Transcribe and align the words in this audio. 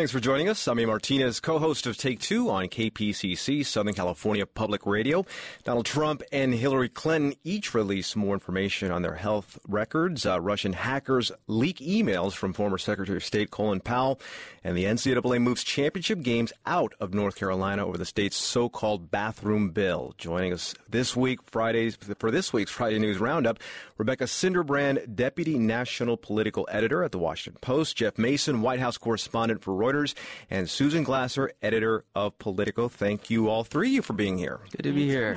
Thanks 0.00 0.12
for 0.12 0.18
joining 0.18 0.48
us. 0.48 0.66
I'm 0.66 0.78
A. 0.78 0.86
Martinez, 0.86 1.40
co-host 1.40 1.86
of 1.86 1.94
Take 1.94 2.20
Two 2.20 2.48
on 2.48 2.68
KPCC, 2.68 3.66
Southern 3.66 3.92
California 3.92 4.46
Public 4.46 4.86
Radio. 4.86 5.26
Donald 5.62 5.84
Trump 5.84 6.22
and 6.32 6.54
Hillary 6.54 6.88
Clinton 6.88 7.34
each 7.44 7.74
released 7.74 8.16
more 8.16 8.32
information 8.32 8.90
on 8.90 9.02
their 9.02 9.16
health 9.16 9.58
records. 9.68 10.24
Uh, 10.24 10.40
Russian 10.40 10.72
hackers 10.72 11.30
leak 11.48 11.80
emails 11.80 12.32
from 12.32 12.54
former 12.54 12.78
Secretary 12.78 13.18
of 13.18 13.22
State 13.22 13.50
Colin 13.50 13.80
Powell, 13.80 14.18
and 14.64 14.74
the 14.74 14.84
NCAA 14.84 15.38
moves 15.38 15.62
championship 15.62 16.22
games 16.22 16.50
out 16.64 16.94
of 16.98 17.12
North 17.12 17.36
Carolina 17.36 17.86
over 17.86 17.98
the 17.98 18.06
state's 18.06 18.38
so-called 18.38 19.10
bathroom 19.10 19.68
bill. 19.68 20.14
Joining 20.16 20.54
us 20.54 20.74
this 20.88 21.14
week, 21.14 21.42
Fridays 21.42 21.98
for 22.18 22.30
this 22.30 22.54
week's 22.54 22.70
Friday 22.70 22.98
News 22.98 23.18
Roundup, 23.18 23.58
Rebecca 24.00 24.24
Sinderbrand, 24.24 25.14
Deputy 25.14 25.58
National 25.58 26.16
Political 26.16 26.66
Editor 26.70 27.04
at 27.04 27.12
the 27.12 27.18
Washington 27.18 27.58
Post, 27.60 27.98
Jeff 27.98 28.16
Mason, 28.16 28.62
White 28.62 28.80
House 28.80 28.96
correspondent 28.96 29.62
for 29.62 29.74
Reuters, 29.74 30.14
and 30.48 30.70
Susan 30.70 31.04
Glasser, 31.04 31.52
editor 31.60 32.06
of 32.14 32.38
Politico. 32.38 32.88
Thank 32.88 33.28
you 33.28 33.50
all 33.50 33.62
three 33.62 33.88
of 33.88 33.92
you 33.92 34.00
for 34.00 34.14
being 34.14 34.38
here. 34.38 34.60
Good 34.70 34.84
to 34.84 34.92
be 34.92 35.06
here. 35.06 35.36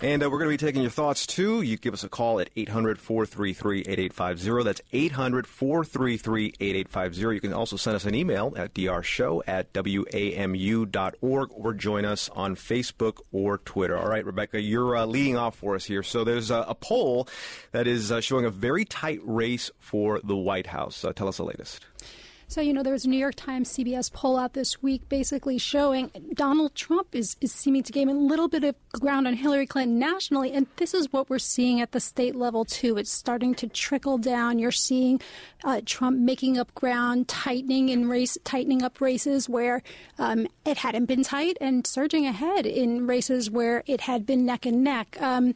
And 0.00 0.22
uh, 0.22 0.30
we're 0.30 0.38
going 0.38 0.56
to 0.56 0.56
be 0.56 0.56
taking 0.56 0.82
your 0.82 0.92
thoughts 0.92 1.26
too. 1.26 1.62
You 1.62 1.76
give 1.78 1.92
us 1.92 2.04
a 2.04 2.08
call 2.08 2.38
at 2.38 2.48
800 2.54 3.00
433 3.00 3.80
8850. 3.80 4.62
That's 4.62 4.82
800 4.92 5.48
433 5.48 6.54
8850. 6.60 7.34
You 7.34 7.40
can 7.40 7.52
also 7.52 7.76
send 7.76 7.96
us 7.96 8.04
an 8.04 8.14
email 8.14 8.54
at 8.56 8.72
drshow 8.72 9.42
at 9.48 9.72
wamu.org 9.72 11.48
or 11.52 11.74
join 11.74 12.04
us 12.04 12.28
on 12.36 12.54
Facebook 12.54 13.18
or 13.32 13.58
Twitter. 13.58 13.98
All 13.98 14.08
right, 14.08 14.24
Rebecca, 14.24 14.60
you're 14.60 14.96
uh, 14.96 15.06
leading 15.06 15.36
off 15.36 15.56
for 15.56 15.74
us 15.74 15.86
here. 15.86 16.04
So 16.04 16.22
there's 16.22 16.52
a, 16.52 16.64
a 16.68 16.76
poll 16.76 17.26
that 17.72 17.79
is 17.86 18.10
uh, 18.12 18.20
showing 18.20 18.44
a 18.44 18.50
very 18.50 18.84
tight 18.84 19.20
race 19.22 19.70
for 19.78 20.20
the 20.22 20.36
White 20.36 20.68
House. 20.68 21.04
Uh, 21.04 21.12
tell 21.12 21.28
us 21.28 21.38
the 21.38 21.44
latest. 21.44 21.86
So, 22.50 22.60
you 22.60 22.72
know, 22.72 22.82
there 22.82 22.94
was 22.94 23.04
a 23.04 23.08
New 23.08 23.16
York 23.16 23.36
Times 23.36 23.70
CBS 23.70 24.12
poll 24.12 24.36
out 24.36 24.54
this 24.54 24.82
week 24.82 25.08
basically 25.08 25.56
showing 25.56 26.10
Donald 26.34 26.74
Trump 26.74 27.14
is, 27.14 27.36
is 27.40 27.52
seeming 27.52 27.84
to 27.84 27.92
gain 27.92 28.08
a 28.08 28.12
little 28.12 28.48
bit 28.48 28.64
of 28.64 28.74
ground 28.90 29.28
on 29.28 29.34
Hillary 29.34 29.68
Clinton 29.68 30.00
nationally. 30.00 30.50
And 30.50 30.66
this 30.74 30.92
is 30.92 31.12
what 31.12 31.30
we're 31.30 31.38
seeing 31.38 31.80
at 31.80 31.92
the 31.92 32.00
state 32.00 32.34
level, 32.34 32.64
too. 32.64 32.98
It's 32.98 33.12
starting 33.12 33.54
to 33.54 33.68
trickle 33.68 34.18
down. 34.18 34.58
You're 34.58 34.72
seeing 34.72 35.20
uh, 35.62 35.82
Trump 35.86 36.18
making 36.18 36.58
up 36.58 36.74
ground, 36.74 37.28
tightening 37.28 37.88
in 37.88 38.08
race, 38.08 38.36
tightening 38.42 38.82
up 38.82 39.00
races 39.00 39.48
where 39.48 39.84
um, 40.18 40.48
it 40.66 40.78
hadn't 40.78 41.06
been 41.06 41.22
tight 41.22 41.56
and 41.60 41.86
surging 41.86 42.26
ahead 42.26 42.66
in 42.66 43.06
races 43.06 43.48
where 43.48 43.84
it 43.86 44.00
had 44.00 44.26
been 44.26 44.44
neck 44.44 44.66
and 44.66 44.82
neck. 44.82 45.16
Um, 45.20 45.54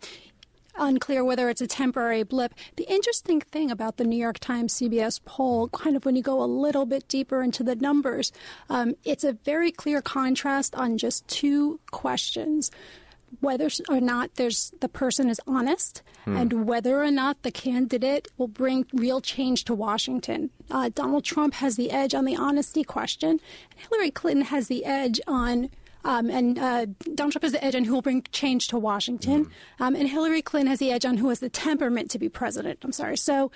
unclear 0.77 1.25
whether 1.25 1.49
it's 1.49 1.61
a 1.61 1.67
temporary 1.67 2.23
blip. 2.23 2.55
The 2.77 2.85
interesting 2.85 3.41
thing 3.41 3.71
about 3.71 3.97
the 3.97 4.05
New 4.05 4.17
York 4.17 4.39
Times 4.39 4.75
CBS 4.75 5.21
poll, 5.25 5.69
kind 5.69 5.97
of 5.97 6.05
when 6.05 6.17
you 6.17 6.23
go 6.23 6.43
a 6.43 6.47
little 6.47 6.87
bit 6.87 7.09
deeper 7.09 7.43
into 7.43 7.63
the 7.63 7.77
numbers, 7.77 8.33
um, 8.69 8.95
it's 9.05 9.25
a 9.25 9.33
very 9.33 9.71
clear 9.71 10.03
contrast 10.03 10.75
on 10.75 10.99
just 10.99 11.27
two 11.29 11.81
questions. 11.91 12.71
Whether 13.41 13.69
or 13.89 14.01
not 14.01 14.37
there's 14.37 14.73
the 14.81 14.89
person 14.89 15.29
is 15.29 15.41
honest, 15.45 16.03
hmm. 16.25 16.37
and 16.37 16.67
whether 16.69 17.03
or 17.03 17.11
not 17.11 17.43
the 17.43 17.51
candidate 17.51 18.29
will 18.39 18.47
bring 18.47 18.87
real 18.93 19.21
change 19.21 19.65
to 19.65 19.75
Washington. 19.75 20.51
Uh, 20.71 20.91
Donald 20.95 21.25
Trump 21.25 21.55
has 21.55 21.75
the 21.75 21.91
edge 21.91 22.15
on 22.15 22.27
the 22.27 22.37
honesty 22.37 22.85
question, 22.85 23.31
and 23.31 23.41
Hillary 23.91 24.13
Clinton 24.13 24.45
has 24.47 24.69
the 24.69 24.85
edge 24.85 25.21
on 25.27 25.69
um, 26.05 26.31
and 26.31 26.59
uh, 26.59 26.87
Donald 27.15 27.33
Trump 27.33 27.43
has 27.43 27.53
the 27.53 27.65
edge 27.65 27.75
on 27.75 27.85
who 27.85 27.95
will 27.95 28.03
bring 28.03 28.25
change 28.33 28.69
to 28.69 28.79
Washington. 28.79 29.47
Mm-hmm. 29.47 29.83
Um, 29.83 29.95
and 29.95 30.09
Hillary 30.09 30.43
Clinton 30.43 30.69
has 30.69 30.79
the 30.79 30.91
edge 30.91 31.05
on 31.05 31.17
who 31.17 31.29
has 31.31 31.41
the 31.41 31.49
temperament 31.49 32.11
to 32.13 32.19
be 32.19 32.29
president. 32.29 32.81
I'm 32.83 32.93
sorry. 32.93 33.17
So, 33.17 33.51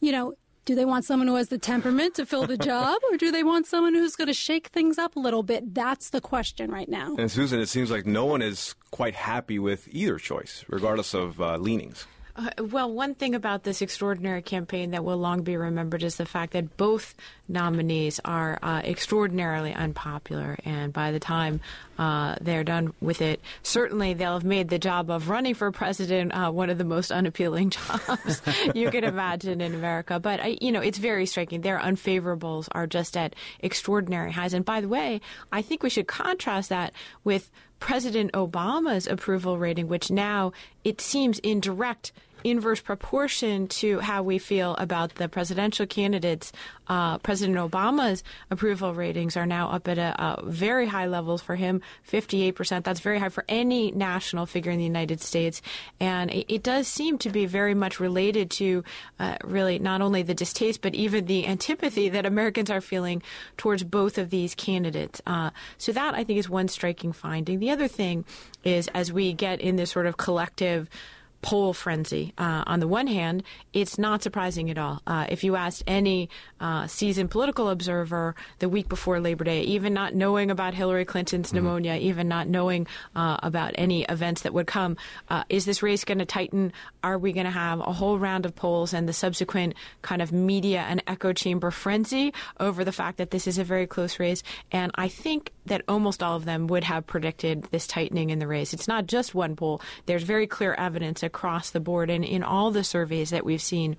you 0.00 0.12
know, 0.12 0.34
do 0.64 0.74
they 0.74 0.84
want 0.84 1.04
someone 1.04 1.26
who 1.26 1.34
has 1.36 1.48
the 1.48 1.58
temperament 1.58 2.14
to 2.16 2.26
fill 2.26 2.46
the 2.46 2.56
job, 2.70 2.98
or 3.10 3.16
do 3.16 3.30
they 3.30 3.42
want 3.42 3.66
someone 3.66 3.94
who's 3.94 4.14
going 4.16 4.28
to 4.28 4.34
shake 4.34 4.68
things 4.68 4.98
up 4.98 5.16
a 5.16 5.20
little 5.20 5.42
bit? 5.42 5.74
That's 5.74 6.10
the 6.10 6.20
question 6.20 6.70
right 6.70 6.88
now. 6.88 7.16
And 7.18 7.30
Susan, 7.30 7.60
it 7.60 7.66
seems 7.66 7.90
like 7.90 8.06
no 8.06 8.24
one 8.26 8.42
is 8.42 8.74
quite 8.90 9.14
happy 9.14 9.58
with 9.58 9.88
either 9.90 10.18
choice, 10.18 10.64
regardless 10.68 11.14
of 11.14 11.40
uh, 11.40 11.56
leanings. 11.56 12.06
Uh, 12.34 12.48
well, 12.70 12.90
one 12.90 13.14
thing 13.14 13.34
about 13.34 13.62
this 13.62 13.82
extraordinary 13.82 14.40
campaign 14.40 14.92
that 14.92 15.04
will 15.04 15.18
long 15.18 15.42
be 15.42 15.56
remembered 15.56 16.02
is 16.02 16.16
the 16.16 16.24
fact 16.24 16.54
that 16.54 16.78
both 16.78 17.14
nominees 17.46 18.20
are 18.24 18.58
uh, 18.62 18.80
extraordinarily 18.84 19.74
unpopular, 19.74 20.56
and 20.64 20.94
by 20.94 21.12
the 21.12 21.20
time 21.20 21.60
uh, 21.98 22.36
they're 22.40 22.64
done 22.64 22.94
with 23.02 23.20
it, 23.20 23.40
certainly 23.62 24.14
they'll 24.14 24.32
have 24.32 24.44
made 24.44 24.70
the 24.70 24.78
job 24.78 25.10
of 25.10 25.28
running 25.28 25.52
for 25.52 25.70
president 25.70 26.32
uh, 26.32 26.50
one 26.50 26.70
of 26.70 26.78
the 26.78 26.84
most 26.84 27.12
unappealing 27.12 27.68
jobs 27.70 28.40
you 28.74 28.90
can 28.90 29.04
imagine 29.04 29.60
in 29.60 29.74
America. 29.74 30.18
But 30.18 30.62
you 30.62 30.72
know, 30.72 30.80
it's 30.80 30.98
very 30.98 31.26
striking. 31.26 31.60
Their 31.60 31.78
unfavorables 31.78 32.66
are 32.72 32.86
just 32.86 33.14
at 33.14 33.34
extraordinary 33.60 34.32
highs. 34.32 34.54
And 34.54 34.64
by 34.64 34.80
the 34.80 34.88
way, 34.88 35.20
I 35.52 35.60
think 35.60 35.82
we 35.82 35.90
should 35.90 36.08
contrast 36.08 36.70
that 36.70 36.94
with 37.24 37.50
President 37.82 38.30
Obama's 38.32 39.08
approval 39.08 39.58
rating, 39.58 39.88
which 39.88 40.08
now 40.08 40.52
it 40.84 41.00
seems 41.00 41.40
in 41.40 41.58
direct 41.58 42.12
inverse 42.44 42.80
proportion 42.80 43.68
to 43.68 44.00
how 44.00 44.22
we 44.22 44.38
feel 44.38 44.74
about 44.76 45.14
the 45.16 45.28
presidential 45.28 45.86
candidates. 45.86 46.52
Uh, 46.88 47.18
President 47.18 47.56
Obama's 47.56 48.22
approval 48.50 48.92
ratings 48.92 49.36
are 49.36 49.46
now 49.46 49.68
up 49.70 49.88
at 49.88 49.98
a, 49.98 50.14
a, 50.22 50.42
very 50.44 50.86
high 50.86 51.06
levels 51.06 51.40
for 51.40 51.54
him, 51.54 51.80
58%. 52.10 52.84
That's 52.84 53.00
very 53.00 53.18
high 53.18 53.28
for 53.28 53.44
any 53.48 53.92
national 53.92 54.46
figure 54.46 54.72
in 54.72 54.78
the 54.78 54.84
United 54.84 55.20
States. 55.20 55.62
And 56.00 56.30
it, 56.30 56.52
it 56.52 56.62
does 56.62 56.88
seem 56.88 57.18
to 57.18 57.30
be 57.30 57.46
very 57.46 57.74
much 57.74 58.00
related 58.00 58.50
to 58.52 58.84
uh, 59.18 59.36
really 59.44 59.78
not 59.78 60.02
only 60.02 60.22
the 60.22 60.34
distaste, 60.34 60.82
but 60.82 60.94
even 60.94 61.26
the 61.26 61.46
antipathy 61.46 62.08
that 62.08 62.26
Americans 62.26 62.70
are 62.70 62.80
feeling 62.80 63.22
towards 63.56 63.84
both 63.84 64.18
of 64.18 64.30
these 64.30 64.54
candidates. 64.54 65.22
Uh, 65.26 65.50
so 65.78 65.92
that, 65.92 66.14
I 66.14 66.24
think, 66.24 66.38
is 66.38 66.50
one 66.50 66.68
striking 66.68 67.12
finding. 67.12 67.58
The 67.58 67.70
other 67.70 67.88
thing 67.88 68.24
is 68.64 68.88
as 68.88 69.12
we 69.12 69.32
get 69.32 69.60
in 69.60 69.76
this 69.76 69.90
sort 69.90 70.06
of 70.06 70.16
collective 70.16 70.88
poll 71.42 71.72
frenzy. 71.72 72.32
Uh, 72.38 72.62
on 72.66 72.80
the 72.80 72.88
one 72.88 73.06
hand, 73.06 73.42
it's 73.72 73.98
not 73.98 74.22
surprising 74.22 74.70
at 74.70 74.78
all. 74.78 75.02
Uh, 75.06 75.26
if 75.28 75.44
you 75.44 75.56
asked 75.56 75.82
any 75.86 76.30
uh, 76.60 76.86
seasoned 76.86 77.30
political 77.30 77.68
observer 77.68 78.34
the 78.60 78.68
week 78.68 78.88
before 78.88 79.20
Labor 79.20 79.44
Day, 79.44 79.62
even 79.62 79.92
not 79.92 80.14
knowing 80.14 80.50
about 80.50 80.72
Hillary 80.72 81.04
Clinton's 81.04 81.48
mm-hmm. 81.48 81.56
pneumonia, 81.56 81.96
even 81.96 82.28
not 82.28 82.48
knowing 82.48 82.86
uh, 83.16 83.38
about 83.42 83.72
any 83.74 84.04
events 84.04 84.42
that 84.42 84.54
would 84.54 84.66
come, 84.68 84.96
uh, 85.28 85.42
is 85.48 85.64
this 85.64 85.82
race 85.82 86.04
going 86.04 86.18
to 86.18 86.24
tighten? 86.24 86.72
Are 87.02 87.18
we 87.18 87.32
going 87.32 87.46
to 87.46 87.50
have 87.50 87.80
a 87.80 87.92
whole 87.92 88.18
round 88.18 88.46
of 88.46 88.54
polls 88.54 88.94
and 88.94 89.08
the 89.08 89.12
subsequent 89.12 89.74
kind 90.02 90.22
of 90.22 90.32
media 90.32 90.84
and 90.88 91.02
echo 91.06 91.32
chamber 91.32 91.70
frenzy 91.70 92.32
over 92.60 92.84
the 92.84 92.92
fact 92.92 93.18
that 93.18 93.32
this 93.32 93.46
is 93.46 93.58
a 93.58 93.64
very 93.64 93.86
close 93.86 94.20
race? 94.20 94.44
And 94.70 94.92
I 94.94 95.08
think 95.08 95.52
that 95.66 95.82
almost 95.86 96.22
all 96.22 96.36
of 96.36 96.44
them 96.44 96.66
would 96.66 96.84
have 96.84 97.06
predicted 97.06 97.62
this 97.70 97.86
tightening 97.86 98.30
in 98.30 98.38
the 98.38 98.46
race. 98.46 98.74
It's 98.74 98.88
not 98.88 99.06
just 99.06 99.34
one 99.34 99.56
poll. 99.56 99.80
There's 100.06 100.24
very 100.24 100.46
clear 100.46 100.74
evidence 100.74 101.22
across 101.22 101.70
the 101.70 101.80
board 101.80 102.10
and 102.10 102.24
in 102.24 102.42
all 102.42 102.70
the 102.70 102.84
surveys 102.84 103.30
that 103.30 103.44
we've 103.44 103.62
seen 103.62 103.96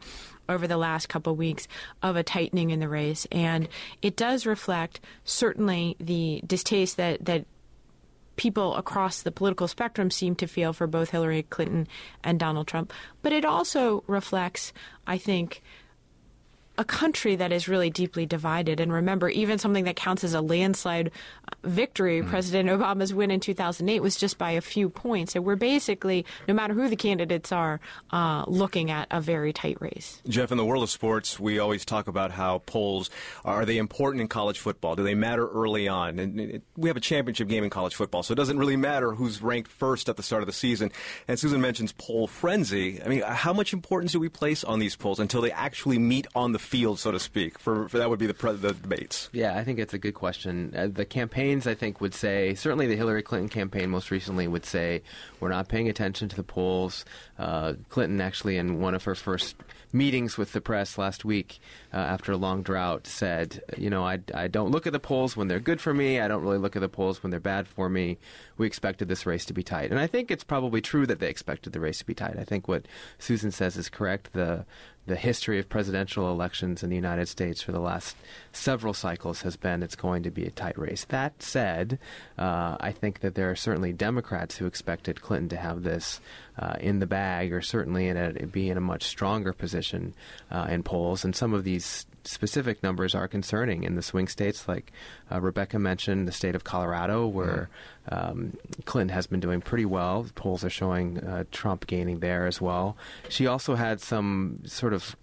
over 0.50 0.68
the 0.68 0.78
last 0.78 1.08
couple 1.08 1.34
of 1.34 1.40
weeks 1.40 1.68
of 2.02 2.16
a 2.16 2.24
tightening 2.24 2.72
in 2.72 2.80
the 2.80 2.90
race. 2.90 3.26
And 3.32 3.70
it 4.02 4.16
does 4.16 4.46
reflect 4.46 5.00
certainly 5.24 5.96
the 6.00 6.42
distaste 6.46 6.98
that, 6.98 7.24
that 7.26 7.46
people 8.36 8.76
across 8.76 9.22
the 9.22 9.32
political 9.32 9.68
spectrum 9.68 10.12
seem 10.12 10.36
to 10.36 10.48
feel 10.48 10.74
for 10.74 10.88
both 10.88 11.12
Hillary 11.12 11.44
Clinton 11.44 11.88
and 12.24 12.40
Donald 12.40 12.68
Trump. 12.68 12.92
But 13.22 13.32
it 13.32 13.46
also 13.46 14.04
reflects, 14.08 14.74
I 15.08 15.18
think, 15.18 15.62
a 16.78 16.84
country 16.84 17.36
that 17.36 17.52
is 17.52 17.68
really 17.68 17.90
deeply 17.90 18.26
divided. 18.26 18.80
And 18.80 18.92
remember, 18.92 19.30
even 19.30 19.60
something 19.60 19.84
that 19.84 19.96
counts 19.96 20.24
as 20.24 20.34
a 20.34 20.42
landslide 20.42 21.12
victory, 21.64 22.22
mm. 22.22 22.30
President 22.30 22.70
Obama's 22.70 23.14
win 23.14 23.30
in 23.30 23.40
2008 23.40 24.02
was 24.02 24.16
just 24.16 24.38
by 24.38 24.52
a 24.52 24.62
few 24.62 24.90
points. 24.90 25.34
So 25.34 25.42
we're 25.42 25.56
basically, 25.56 26.26
no 26.48 26.54
matter 26.54 26.74
who 26.74 26.90
the 26.90 26.96
candidates 26.96 27.52
are, 27.52 27.80
uh, 28.12 28.46
looking 28.48 28.90
at 28.90 29.08
a 29.12 29.22
very 29.22 29.54
tight 29.54 29.78
race. 29.82 30.22
Jeff, 30.28 30.52
in 30.52 30.58
the 30.58 30.66
world 30.66 30.84
of 30.84 30.90
sports, 30.90 31.40
we 31.40 31.60
always 31.60 31.86
talk 31.86 32.08
about 32.08 32.32
how 32.32 32.60
polls 32.66 33.10
are 33.46 33.66
they 33.66 33.78
important 33.78 34.22
in 34.22 34.28
college 34.28 34.60
football? 34.60 34.96
Do 34.96 35.04
they 35.04 35.16
matter 35.16 35.48
early 35.48 35.88
on? 35.88 36.18
And 36.18 36.40
it, 36.40 36.64
we 36.76 36.90
have 36.90 36.98
a 36.98 37.02
championship 37.02 37.48
game 37.48 37.64
in 37.64 37.70
college 37.70 37.94
football, 37.94 38.24
so 38.24 38.32
it 38.32 38.36
doesn't 38.36 38.58
really 38.58 38.78
matter 38.78 39.14
who's 39.14 39.42
ranked 39.42 39.72
first 39.72 40.10
at 40.10 40.18
the 40.18 40.24
start 40.24 40.42
of 40.42 40.48
the 40.48 40.54
season. 40.54 40.92
And 41.28 41.38
Susan 41.38 41.62
mentions 41.62 41.92
poll 41.92 42.26
frenzy. 42.26 43.02
I 43.04 43.08
mean, 43.08 43.22
how 43.22 43.54
much 43.54 43.74
importance 43.74 44.14
do 44.14 44.20
we 44.20 44.30
place 44.30 44.64
on 44.64 44.80
these 44.80 44.96
polls 44.96 45.20
until 45.20 45.42
they 45.42 45.52
actually 45.52 46.00
meet 46.00 46.26
on 46.36 46.52
the 46.52 46.63
field, 46.64 47.00
so 47.00 47.12
to 47.12 47.20
speak? 47.20 47.60
For, 47.60 47.88
for 47.88 47.98
that 47.98 48.10
would 48.10 48.20
be 48.20 48.26
the, 48.26 48.34
pre- 48.34 48.54
the 48.54 48.74
debates. 48.74 49.30
Yeah, 49.32 49.58
I 49.58 49.64
think 49.64 49.80
it's 49.80 49.94
a 49.94 49.98
good 49.98 50.14
question. 50.14 50.74
Uh, 50.76 50.88
the 50.88 51.06
campaigns, 51.06 51.68
I 51.68 51.76
think, 51.76 52.02
would 52.02 52.14
say 52.14 52.56
certainly 52.56 52.88
the 52.88 52.96
Hillary 52.96 53.22
Clinton 53.22 53.50
campaign 53.50 53.90
most 53.90 54.10
recently 54.12 54.48
would 54.48 54.66
say 54.66 55.04
we're 55.40 55.50
not 55.50 55.68
paying 55.68 55.90
attention 55.90 56.30
to 56.30 56.36
the 56.36 56.44
polls. 56.44 57.06
Uh, 57.38 57.74
Clinton 57.90 58.22
actually, 58.22 58.58
in 58.58 58.80
one 58.80 58.96
of 58.96 59.04
her 59.04 59.16
first 59.16 59.56
meetings 59.92 60.38
with 60.38 60.54
the 60.54 60.62
press 60.62 60.98
last 60.98 61.24
week 61.24 61.60
uh, 61.94 61.98
after 61.98 62.32
a 62.32 62.38
long 62.38 62.64
drought, 62.64 63.06
said, 63.06 63.62
you 63.78 63.90
know, 63.90 64.04
I, 64.04 64.20
I 64.34 64.48
don't 64.48 64.72
look 64.72 64.88
at 64.88 64.94
the 64.94 65.00
polls 65.00 65.38
when 65.38 65.48
they're 65.48 65.60
good 65.60 65.80
for 65.80 65.94
me. 65.94 66.20
I 66.20 66.28
don't 66.28 66.42
really 66.42 66.58
look 66.58 66.76
at 66.76 66.82
the 66.82 66.90
polls 66.90 67.22
when 67.22 67.30
they're 67.30 67.40
bad 67.40 67.68
for 67.68 67.90
me. 67.90 68.18
We 68.58 68.66
expected 68.66 69.08
this 69.08 69.26
race 69.26 69.46
to 69.46 69.54
be 69.54 69.64
tight, 69.64 69.92
and 69.92 70.00
I 70.00 70.08
think 70.08 70.32
it's 70.32 70.44
probably 70.44 70.82
true 70.82 71.06
that 71.08 71.20
they 71.20 71.30
expected 71.30 71.74
the 71.74 71.80
race 71.80 72.00
to 72.00 72.06
be 72.06 72.14
tight. 72.14 72.38
I 72.38 72.44
think 72.44 72.68
what 72.68 72.88
Susan 73.18 73.52
says 73.52 73.78
is 73.78 73.90
correct. 73.90 74.34
The 74.34 74.66
the 75.06 75.16
history 75.16 75.60
of 75.60 75.68
presidential 75.68 76.30
elections 76.30 76.84
in 76.84 76.90
the 76.90 76.96
United 76.96 77.28
States 77.28 77.62
for 77.62 77.72
the 77.72 77.80
last 77.80 78.16
several 78.52 78.94
cycles 78.94 79.42
has 79.42 79.58
been 79.58 79.84
it's 79.84 79.96
going 79.96 80.24
to 80.24 80.32
be 80.32 80.46
a 80.46 80.52
tight 80.52 80.78
race. 80.78 81.06
That 81.06 81.44
said, 81.44 82.00
uh, 82.38 82.78
I 82.80 82.92
think 82.92 83.20
that 83.20 83.36
there 83.36 83.52
are 83.52 83.56
certainly 83.56 83.92
Democrats 83.92 84.58
who 84.58 84.66
expected 84.66 85.22
Clinton 85.22 85.50
to 85.50 85.58
have 85.58 85.84
this 85.84 86.22
uh, 86.58 86.76
in 86.80 87.00
the 87.00 87.08
bag, 87.08 87.52
or 87.52 87.62
certainly 87.62 88.08
in 88.08 88.18
a, 88.18 88.32
be 88.46 88.70
in 88.70 88.78
a 88.78 88.82
much 88.82 89.04
stronger 89.04 89.52
position 89.52 90.14
uh, 90.50 90.68
in 90.70 90.84
polls. 90.84 91.26
And 91.26 91.36
some 91.36 91.54
of 91.54 91.64
these 91.64 92.06
specific 92.26 92.82
numbers 92.84 93.14
are 93.16 93.28
concerning 93.28 93.84
in 93.84 93.96
the 93.96 94.02
swing 94.02 94.28
states, 94.28 94.68
like 94.68 94.92
uh, 95.32 95.40
Rebecca 95.42 95.80
mentioned, 95.80 96.28
the 96.28 96.32
state 96.32 96.56
of 96.56 96.64
Colorado, 96.64 97.28
where 97.28 97.70
um, 98.10 98.58
Clinton 98.86 99.14
has 99.14 99.28
been 99.28 99.40
doing 99.40 99.62
pretty 99.62 99.86
well. 99.86 100.24
The 100.24 100.34
polls 100.34 100.64
are 100.64 100.70
showing 100.70 101.20
uh, 101.20 101.44
Trump 101.52 101.88
gaining 101.88 102.20
there 102.20 102.48
as 102.48 102.62
well. 102.62 102.98
She 103.30 103.48
also 103.48 103.76
had 103.76 104.02
some 104.02 104.60
sort 104.66 104.94
of 104.94 105.16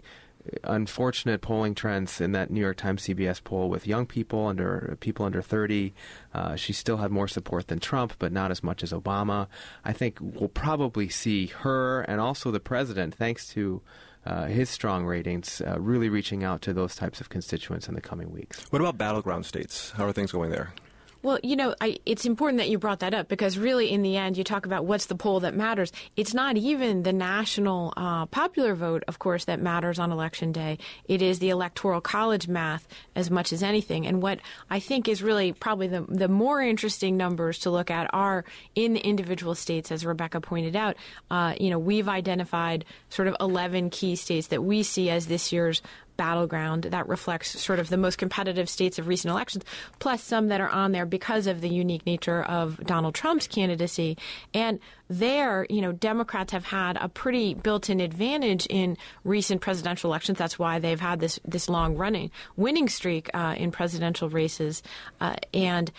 unfortunate 0.65 1.41
polling 1.41 1.75
trends 1.75 2.21
in 2.21 2.33
that 2.33 2.51
New 2.51 2.61
York 2.61 2.77
Times 2.77 3.03
CBS 3.03 3.43
poll 3.43 3.69
with 3.69 3.87
young 3.87 4.07
people 4.07 4.47
under 4.47 4.97
people 5.01 5.25
under 5.27 5.43
30. 5.43 5.93
Uh, 6.35 6.57
she 6.57 6.73
still 6.73 6.99
had 6.99 7.11
more 7.11 7.29
support 7.29 7.69
than 7.69 7.81
Trump, 7.81 8.15
but 8.19 8.33
not 8.33 8.51
as 8.51 8.63
much 8.63 8.83
as 8.83 8.93
Obama. 8.93 9.47
I 9.85 9.93
think 9.93 10.19
we'll 10.21 10.49
probably 10.49 11.09
see 11.09 11.47
her 11.47 12.03
and 12.03 12.21
also 12.21 12.51
the 12.51 12.61
president, 12.61 13.15
thanks 13.15 13.49
to 13.49 13.83
uh, 14.27 14.47
his 14.47 14.69
strong 14.69 15.05
ratings, 15.05 15.63
uh, 15.67 15.81
really 15.81 16.09
reaching 16.09 16.45
out 16.45 16.61
to 16.63 16.73
those 16.73 16.95
types 16.95 17.21
of 17.21 17.29
constituents 17.29 17.89
in 17.89 17.95
the 17.95 18.01
coming 18.01 18.31
weeks. 18.31 18.65
What 18.71 18.81
about 18.81 18.99
battleground 18.99 19.47
states? 19.47 19.93
How 19.93 20.05
are 20.05 20.13
things 20.13 20.33
going 20.33 20.51
there? 20.51 20.75
Well, 21.23 21.39
you 21.43 21.55
know, 21.55 21.75
I, 21.81 21.99
it's 22.07 22.25
important 22.25 22.59
that 22.59 22.71
you 22.71 22.79
brought 22.79 23.01
that 23.01 23.13
up 23.13 23.29
because 23.29 23.59
really, 23.59 23.91
in 23.91 24.01
the 24.01 24.17
end, 24.17 24.39
you 24.39 24.45
talk 24.45 24.65
about 24.65 24.87
what's 24.87 25.07
the 25.07 25.15
poll 25.15 25.41
that 25.41 25.55
matters. 25.55 25.93
It's 26.17 26.33
not 26.33 26.57
even 26.57 27.03
the 27.03 27.13
national 27.13 27.93
uh, 27.97 28.25
popular 28.27 28.75
vote, 28.75 29.05
of 29.07 29.19
course, 29.19 29.45
that 29.45 29.61
matters 29.61 29.99
on 29.99 30.13
election 30.13 30.51
day. 30.51 30.79
It 31.05 31.21
is 31.21 31.39
the 31.39 31.51
electoral 31.51 32.01
college 32.01 32.49
math 32.49 32.89
as 33.15 33.31
much 33.31 33.53
as 33.53 33.63
anything. 33.63 34.07
And 34.07 34.23
what 34.23 34.41
I 34.71 34.81
think 34.81 35.09
is 35.09 35.23
really 35.23 35.53
probably 35.53 35.89
the, 35.89 36.07
the 36.09 36.29
more 36.29 36.63
interesting 36.63 37.19
numbers 37.19 37.59
to 37.61 37.71
look 37.71 37.91
at 37.91 38.09
are 38.15 38.47
in 38.75 38.95
the 38.95 39.01
individual 39.01 39.55
states, 39.55 39.93
as 39.93 40.07
Rebecca 40.07 40.41
pointed 40.41 40.75
out. 40.75 40.97
Uh, 41.31 41.55
you 41.61 41.69
know, 41.69 41.79
we've 41.79 42.09
identified 42.09 42.87
sort 43.11 43.29
of 43.29 43.37
11 43.41 43.91
key 43.91 44.17
states 44.17 44.47
that 44.47 44.65
we 44.65 44.83
see 44.83 45.11
as 45.11 45.27
this 45.27 45.53
year's 45.53 45.83
battleground 46.21 46.83
that 46.85 47.09
reflects 47.09 47.59
sort 47.59 47.79
of 47.79 47.89
the 47.89 47.97
most 47.97 48.19
competitive 48.19 48.69
states 48.69 48.99
of 48.99 49.09
recent 49.09 49.31
elections, 49.31 49.65
plus 50.01 50.23
some 50.23 50.49
that 50.49 50.61
are 50.61 50.69
on 50.69 50.93
there 50.93 51.07
because 51.07 51.47
of 51.47 51.63
the 51.63 51.69
unique 51.71 52.05
nature 52.05 52.43
of 52.43 52.79
Donald 52.85 53.15
Trump's 53.15 53.47
candidacy. 53.47 54.19
And 54.53 54.81
there, 55.09 55.67
you 55.71 55.81
know, 55.81 55.93
Democrats 55.93 56.53
have 56.53 56.67
had 56.67 56.99
a 57.01 57.09
pretty 57.09 57.55
built-in 57.55 58.01
advantage 58.01 58.67
in 58.69 58.99
recent 59.25 59.63
presidential 59.63 60.11
elections. 60.11 60.37
That's 60.37 60.59
why 60.59 60.79
they've 60.79 61.01
had 61.01 61.21
this 61.21 61.41
this 61.47 61.71
long 61.71 61.97
running 61.97 62.31
winning 62.55 62.89
streak 62.91 63.31
uh, 63.33 63.55
in 63.57 63.71
presidential 63.71 64.29
races, 64.29 64.83
uh, 65.23 65.37
and 65.55 65.91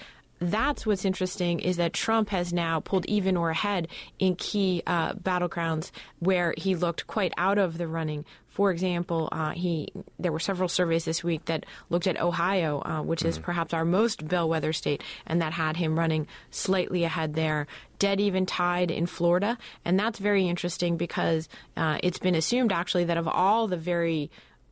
that's 0.41 0.87
what's 0.87 1.05
interesting 1.05 1.59
is 1.59 1.77
that 1.77 1.93
Trump 1.93 2.29
has 2.29 2.51
now 2.51 2.79
pulled 2.79 3.05
even 3.05 3.37
or 3.37 3.51
ahead 3.51 3.87
in 4.17 4.35
key 4.35 4.81
uh, 4.87 5.13
battlegrounds 5.13 5.91
where 6.19 6.53
he 6.57 6.75
looked 6.75 7.05
quite 7.05 7.31
out 7.37 7.59
of 7.59 7.77
the 7.77 7.87
running. 7.87 8.25
For 8.51 8.69
example, 8.69 9.29
uh, 9.31 9.51
he 9.51 9.87
there 10.19 10.31
were 10.31 10.39
several 10.39 10.67
surveys 10.67 11.05
this 11.05 11.23
week 11.23 11.45
that 11.45 11.65
looked 11.89 12.05
at 12.05 12.19
Ohio, 12.19 12.81
uh, 12.81 13.01
which 13.01 13.21
mm-hmm. 13.21 13.29
is 13.29 13.39
perhaps 13.39 13.73
our 13.73 13.85
most 13.85 14.27
bellwether 14.27 14.73
state, 14.73 15.01
and 15.25 15.41
that 15.41 15.53
had 15.53 15.77
him 15.77 15.97
running 15.97 16.27
slightly 16.51 17.05
ahead 17.05 17.33
there. 17.33 17.65
Dead 17.97 18.19
even 18.19 18.45
tied 18.45 18.91
in 18.91 19.05
Florida, 19.05 19.57
and 19.85 19.97
that's 19.97 20.19
very 20.19 20.49
interesting 20.49 20.97
because 20.97 21.47
uh, 21.77 21.97
it's 22.03 22.19
been 22.19 22.35
assumed 22.35 22.73
actually 22.73 23.05
that 23.05 23.17
of 23.17 23.27
all 23.27 23.67
the 23.67 23.77
very 23.77 24.29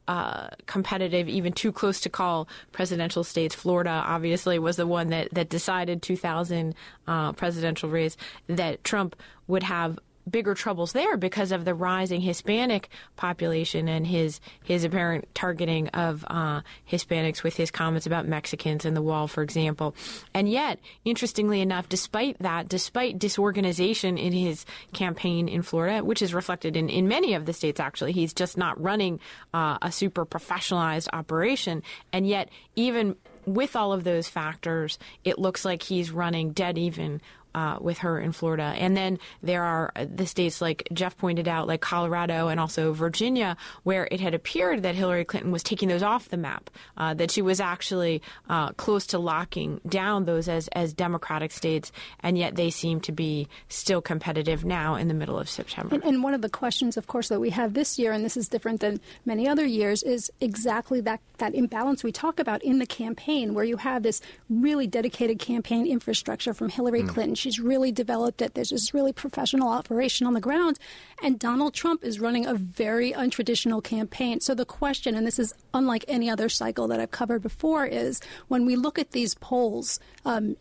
uh, 0.10 0.50
competitive, 0.66 1.30
even 1.30 1.54
too 1.54 1.72
close 1.72 2.02
to 2.02 2.10
call 2.10 2.50
presidential 2.72 3.24
states. 3.24 3.54
Florida 3.54 4.04
obviously 4.06 4.60
was 4.60 4.76
the 4.76 4.88
one 4.88 5.10
that, 5.10 5.30
that 5.34 5.48
decided 5.48 6.02
2000 6.02 6.74
uh, 7.08 7.32
presidential 7.34 7.90
race 7.90 8.18
that 8.48 8.84
Trump 8.84 9.16
would 9.48 9.64
have 9.64 10.00
bigger 10.32 10.54
troubles 10.54 10.94
there 10.94 11.18
because 11.18 11.52
of 11.52 11.66
the 11.66 11.74
rising 11.74 12.22
Hispanic 12.22 12.90
population 13.16 13.88
and 13.88 14.06
his 14.08 14.40
his 14.64 14.84
apparent 14.84 15.28
targeting 15.34 15.88
of 15.90 16.26
uh, 16.28 16.62
Hispanics 16.90 17.44
with 17.44 17.56
his 17.56 17.72
comments 17.72 18.06
about 18.06 18.28
Mexicans 18.28 18.86
and 18.86 18.96
the 18.96 19.02
wall, 19.02 19.28
for 19.28 19.42
example. 19.42 19.96
And 20.34 20.50
yet, 20.50 20.80
interestingly 21.06 21.62
enough, 21.62 21.90
despite 21.90 22.38
that, 22.40 22.70
despite 22.70 23.20
disorganization 23.20 24.18
in 24.18 24.34
his 24.34 24.66
campaign 24.94 25.48
in 25.48 25.62
Florida, 25.62 26.04
which 26.04 26.22
is 26.22 26.34
reflected 26.34 26.76
in, 26.76 26.90
in 26.90 27.08
many 27.08 27.34
of 27.34 27.46
the 27.46 27.54
states, 27.54 27.80
actually, 27.80 28.12
he's 28.12 28.34
just 28.34 28.58
not 28.58 28.82
running 28.82 29.20
uh, 29.54 29.78
a 29.82 29.92
super 29.92 30.26
professionalized 30.26 31.10
operation. 31.14 31.84
And 32.14 32.28
yet, 32.28 32.50
even 32.76 33.16
with 33.46 33.76
all 33.76 33.94
of 33.94 34.04
those 34.04 34.28
factors, 34.28 35.00
it 35.24 35.40
looks 35.40 35.66
like 35.66 35.82
he's 35.82 36.12
running 36.12 36.52
dead 36.52 36.78
even 36.78 37.22
uh, 37.56 37.78
with 37.80 38.00
her 38.00 38.20
in 38.20 38.32
Florida. 38.32 38.74
And 38.78 38.96
then 38.96 39.20
there 39.42 39.64
are 39.64 39.92
the 39.96 40.28
states, 40.28 40.62
like 40.62 40.88
Jeff 40.94 41.18
pointed 41.18 41.48
out, 41.48 41.68
like 41.68 41.82
Colorado 41.82 42.48
and 42.48 42.60
also 42.60 42.94
Virginia, 42.94 43.58
where 43.84 44.08
it 44.12 44.20
had 44.20 44.34
appeared 44.34 44.84
that 44.84 44.96
Hillary 44.96 45.26
Clinton 45.26 45.52
was 45.52 45.64
taking 45.64 45.90
those 45.90 46.04
off 46.04 46.30
the 46.30 46.38
map, 46.38 46.70
uh, 46.98 47.14
that 47.16 47.32
she 47.32 47.42
was 47.42 47.60
actually 47.60 48.22
uh, 48.50 48.72
close 48.74 49.08
to 49.08 49.20
locking 49.20 49.82
down 49.88 50.26
those 50.26 50.48
as, 50.48 50.68
as 50.70 50.94
Democratic 50.94 51.52
states, 51.52 51.92
and 52.22 52.38
yet 52.38 52.56
they 52.56 52.70
seem 52.70 53.00
to 53.02 53.12
be 53.12 53.48
still 53.68 54.02
competitive 54.02 54.66
now 54.66 54.96
in 54.96 55.08
the 55.08 55.14
middle 55.14 55.40
of 55.40 55.50
September. 55.50 55.96
And, 55.96 56.04
and 56.04 56.24
one 56.24 56.34
of 56.34 56.42
the 56.42 56.50
questions, 56.50 56.98
of 56.98 57.08
course, 57.08 57.30
that 57.30 57.40
we 57.40 57.50
have 57.50 57.74
this 57.74 57.98
year, 57.98 58.12
and 58.12 58.24
this 58.24 58.38
is 58.38 58.48
different 58.48 58.82
than 58.82 59.00
many 59.26 59.48
other 59.48 59.66
years, 59.66 60.04
is 60.04 60.32
exactly 60.42 61.02
that, 61.02 61.20
that 61.38 61.56
imbalance 61.56 62.04
we 62.04 62.12
talk 62.12 62.40
about 62.40 62.64
in 62.64 62.80
the 62.80 62.86
campaign, 62.86 63.54
where 63.54 63.66
you 63.66 63.78
have 63.78 64.04
this 64.04 64.22
really 64.50 64.88
dedicated 64.88 65.40
campaign 65.40 65.88
infrastructure 65.88 66.54
from 66.54 66.70
Hillary 66.70 67.04
mm. 67.04 67.10
Clinton. 67.10 67.36
She's 67.40 67.60
really 67.60 67.92
developed 67.92 68.42
it. 68.42 68.54
There's 68.54 68.70
this 68.70 68.94
really 68.94 69.14
professional 69.14 69.70
operation 69.70 70.28
on 70.28 70.34
the 70.34 70.42
ground. 70.42 70.78
And 71.24 71.40
Donald 71.40 71.74
Trump 71.74 72.04
is 72.04 72.20
running 72.20 72.46
a 72.46 72.54
very 72.54 73.14
untraditional 73.14 73.84
campaign. 73.84 74.42
So 74.42 74.54
the 74.54 74.66
question, 74.66 75.16
and 75.16 75.26
this 75.26 75.40
is 75.40 75.54
unlike 75.74 76.06
any 76.08 76.30
other 76.30 76.50
cycle 76.50 76.88
that 76.90 77.00
I've 77.00 77.12
covered 77.12 77.42
before, 77.42 77.86
is 77.86 78.20
when 78.48 78.66
we 78.66 78.76
look 78.76 79.00
at 79.00 79.12
these 79.12 79.34
polls, 79.36 80.00
um, 80.26 80.56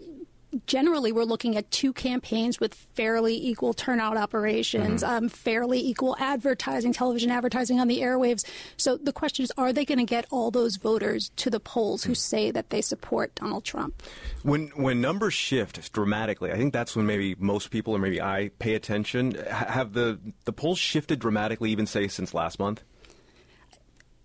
generally 0.66 1.12
we're 1.12 1.24
looking 1.24 1.56
at 1.56 1.70
two 1.70 1.92
campaigns 1.92 2.60
with 2.60 2.74
fairly 2.94 3.34
equal 3.34 3.74
turnout 3.74 4.16
operations, 4.16 5.02
mm-hmm. 5.02 5.24
um, 5.24 5.28
fairly 5.28 5.80
equal 5.80 6.16
advertising, 6.18 6.92
television 6.92 7.30
advertising 7.30 7.80
on 7.80 7.88
the 7.88 8.00
airwaves. 8.00 8.44
So 8.76 8.96
the 8.96 9.12
question 9.12 9.44
is, 9.44 9.52
are 9.58 9.72
they 9.72 9.84
going 9.84 9.98
to 9.98 10.04
get 10.04 10.26
all 10.30 10.50
those 10.50 10.76
voters 10.76 11.30
to 11.36 11.50
the 11.50 11.60
polls 11.60 12.04
who 12.04 12.14
say 12.14 12.50
that 12.50 12.70
they 12.70 12.80
support 12.80 13.34
Donald 13.34 13.64
Trump? 13.64 14.02
When 14.42 14.68
when 14.68 15.00
numbers 15.00 15.34
shift 15.34 15.92
dramatically, 15.92 16.52
I 16.52 16.56
think 16.56 16.72
that's 16.72 16.96
when 16.96 17.06
maybe 17.06 17.34
most 17.38 17.70
people 17.70 17.94
or 17.94 17.98
maybe 17.98 18.20
I 18.20 18.50
pay 18.58 18.74
attention. 18.74 19.34
Have 19.34 19.92
the 19.92 20.18
the 20.44 20.52
polls 20.52 20.78
shifted 20.78 21.18
dramatically, 21.18 21.70
even 21.70 21.86
say 21.86 22.08
since 22.08 22.34
last 22.34 22.58
month? 22.58 22.82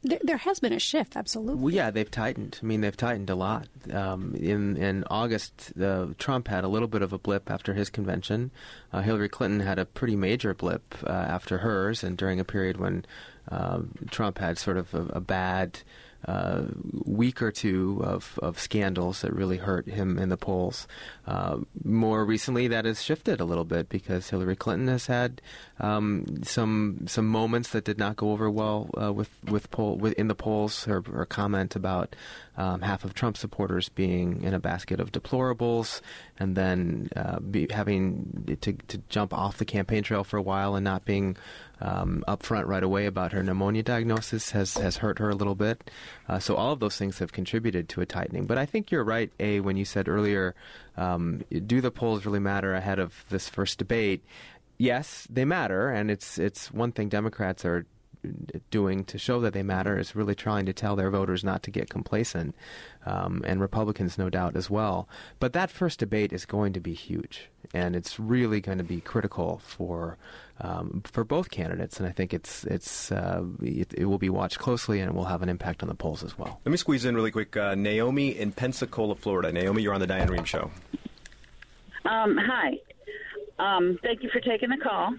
There, 0.04 0.20
there, 0.22 0.38
has 0.38 0.60
been 0.60 0.74
a 0.74 0.80
shift, 0.80 1.16
absolutely. 1.16 1.64
Well, 1.64 1.74
yeah, 1.74 1.90
they've 1.90 2.10
tightened. 2.10 2.60
I 2.62 2.66
mean, 2.66 2.82
they've 2.82 2.96
tightened 2.96 3.30
a 3.30 3.36
lot. 3.36 3.68
Um, 3.92 4.36
in 4.36 4.76
in 4.76 5.06
August, 5.10 5.72
Trump 6.18 6.48
had 6.50 6.64
a 6.64 6.68
little 6.68 6.90
bit 6.90 7.02
of 7.02 7.14
a 7.14 7.18
blip 7.18 7.50
after 7.50 7.74
his 7.74 7.90
convention. 7.90 8.52
Uh, 8.92 9.02
Hillary 9.02 9.30
Clinton 9.30 9.62
had 9.62 9.80
a 9.80 9.86
pretty 9.86 10.16
major 10.16 10.54
blip 10.54 10.96
uh, 11.06 11.10
after 11.10 11.60
hers, 11.60 12.04
and 12.04 12.18
during 12.18 12.40
a 12.40 12.46
period 12.46 12.78
when 12.78 13.06
uh, 13.50 13.82
Trump 14.12 14.40
had 14.40 14.58
sort 14.58 14.78
of 14.78 14.94
a, 14.94 15.04
a 15.14 15.20
bad 15.22 15.80
uh, 16.26 16.64
week 17.06 17.42
or 17.42 17.52
two 17.52 18.02
of, 18.04 18.40
of 18.42 18.60
scandals 18.60 19.22
that 19.22 19.34
really 19.34 19.58
hurt 19.58 19.88
him 19.88 20.18
in 20.18 20.30
the 20.30 20.38
polls. 20.38 20.88
Uh, 21.28 21.58
more 21.84 22.26
recently, 22.26 22.68
that 22.68 22.86
has 22.86 23.02
shifted 23.02 23.40
a 23.40 23.46
little 23.46 23.66
bit 23.66 23.90
because 23.90 24.30
Hillary 24.30 24.56
Clinton 24.56 24.88
has 24.88 25.08
had 25.08 25.42
um, 25.80 26.44
some 26.44 27.06
some 27.08 27.28
moments 27.28 27.70
that 27.70 27.84
did 27.84 27.98
not 27.98 28.16
go 28.16 28.32
over 28.32 28.50
well 28.50 28.90
uh, 29.02 29.12
with 29.12 29.30
with 29.50 29.70
poll 29.72 29.98
with, 29.98 30.14
in 30.14 30.28
the 30.28 30.36
polls. 30.36 30.86
Her, 30.86 31.02
her 31.02 31.26
comment 31.26 31.76
about 31.76 32.16
um, 32.58 32.82
half 32.82 33.04
of 33.04 33.14
Trump 33.14 33.38
supporters 33.38 33.90
being 33.90 34.44
in 34.44 34.54
a 34.54 34.60
basket 34.60 35.00
of 35.00 35.12
deplorables, 35.12 36.02
and 36.40 36.56
then 36.56 37.10
uh, 37.16 37.40
having 37.72 38.58
to, 38.62 38.74
to 38.74 38.98
jump 39.10 39.34
off 39.34 39.58
the 39.58 39.66
campaign 39.66 40.04
trail 40.04 40.24
for 40.24 40.38
a 40.38 40.42
while 40.42 40.76
and 40.76 40.84
not 40.84 41.06
being 41.06 41.36
um, 41.82 42.24
upfront 42.28 42.66
right 42.68 42.84
away 42.84 43.06
about 43.06 43.34
her 43.34 43.44
pneumonia 43.44 43.84
diagnosis 43.84 44.52
has, 44.52 44.76
has 44.76 44.98
hurt 44.98 45.20
her 45.20 45.30
a 45.30 45.36
little 45.36 45.56
bit. 45.56 45.90
Uh, 46.30 46.40
so 46.40 46.56
all 46.56 46.72
of 46.72 46.80
those 46.80 46.96
things 46.96 47.20
have 47.20 47.32
contributed 47.32 47.90
to 47.90 48.02
a 48.02 48.06
tightening. 48.06 48.46
But 48.46 48.58
I 48.58 48.66
think 48.66 48.92
you're 48.92 49.04
right, 49.04 49.32
A, 49.40 49.60
when 49.60 49.76
you 49.76 49.86
said 49.86 50.08
earlier, 50.08 50.56
um, 50.96 51.44
do 51.66 51.82
the 51.82 51.92
polls 51.92 52.26
really 52.26 52.40
matter 52.40 52.74
ahead 52.74 53.00
of 53.00 53.26
this 53.30 53.50
first 53.50 53.80
debate? 53.80 54.24
Yes, 54.78 55.28
they 55.30 55.46
matter, 55.46 55.90
and 55.90 56.10
it's 56.10 56.40
it's 56.40 56.72
one 56.72 56.92
thing 56.92 57.08
Democrats 57.08 57.64
are 57.64 57.86
doing 58.72 59.04
to 59.06 59.18
show 59.18 59.40
that 59.42 59.54
they 59.54 59.64
matter 59.64 59.98
is 59.98 60.16
really 60.16 60.36
trying 60.36 60.66
to 60.66 60.74
tell 60.74 60.96
their 60.96 61.10
voters 61.10 61.44
not 61.44 61.64
to 61.64 61.72
get 61.72 61.90
complacent, 61.90 62.56
um, 63.06 63.44
and 63.46 63.60
Republicans, 63.60 64.18
no 64.18 64.30
doubt, 64.30 64.56
as 64.56 64.70
well. 64.70 65.08
But 65.40 65.54
that 65.54 65.70
first 65.70 66.00
debate 66.00 66.34
is 66.34 66.46
going 66.46 66.74
to 66.74 66.80
be 66.80 66.94
huge, 66.94 67.50
and 67.74 67.96
it's 67.96 68.20
really 68.20 68.62
going 68.62 68.78
to 68.78 68.84
be 68.84 69.02
critical 69.02 69.62
for 69.64 70.18
um, 70.62 71.02
for 71.06 71.24
both 71.24 71.50
candidates. 71.50 72.00
And 72.00 72.08
I 72.08 72.12
think 72.12 72.34
it's 72.34 72.64
it's 72.66 73.12
uh, 73.12 73.44
it, 73.62 73.94
it, 73.94 74.06
will 74.06 74.18
be 74.18 74.30
watched 74.30 74.60
closely, 74.60 75.00
and 75.00 75.10
it 75.10 75.16
will 75.16 75.26
have 75.26 75.42
an 75.42 75.50
impact 75.50 75.84
on 75.84 75.90
the 75.90 75.96
polls 75.96 76.24
as 76.24 76.38
well. 76.38 76.60
Let 76.66 76.72
me 76.72 76.78
squeeze 76.78 77.06
in 77.06 77.16
really 77.16 77.32
quick. 77.32 77.56
Uh, 77.58 77.76
Naomi 77.76 78.30
in 78.30 78.52
Pensacola, 78.52 79.16
Florida. 79.16 79.52
Naomi, 79.52 79.84
you're 79.84 79.94
on 79.94 80.02
the 80.02 80.08
Diane 80.08 80.30
Rehm 80.30 80.46
Show. 80.46 80.72
Um, 82.06 82.38
hi. 82.38 82.80
Um, 83.60 84.00
thank 84.04 84.24
you 84.24 84.30
for 84.30 84.40
taking 84.40 84.70
the 84.70 84.78
call. 84.78 85.14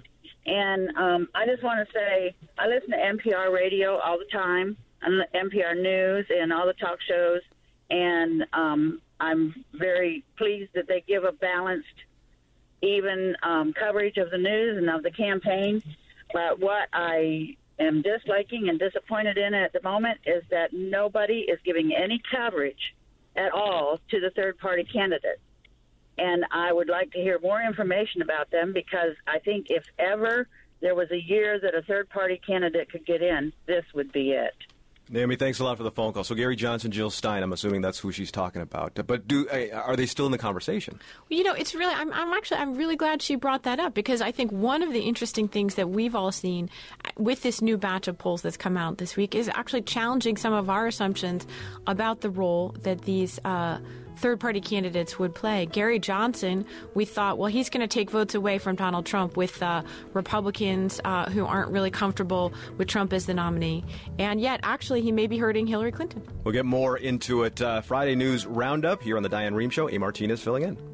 And 0.47 0.91
um, 0.97 1.29
I 1.35 1.47
just 1.47 1.63
want 1.63 1.87
to 1.87 1.93
say 1.93 2.35
I 2.59 2.67
listen 2.67 2.91
to 2.91 2.97
NPR 2.97 3.53
radio 3.53 3.99
all 3.99 4.19
the 4.19 4.31
time, 4.31 4.77
and 5.03 5.25
NPR 5.35 5.81
News, 5.81 6.27
and 6.31 6.53
all 6.53 6.67
the 6.67 6.75
talk 6.75 6.99
shows. 7.09 7.41
And 7.91 8.45
um, 8.53 9.01
I'm 9.21 9.65
very 9.73 10.25
pleased 10.37 10.71
that 10.75 10.87
they 10.89 11.03
give 11.07 11.25
a 11.25 11.33
balanced, 11.33 11.87
even 12.83 13.37
um, 13.43 13.73
coverage 13.73 14.17
of 14.19 14.31
the 14.31 14.39
news 14.39 14.79
and 14.79 14.91
of 14.91 15.03
the 15.03 15.11
campaign. 15.11 15.83
But 16.33 16.59
what 16.59 16.89
I 16.93 17.57
am 17.79 18.03
disliking 18.03 18.69
and 18.69 18.79
disappointed 18.79 19.39
in 19.39 19.55
at 19.55 19.73
the 19.73 19.83
moment 19.83 20.19
is 20.27 20.43
that 20.51 20.73
nobody 20.73 21.41
is 21.41 21.59
giving 21.65 21.95
any 21.95 22.21
coverage 22.31 22.95
at 23.37 23.53
all 23.53 23.99
to 24.11 24.21
the 24.21 24.31
third 24.31 24.59
party 24.59 24.85
candidate 24.85 25.41
and 26.18 26.44
I 26.50 26.73
would 26.73 26.88
like 26.88 27.12
to 27.12 27.18
hear 27.18 27.38
more 27.40 27.61
information 27.62 28.23
about 28.23 28.50
them 28.50 28.73
because 28.73 29.14
I 29.26 29.38
think 29.38 29.66
if 29.71 29.85
ever 29.99 30.49
there 30.80 30.94
was 30.94 31.11
a 31.11 31.21
year 31.21 31.59
that 31.61 31.75
a 31.75 31.83
third 31.83 32.11
party 32.11 32.40
candidate 32.47 32.90
could 32.90 33.06
get 33.06 33.23
in, 33.23 33.52
this 33.66 33.85
would 33.94 34.12
be 34.12 34.33
it. 34.33 34.54
Naomi, 35.11 35.37
thanks 35.37 35.61
a 35.61 35.64
lot 35.64 35.76
for 35.76 35.83
the 35.83 35.90
phone 35.90 36.14
call. 36.14 36.25
So 36.25 36.35
Gary 36.35 36.56
Johnson, 36.56 36.90
Jill 36.90 37.11
Stein, 37.11 37.42
I'm 37.42 37.52
assuming 37.52 37.83
that's 37.83 37.99
who 37.99 38.11
she's 38.11 38.33
talking 38.33 38.62
about. 38.62 38.99
But 39.06 39.28
do 39.28 39.47
are 39.73 39.97
they 39.97 40.06
still 40.06 40.25
in 40.25 40.33
the 40.33 40.38
conversation? 40.38 40.99
Well, 41.28 41.38
you 41.38 41.44
know, 41.44 41.52
it's 41.52 41.75
really 41.75 41.92
I'm, 41.92 42.11
I'm 42.12 42.33
actually 42.33 42.59
I'm 42.59 42.75
really 42.75 42.97
glad 42.97 43.21
she 43.21 43.37
brought 43.37 43.64
that 43.64 43.78
up 43.78 43.92
because 43.92 44.23
I 44.23 44.33
think 44.33 44.50
one 44.50 44.83
of 44.83 44.92
the 44.94 45.00
interesting 45.00 45.47
things 45.47 45.75
that 45.75 45.90
we've 45.90 46.14
all 46.14 46.33
seen 46.33 46.71
with 47.18 47.42
this 47.42 47.61
new 47.61 47.76
batch 47.76 48.09
of 48.09 48.16
polls 48.16 48.40
that's 48.40 48.56
come 48.56 48.78
out 48.78 48.97
this 48.97 49.14
week 49.14 49.35
is 49.35 49.50
actually 49.54 49.83
challenging 49.83 50.38
some 50.38 50.54
of 50.54 50.71
our 50.71 50.87
assumptions 50.87 51.47
about 51.87 52.23
the 52.23 52.30
role 52.30 52.75
that 52.83 53.02
these. 53.02 53.38
Uh, 53.44 53.78
third 54.16 54.40
party 54.40 54.61
candidates 54.61 55.18
would 55.18 55.35
play. 55.35 55.66
Gary 55.66 55.99
Johnson, 55.99 56.66
we 56.94 57.04
thought, 57.04 57.38
well, 57.38 57.49
he's 57.49 57.71
going 57.71 57.80
to 57.80 57.92
take 57.92 58.11
votes 58.11 58.35
away 58.35 58.59
from 58.59 58.76
Donald 58.76 59.06
Trump 59.06 59.37
with 59.37 59.62
uh, 59.62 59.83
Republicans 60.12 61.00
uh, 61.04 61.30
who 61.30 61.44
aren't 61.44 61.71
really 61.71 61.90
comfortable 61.90 62.52
with 62.76 62.88
Trump 62.88 63.12
as 63.12 63.26
the 63.26 63.35
nominee. 63.35 63.85
And 64.18 64.40
yet, 64.40 64.61
actually, 64.62 65.02
he 65.02 65.12
may 65.12 65.26
be 65.26 65.38
hurting 65.38 65.66
Hillary 65.66 65.92
Clinton. 65.92 66.23
We'll 66.44 66.52
get 66.52 66.64
more 66.66 66.97
into 66.97 67.42
it. 67.44 67.61
Uh, 67.61 67.80
Friday 67.80 68.14
News 68.14 68.47
Roundup 68.47 69.02
here 69.02 69.16
on 69.16 69.23
the 69.23 69.28
Diane 69.28 69.54
Rehm 69.54 69.71
Show. 69.71 69.88
A. 69.88 69.99
Martinez 69.99 70.42
filling 70.42 70.62
in. 70.62 70.94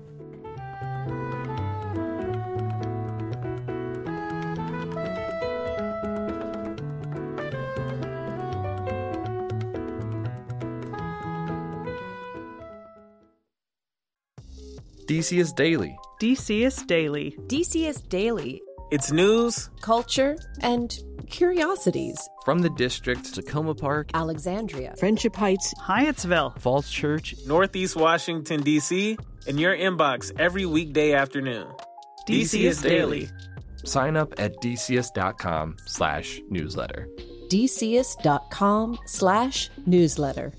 DCist 15.11 15.57
Daily. 15.57 15.99
DCist 16.23 16.87
Daily. 16.87 17.37
DCist 17.49 18.09
Daily. 18.09 18.63
It's 18.93 19.11
news, 19.11 19.69
culture, 19.81 20.39
and 20.61 20.97
curiosities. 21.29 22.17
From 22.45 22.61
the 22.61 22.71
district, 22.71 23.35
Takoma 23.35 23.77
Park, 23.77 24.11
Alexandria, 24.15 24.95
Friendship 24.97 25.35
Heights, 25.35 25.75
Hyattsville, 25.81 26.57
Falls 26.61 26.89
Church, 26.89 27.35
Northeast 27.45 27.97
Washington, 27.97 28.63
D.C., 28.63 29.19
in 29.49 29.59
your 29.59 29.77
inbox 29.77 30.31
every 30.39 30.65
weekday 30.65 31.13
afternoon. 31.13 31.67
DCist 32.29 32.85
Daily. 32.85 33.29
Sign 33.85 34.17
up 34.17 34.33
at 34.39 34.55
dcist.com 34.63 35.77
slash 35.87 36.41
newsletter. 36.51 37.09
dcist.com 37.51 38.97
slash 39.07 39.71
newsletter. 39.87 40.53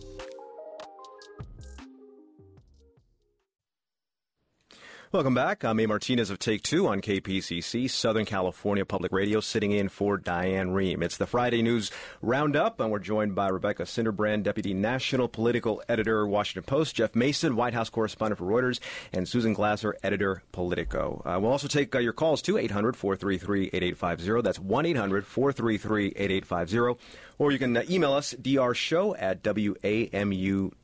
Welcome 5.14 5.34
back. 5.34 5.66
I'm 5.66 5.78
A. 5.78 5.88
Martinez 5.88 6.30
of 6.30 6.40
Take 6.40 6.64
Two 6.64 6.88
on 6.88 7.02
KPCC, 7.02 7.90
Southern 7.90 8.24
California 8.24 8.86
Public 8.86 9.12
Radio, 9.12 9.42
sitting 9.42 9.74
in 9.74 9.90
for 9.90 10.16
Diane 10.16 10.70
Rehm. 10.70 11.04
It's 11.04 11.18
the 11.18 11.26
Friday 11.26 11.62
News 11.62 11.92
Roundup, 12.22 12.80
and 12.80 12.90
we're 12.90 13.00
joined 13.00 13.36
by 13.36 13.50
Rebecca 13.50 13.84
Sinderbrand, 13.84 14.44
Deputy 14.44 14.74
National 14.74 15.28
Political 15.28 15.84
Editor, 15.90 16.26
Washington 16.26 16.64
Post, 16.64 16.96
Jeff 16.96 17.14
Mason, 17.14 17.58
White 17.58 17.74
House 17.74 17.90
Correspondent 17.90 18.40
for 18.40 18.46
Reuters, 18.46 18.80
and 19.12 19.28
Susan 19.28 19.54
Glasser, 19.54 19.98
Editor, 20.02 20.44
Politico. 20.54 21.22
Uh, 21.26 21.38
we'll 21.42 21.52
also 21.52 21.68
take 21.68 21.94
uh, 21.94 22.00
your 22.00 22.14
calls 22.14 22.42
to 22.44 22.58
800 22.58 22.96
433 22.96 23.66
8850. 23.74 24.42
That's 24.42 24.60
1 24.60 24.86
800 24.86 25.28
433 25.28 26.14
8850 26.16 27.04
or 27.42 27.52
you 27.52 27.58
can 27.58 27.76
uh, 27.76 27.84
email 27.90 28.14
us, 28.14 28.36
drshow 28.40 29.16
at 29.18 29.42
wamu.org. 29.42 30.76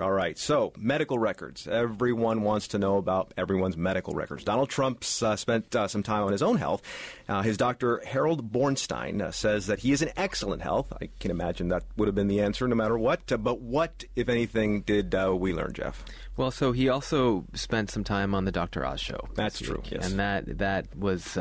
All 0.00 0.10
right, 0.10 0.38
so 0.38 0.72
medical 0.78 1.18
records. 1.18 1.68
Everyone 1.68 2.40
wants 2.40 2.68
to 2.68 2.78
know 2.78 2.96
about 2.96 3.34
everyone's 3.36 3.76
medical 3.76 4.14
records. 4.14 4.42
Donald 4.42 4.70
Trump's 4.70 5.22
uh, 5.22 5.36
spent 5.36 5.76
uh, 5.76 5.86
some 5.86 6.02
time 6.02 6.22
on 6.22 6.32
his 6.32 6.42
own 6.42 6.56
health. 6.56 6.80
Uh, 7.28 7.42
his 7.42 7.58
doctor, 7.58 8.00
Harold 8.06 8.50
Bornstein, 8.50 9.20
uh, 9.20 9.30
says 9.32 9.66
that 9.66 9.80
he 9.80 9.92
is 9.92 10.00
in 10.00 10.10
excellent 10.16 10.62
health. 10.62 10.90
I 10.98 11.10
can 11.20 11.30
imagine 11.30 11.68
that 11.68 11.82
would 11.98 12.08
have 12.08 12.14
been 12.14 12.28
the 12.28 12.40
answer 12.40 12.66
no 12.66 12.74
matter 12.74 12.96
what. 12.96 13.30
Uh, 13.30 13.36
but 13.36 13.60
what, 13.60 14.06
if 14.16 14.30
anything, 14.30 14.80
did 14.80 15.12
we 15.12 15.52
learn, 15.52 15.74
Jeff? 15.74 16.06
Well, 16.38 16.50
so 16.50 16.72
he 16.72 16.88
also 16.88 17.44
spent 17.52 17.90
some 17.90 18.02
time 18.02 18.34
on 18.34 18.46
the 18.46 18.52
Dr. 18.52 18.86
Oz 18.86 19.02
show. 19.02 19.28
That's 19.34 19.60
true, 19.60 19.82
yes. 19.90 20.10
And 20.10 20.18
that, 20.20 20.56
that 20.56 20.96
was 20.96 21.36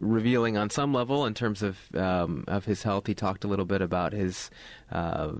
revealing 0.00 0.56
on 0.56 0.70
some 0.70 0.94
level 0.94 1.26
in 1.26 1.34
terms 1.34 1.62
of 1.62 1.78
um, 1.94 2.44
of 2.48 2.64
his 2.64 2.82
health. 2.82 3.06
He 3.06 3.14
talked 3.14 3.44
a 3.44 3.48
little 3.48 3.64
bit 3.64 3.82
about 3.82 4.12
his 4.12 4.50
uh, 4.90 5.32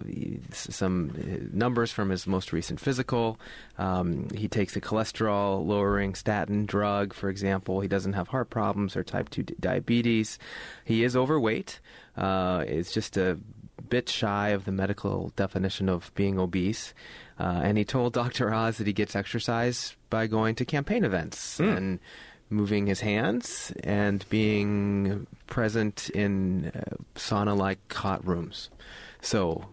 some 0.53 1.51
numbers 1.53 1.93
from 1.93 2.11
his 2.11 2.27
most 2.27 2.53
recent 2.53 2.81
physical. 2.81 3.39
Um, 3.79 4.29
he 4.35 4.49
takes 4.49 4.77
a 4.77 4.81
cholesterol 4.81 5.65
lowering 5.65 6.15
statin 6.15 6.67
drug, 6.67 7.15
for 7.15 7.29
example. 7.29 7.81
He 7.81 7.89
doesn't 7.89 8.13
have 8.15 8.29
heart 8.29 8.51
problems 8.51 8.97
or 8.97 9.05
type 9.05 9.31
two 9.31 9.43
diabetes. 9.43 10.39
He 10.85 11.05
is 11.05 11.17
overweight. 11.17 11.81
Uh, 12.17 12.65
it's 12.67 12.93
just 12.93 13.17
a 13.17 13.39
bit 13.89 14.09
shy 14.09 14.51
of 14.51 14.65
the 14.65 14.73
medical 14.73 15.33
definition 15.37 15.89
of 15.89 16.13
being 16.15 16.39
obese. 16.39 16.95
Uh, 17.39 17.61
and 17.65 17.77
he 17.77 17.85
told 17.85 18.13
Dr. 18.13 18.53
Oz 18.53 18.79
that 18.79 18.87
he 18.87 18.93
gets 18.93 19.17
exercise 19.17 19.97
by 20.11 20.27
going 20.27 20.55
to 20.55 20.65
campaign 20.65 21.05
events 21.05 21.59
mm. 21.59 21.77
and 21.77 22.01
moving 22.53 22.87
his 22.87 23.01
hands 23.01 23.73
and 23.83 24.25
being 24.29 25.27
present 25.47 26.11
in 26.11 26.71
uh, 26.75 26.97
sauna 27.15 27.57
like 27.57 27.93
hot 27.93 28.27
rooms. 28.27 28.71
So 29.21 29.67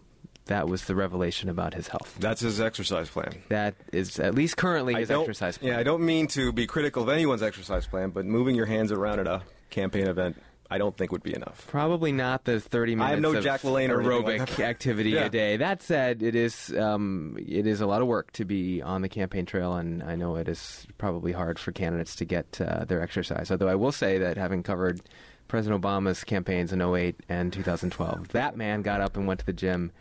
that 0.45 0.67
was 0.67 0.85
the 0.85 0.95
revelation 0.95 1.49
about 1.49 1.73
his 1.73 1.87
health. 1.87 2.17
That's 2.19 2.41
his 2.41 2.59
exercise 2.59 3.09
plan. 3.09 3.43
That 3.49 3.75
is 3.93 4.19
at 4.19 4.33
least 4.33 4.57
currently 4.57 4.95
his 4.95 5.11
exercise 5.11 5.57
plan. 5.57 5.73
Yeah, 5.73 5.79
I 5.79 5.83
don't 5.83 6.05
mean 6.05 6.27
to 6.29 6.51
be 6.51 6.65
critical 6.65 7.03
of 7.03 7.09
anyone's 7.09 7.43
exercise 7.43 7.85
plan, 7.85 8.09
but 8.09 8.25
moving 8.25 8.55
your 8.55 8.65
hands 8.65 8.91
around 8.91 9.19
at 9.19 9.27
a 9.27 9.43
campaign 9.69 10.07
event 10.07 10.41
I 10.71 10.77
don't 10.77 10.95
think 10.95 11.11
would 11.11 11.23
be 11.23 11.33
enough. 11.33 11.65
Probably 11.67 12.11
not 12.11 12.43
the 12.43 12.59
30 12.59 12.95
minutes 12.95 13.07
I 13.07 13.11
have 13.11 13.21
no 13.21 13.33
of 13.35 13.43
Jack 13.43 13.61
aerobic 13.61 14.39
like 14.39 14.59
activity 14.59 15.11
yeah. 15.11 15.25
a 15.25 15.29
day. 15.29 15.57
That 15.57 15.81
said, 15.81 16.21
it 16.21 16.35
is 16.35 16.71
um, 16.77 17.37
it 17.39 17.65
is 17.65 17.81
a 17.81 17.87
lot 17.87 18.01
of 18.01 18.07
work 18.07 18.31
to 18.33 18.45
be 18.45 18.81
on 18.81 19.01
the 19.01 19.09
campaign 19.09 19.45
trail, 19.47 19.73
and 19.75 20.03
I 20.03 20.15
know 20.15 20.35
it 20.35 20.47
is 20.47 20.85
probably 20.99 21.31
hard 21.31 21.57
for 21.57 21.71
candidates 21.71 22.15
to 22.17 22.25
get 22.25 22.61
uh, 22.61 22.85
their 22.85 23.01
exercise. 23.01 23.49
Although 23.49 23.67
I 23.67 23.75
will 23.75 23.91
say 23.91 24.19
that 24.19 24.37
having 24.37 24.61
covered 24.61 25.01
President 25.47 25.81
Obama's 25.81 26.23
campaigns 26.23 26.71
in 26.71 26.81
08 26.81 27.15
and 27.27 27.51
2012, 27.51 28.29
that 28.29 28.55
man 28.55 28.83
got 28.83 29.01
up 29.01 29.17
and 29.17 29.25
went 29.25 29.39
to 29.39 29.45
the 29.47 29.53
gym 29.53 29.91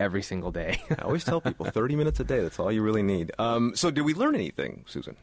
every 0.00 0.22
single 0.22 0.50
day. 0.50 0.82
I 0.90 1.02
always 1.02 1.22
tell 1.22 1.40
people 1.40 1.66
30 1.66 1.94
minutes 1.94 2.18
a 2.18 2.24
day, 2.24 2.40
that's 2.40 2.58
all 2.58 2.72
you 2.72 2.82
really 2.82 3.04
need. 3.04 3.30
Um, 3.38 3.76
so, 3.76 3.92
did 3.92 4.02
we 4.02 4.14
learn 4.14 4.34
anything, 4.34 4.84
Susan? 4.88 5.16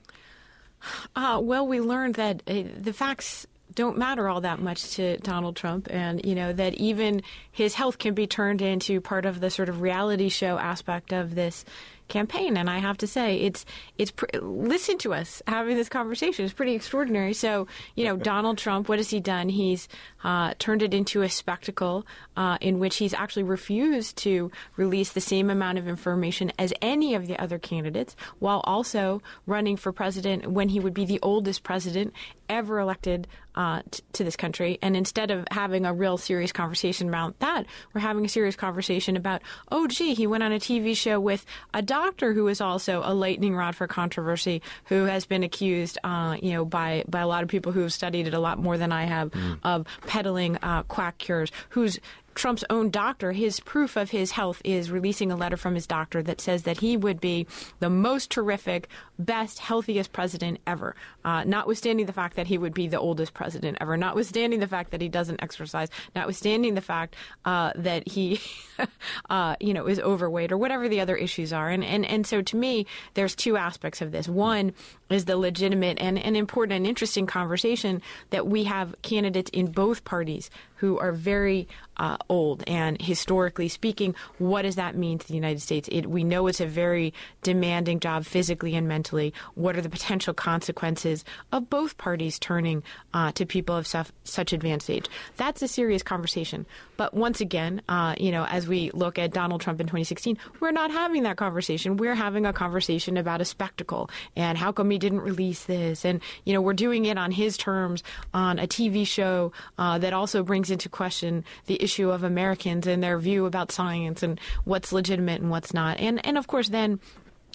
Uh, 1.15 1.39
well, 1.43 1.67
we 1.67 1.81
learned 1.81 2.15
that 2.15 2.43
uh, 2.47 2.63
the 2.77 2.93
facts 2.93 3.45
don't 3.75 3.97
matter 3.97 4.27
all 4.27 4.41
that 4.41 4.59
much 4.59 4.91
to 4.95 5.17
Donald 5.17 5.55
Trump, 5.55 5.87
and 5.89 6.23
you 6.25 6.35
know 6.35 6.53
that 6.53 6.73
even 6.75 7.21
his 7.51 7.75
health 7.75 7.97
can 7.97 8.13
be 8.13 8.27
turned 8.27 8.61
into 8.61 9.01
part 9.01 9.25
of 9.25 9.39
the 9.39 9.49
sort 9.49 9.69
of 9.69 9.81
reality 9.81 10.29
show 10.29 10.57
aspect 10.57 11.11
of 11.13 11.35
this 11.35 11.65
campaign. 12.07 12.57
And 12.57 12.69
I 12.69 12.79
have 12.79 12.97
to 12.97 13.07
say, 13.07 13.37
it's 13.37 13.65
it's 13.97 14.11
pr- 14.11 14.25
listen 14.41 14.97
to 14.99 15.13
us 15.13 15.41
having 15.47 15.75
this 15.75 15.89
conversation. 15.89 16.45
is 16.45 16.53
pretty 16.53 16.73
extraordinary. 16.73 17.33
So 17.33 17.67
you 17.95 18.05
know, 18.05 18.17
Donald 18.31 18.57
Trump, 18.57 18.89
what 18.89 18.99
has 18.99 19.09
he 19.09 19.19
done? 19.19 19.49
He's 19.49 19.87
uh, 20.23 20.53
turned 20.59 20.81
it 20.81 20.93
into 20.93 21.21
a 21.21 21.29
spectacle 21.29 22.05
uh, 22.35 22.57
in 22.61 22.79
which 22.79 22.97
he's 22.97 23.13
actually 23.13 23.43
refused 23.43 24.17
to 24.17 24.51
release 24.75 25.11
the 25.11 25.21
same 25.21 25.49
amount 25.49 25.77
of 25.77 25.87
information 25.87 26.51
as 26.57 26.73
any 26.81 27.15
of 27.15 27.27
the 27.27 27.37
other 27.39 27.59
candidates, 27.59 28.15
while 28.39 28.61
also 28.63 29.21
running 29.45 29.77
for 29.77 29.91
president 29.91 30.47
when 30.47 30.69
he 30.69 30.79
would 30.79 30.93
be 30.93 31.05
the 31.05 31.19
oldest 31.21 31.63
president 31.63 32.13
ever 32.49 32.79
elected 32.79 33.27
uh, 33.55 33.81
t- 33.89 34.03
to 34.13 34.23
this 34.23 34.35
country. 34.35 34.77
And 34.81 34.95
instead 34.95 35.31
of 35.31 35.45
having 35.51 35.85
a 35.85 35.93
real 35.93 36.17
serious 36.17 36.51
conversation 36.51 37.09
about 37.09 37.39
that, 37.39 37.65
we're 37.93 38.01
having 38.01 38.23
a 38.23 38.29
serious 38.29 38.55
conversation 38.55 39.17
about, 39.17 39.41
oh, 39.71 39.87
gee, 39.87 40.13
he 40.13 40.27
went 40.27 40.43
on 40.43 40.51
a 40.51 40.59
TV 40.59 40.95
show 40.95 41.19
with 41.19 41.45
a 41.73 41.81
doctor 41.97 42.33
who 42.33 42.47
is 42.47 42.61
also 42.61 43.01
a 43.03 43.13
lightning 43.13 43.55
rod 43.55 43.75
for 43.75 43.87
controversy, 43.87 44.61
who 44.85 45.05
has 45.05 45.25
been 45.25 45.43
accused, 45.43 45.97
uh, 46.03 46.37
you 46.41 46.51
know, 46.53 46.63
by 46.63 47.03
by 47.07 47.21
a 47.21 47.27
lot 47.27 47.41
of 47.43 47.49
people 47.49 47.71
who 47.71 47.81
have 47.81 47.93
studied 47.93 48.27
it 48.27 48.33
a 48.33 48.39
lot 48.39 48.59
more 48.59 48.77
than 48.77 48.91
I 48.91 49.05
have, 49.05 49.31
of 49.63 49.87
peddling 50.05 50.57
uh, 50.61 50.83
quack 50.83 51.17
cures, 51.17 51.51
who's 51.69 51.99
Trump's 52.37 52.63
own 52.69 52.91
doctor, 52.91 53.31
his 53.31 53.59
proof 53.59 53.97
of 53.97 54.11
his 54.11 54.31
health 54.31 54.61
is 54.63 54.91
releasing 54.91 55.31
a 55.31 55.35
letter 55.35 55.57
from 55.57 55.73
his 55.73 55.87
doctor 55.87 56.21
that 56.21 56.39
says 56.39 56.63
that 56.63 56.77
he 56.77 56.95
would 56.95 57.19
be 57.19 57.47
the 57.79 57.89
most 57.89 58.29
terrific, 58.29 58.89
best, 59.17 59.57
healthiest 59.57 60.13
president 60.13 60.59
ever. 60.67 60.95
Uh, 61.25 61.43
notwithstanding 61.45 62.05
the 62.05 62.13
fact 62.13 62.35
that 62.35 62.45
he 62.45 62.59
would 62.59 62.75
be 62.75 62.87
the 62.87 62.99
oldest 62.99 63.33
president 63.33 63.77
ever, 63.81 63.97
notwithstanding 63.97 64.59
the 64.59 64.67
fact 64.67 64.91
that 64.91 65.01
he 65.01 65.09
doesn't 65.09 65.41
exercise, 65.41 65.89
notwithstanding 66.15 66.75
the 66.75 66.81
fact 66.81 67.15
uh, 67.45 67.71
that 67.75 68.07
he, 68.07 68.39
uh, 69.31 69.55
you 69.59 69.73
know, 69.73 69.87
is 69.87 69.99
overweight 69.99 70.51
or 70.51 70.59
whatever 70.59 70.87
the 70.87 70.99
other 70.99 71.15
issues 71.15 71.51
are. 71.51 71.69
And, 71.69 71.83
and 71.83 72.05
and 72.05 72.27
so 72.27 72.43
to 72.43 72.55
me, 72.55 72.85
there's 73.15 73.35
two 73.35 73.57
aspects 73.57 73.99
of 73.99 74.11
this. 74.11 74.29
One 74.29 74.73
is 75.09 75.25
the 75.25 75.37
legitimate 75.37 75.97
and, 75.99 76.19
and 76.19 76.37
important 76.37 76.77
and 76.77 76.85
interesting 76.85 77.25
conversation 77.25 78.03
that 78.29 78.45
we 78.45 78.65
have 78.65 78.93
candidates 79.01 79.49
in 79.51 79.71
both 79.71 80.03
parties 80.03 80.51
who 80.77 80.97
are 80.99 81.11
very 81.11 81.67
uh, 81.97 82.17
old. 82.29 82.63
And 82.67 83.01
historically 83.01 83.67
speaking, 83.67 84.15
what 84.37 84.63
does 84.63 84.75
that 84.75 84.95
mean 84.95 85.17
to 85.17 85.27
the 85.27 85.33
United 85.33 85.61
States? 85.61 85.89
It, 85.91 86.07
we 86.07 86.23
know 86.23 86.47
it's 86.47 86.61
a 86.61 86.65
very 86.65 87.13
demanding 87.43 87.99
job 87.99 88.25
physically 88.25 88.75
and 88.75 88.87
mentally. 88.87 89.33
What 89.55 89.75
are 89.75 89.81
the 89.81 89.89
potential 89.89 90.33
consequences 90.33 91.25
of 91.51 91.69
both 91.69 91.97
parties 91.97 92.39
turning 92.39 92.83
uh, 93.13 93.31
to 93.33 93.45
people 93.45 93.75
of 93.75 93.87
such, 93.87 94.07
such 94.23 94.53
advanced 94.53 94.89
age? 94.89 95.07
That's 95.37 95.61
a 95.61 95.67
serious 95.67 96.03
conversation. 96.03 96.65
But 96.97 97.13
once 97.13 97.41
again, 97.41 97.81
uh, 97.89 98.15
you 98.17 98.31
know, 98.31 98.45
as 98.45 98.67
we 98.67 98.91
look 98.91 99.19
at 99.19 99.33
Donald 99.33 99.61
Trump 99.61 99.79
in 99.79 99.87
2016, 99.87 100.37
we're 100.59 100.71
not 100.71 100.91
having 100.91 101.23
that 101.23 101.37
conversation. 101.37 101.97
We're 101.97 102.15
having 102.15 102.45
a 102.45 102.53
conversation 102.53 103.17
about 103.17 103.41
a 103.41 103.45
spectacle 103.45 104.09
and 104.35 104.57
how 104.57 104.71
come 104.71 104.89
he 104.89 104.97
didn't 104.97 105.21
release 105.21 105.65
this? 105.65 106.05
And, 106.05 106.21
you 106.45 106.53
know, 106.53 106.61
we're 106.61 106.73
doing 106.73 107.05
it 107.05 107.17
on 107.17 107.31
his 107.31 107.57
terms 107.57 108.03
on 108.33 108.59
a 108.59 108.67
TV 108.67 109.05
show 109.05 109.51
uh, 109.77 109.97
that 109.99 110.13
also 110.13 110.43
brings 110.43 110.66
into 110.71 110.89
question 110.89 111.43
the 111.65 111.81
issue 111.81 112.11
of 112.11 112.23
Americans 112.23 112.87
and 112.87 113.03
their 113.03 113.19
view 113.19 113.45
about 113.45 113.71
science 113.71 114.23
and 114.23 114.39
what's 114.65 114.91
legitimate 114.91 115.41
and 115.41 115.49
what's 115.49 115.73
not. 115.73 115.99
And, 115.99 116.25
and 116.25 116.37
of 116.37 116.47
course, 116.47 116.69
then 116.69 116.99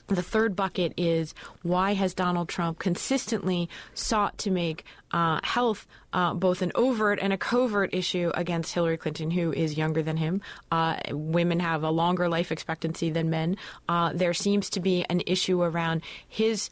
the 0.09 0.23
third 0.23 0.55
bucket 0.57 0.93
is 0.97 1.35
why 1.63 1.95
has 1.95 2.15
Donald 2.15 2.49
Trump 2.49 2.79
consistently 2.79 3.69
sought 3.95 4.37
to 4.39 4.51
make 4.51 4.85
uh, 5.13 5.41
health 5.43 5.87
uh, 6.13 6.35
both 6.35 6.63
an 6.63 6.73
overt 6.75 7.19
and 7.21 7.33
a 7.33 7.39
covert 7.39 7.95
issue 7.95 8.31
against 8.35 8.75
Hillary 8.75 8.97
Clinton, 8.97 9.31
who 9.31 9.53
is 9.53 9.79
younger 9.79 10.03
than 10.03 10.17
him? 10.17 10.43
Uh, 10.71 10.97
women 11.11 11.61
have 11.61 11.83
a 11.83 11.91
longer 11.91 12.29
life 12.29 12.53
expectancy 12.53 13.11
than 13.11 13.31
men. 13.31 13.57
Uh, 13.89 14.13
there 14.13 14.35
seems 14.35 14.69
to 14.71 14.81
be 14.81 15.05
an 15.09 15.23
issue 15.27 15.63
around 15.63 16.03
his 16.29 16.69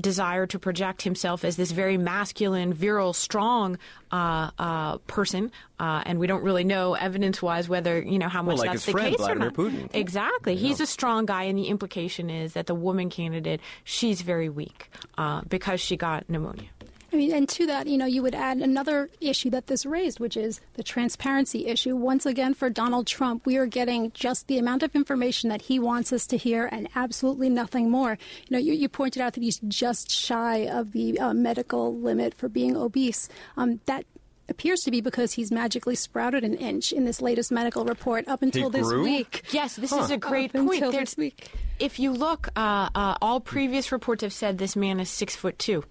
desire 0.00 0.46
to 0.46 0.58
project 0.58 1.02
himself 1.02 1.44
as 1.44 1.56
this 1.56 1.70
very 1.70 1.96
masculine, 1.96 2.72
virile, 2.72 3.12
strong 3.12 3.78
uh, 4.10 4.50
uh, 4.58 4.98
person, 4.98 5.50
uh, 5.78 6.02
and 6.04 6.18
we 6.18 6.26
don't 6.26 6.42
really 6.42 6.64
know 6.64 6.94
evidence-wise 6.94 7.68
whether 7.68 8.00
you 8.00 8.18
know 8.18 8.28
how 8.28 8.42
much 8.42 8.56
Well, 8.56 8.64
like 8.66 8.72
that's 8.72 8.86
the 8.86 8.92
friend, 8.92 9.16
case 9.16 9.26
or 9.26 9.34
not. 9.34 9.54
Putin. 9.54 9.88
Exactly, 9.94 10.56
he's 10.56 10.80
a 10.80 10.86
strong 10.86 11.26
guy, 11.26 11.44
and 11.44 11.58
the 11.58 11.68
implication 11.68 12.30
is 12.30 12.54
that 12.54 12.66
the 12.66 12.74
woman 12.74 13.10
candidate 13.10 13.60
she's 13.84 14.22
very 14.22 14.48
weak 14.48 14.90
uh, 15.18 15.42
because 15.48 15.80
she 15.80 15.96
got 15.96 16.28
pneumonia. 16.28 16.68
I 17.12 17.16
mean, 17.16 17.32
and 17.32 17.48
to 17.50 17.66
that, 17.66 17.86
you 17.88 17.98
know, 17.98 18.06
you 18.06 18.22
would 18.22 18.34
add 18.34 18.58
another 18.58 19.10
issue 19.20 19.50
that 19.50 19.66
this 19.66 19.84
raised, 19.84 20.18
which 20.18 20.36
is 20.36 20.60
the 20.74 20.82
transparency 20.82 21.66
issue. 21.66 21.94
Once 21.94 22.24
again, 22.24 22.54
for 22.54 22.70
Donald 22.70 23.06
Trump, 23.06 23.44
we 23.44 23.56
are 23.58 23.66
getting 23.66 24.12
just 24.12 24.46
the 24.48 24.56
amount 24.56 24.82
of 24.82 24.94
information 24.94 25.50
that 25.50 25.62
he 25.62 25.78
wants 25.78 26.12
us 26.12 26.26
to 26.28 26.38
hear 26.38 26.66
and 26.72 26.88
absolutely 26.94 27.50
nothing 27.50 27.90
more. 27.90 28.16
You 28.48 28.56
know, 28.56 28.58
you, 28.58 28.72
you 28.72 28.88
pointed 28.88 29.20
out 29.20 29.34
that 29.34 29.42
he's 29.42 29.58
just 29.68 30.10
shy 30.10 30.66
of 30.66 30.92
the 30.92 31.18
uh, 31.20 31.34
medical 31.34 31.94
limit 31.94 32.32
for 32.32 32.48
being 32.48 32.76
obese. 32.76 33.28
Um, 33.58 33.80
that 33.84 34.06
appears 34.48 34.80
to 34.82 34.90
be 34.90 35.00
because 35.00 35.32
he's 35.34 35.52
magically 35.52 35.94
sprouted 35.94 36.44
an 36.44 36.54
inch 36.54 36.92
in 36.92 37.04
this 37.04 37.20
latest 37.20 37.52
medical 37.52 37.84
report 37.84 38.26
up 38.26 38.42
until 38.42 38.70
this 38.70 38.90
week. 38.92 39.42
Yes, 39.50 39.76
this 39.76 39.92
is 39.92 40.10
a 40.10 40.16
great 40.16 40.54
Up 40.54 40.66
point. 40.66 40.82
until 40.82 40.92
this 40.92 41.16
week. 41.16 41.50
if 41.78 41.98
you 41.98 42.12
look, 42.12 42.48
uh, 42.56 42.88
uh, 42.94 43.16
all 43.20 43.40
previous 43.40 43.92
reports 43.92 44.22
have 44.22 44.32
said 44.32 44.58
this 44.58 44.76
man 44.76 44.98
is 44.98 45.10
six 45.10 45.36
foot 45.36 45.58
two. 45.58 45.84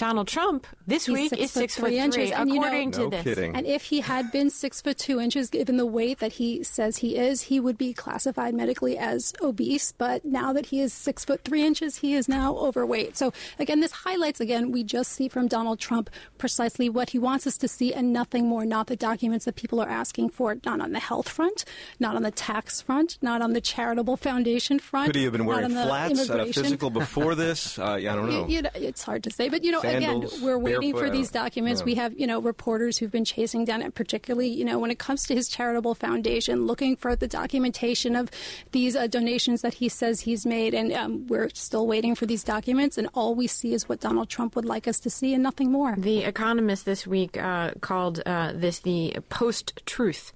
Donald 0.00 0.26
Trump 0.28 0.66
this 0.86 1.04
He's 1.04 1.12
week 1.12 1.28
six 1.28 1.42
is 1.42 1.50
foot 1.52 1.60
six 1.60 1.74
three 1.76 1.82
foot 1.90 1.92
inches, 1.92 2.14
three, 2.30 2.32
and 2.32 2.48
you 2.48 2.56
know- 2.58 2.62
according 2.66 2.90
to 2.92 3.00
No 3.00 3.10
this. 3.10 3.22
kidding. 3.22 3.54
And 3.54 3.66
if 3.66 3.82
he 3.84 4.00
had 4.00 4.32
been 4.32 4.48
six 4.48 4.80
foot 4.80 4.96
two 4.96 5.20
inches, 5.20 5.50
given 5.50 5.76
the 5.76 5.84
weight 5.84 6.20
that 6.20 6.32
he 6.32 6.64
says 6.64 6.96
he 6.98 7.16
is, 7.16 7.42
he 7.42 7.60
would 7.60 7.76
be 7.76 7.92
classified 7.92 8.54
medically 8.54 8.96
as 8.96 9.34
obese. 9.42 9.92
But 9.92 10.24
now 10.24 10.54
that 10.54 10.66
he 10.66 10.80
is 10.80 10.94
six 10.94 11.24
foot 11.26 11.44
three 11.44 11.62
inches, 11.66 11.96
he 11.96 12.14
is 12.14 12.28
now 12.30 12.56
overweight. 12.56 13.18
So 13.18 13.32
again, 13.58 13.80
this 13.80 13.92
highlights 13.92 14.40
again 14.40 14.72
we 14.72 14.82
just 14.84 15.12
see 15.12 15.28
from 15.28 15.48
Donald 15.48 15.78
Trump 15.78 16.08
precisely 16.38 16.88
what 16.88 17.10
he 17.10 17.18
wants 17.18 17.46
us 17.46 17.58
to 17.58 17.68
see 17.68 17.92
and 17.92 18.10
nothing 18.12 18.46
more. 18.48 18.64
Not 18.64 18.86
the 18.86 18.96
documents 18.96 19.44
that 19.44 19.56
people 19.56 19.80
are 19.82 19.88
asking 19.88 20.30
for, 20.30 20.56
not 20.64 20.80
on 20.80 20.92
the 20.92 20.98
health 20.98 21.28
front, 21.28 21.66
not 21.98 22.16
on 22.16 22.22
the 22.22 22.30
tax 22.30 22.80
front, 22.80 23.18
not 23.20 23.42
on 23.42 23.52
the 23.52 23.60
charitable 23.60 24.16
foundation 24.16 24.78
front. 24.78 25.06
Could 25.08 25.16
he 25.16 25.24
have 25.24 25.32
been 25.32 25.44
wearing 25.44 25.68
flats 25.70 26.30
at 26.30 26.40
a 26.40 26.46
physical 26.52 26.88
before 26.88 27.34
this? 27.34 27.78
Uh, 27.90 27.96
yeah, 27.96 28.12
I 28.12 28.16
don't 28.16 28.28
know. 28.28 28.46
you, 28.46 28.56
you 28.56 28.62
know, 28.62 28.70
it's 28.74 29.02
hard 29.02 29.24
to 29.24 29.30
say, 29.30 29.48
but 29.48 29.64
you 29.64 29.72
know, 29.72 29.80
Sandals, 29.90 30.32
again, 30.34 30.44
we're 30.44 30.58
waiting 30.58 30.92
barefoot, 30.92 31.06
for 31.06 31.10
these 31.10 31.30
documents. 31.30 31.80
yeah. 31.80 31.84
We 31.86 31.94
have 31.96 32.18
you 32.18 32.26
know 32.26 32.40
reporters 32.40 32.98
who've 32.98 33.10
been 33.10 33.24
chasing 33.24 33.64
down 33.64 33.82
it, 33.82 33.94
particularly 33.94 34.48
you 34.48 34.64
know 34.64 34.78
when 34.78 34.90
it 34.90 34.98
comes 34.98 35.24
to 35.26 35.34
his 35.34 35.48
charitable 35.48 35.94
foundation, 35.94 36.66
looking 36.66 36.96
for 36.96 37.16
the 37.16 37.28
documentation 37.28 38.16
of 38.16 38.30
these 38.72 38.96
uh, 38.96 39.06
donations 39.06 39.62
that 39.62 39.74
he 39.74 39.88
says 39.88 40.20
he's 40.20 40.46
made, 40.46 40.74
and 40.74 40.92
um, 40.92 41.26
we're 41.26 41.48
still 41.50 41.86
waiting 41.86 42.14
for 42.14 42.26
these 42.26 42.44
documents. 42.44 42.98
And 42.98 43.08
all 43.14 43.34
we 43.34 43.46
see 43.46 43.74
is 43.74 43.88
what 43.88 44.00
Donald 44.00 44.28
Trump 44.28 44.56
would 44.56 44.64
like 44.64 44.86
us 44.88 45.00
to 45.00 45.10
see, 45.10 45.34
and 45.34 45.42
nothing 45.42 45.70
more. 45.70 45.94
The 45.96 46.24
Economist 46.24 46.84
this 46.84 47.06
week 47.06 47.36
uh, 47.36 47.72
called 47.80 48.22
uh, 48.26 48.52
this 48.54 48.80
the 48.80 49.16
post-truth 49.28 50.32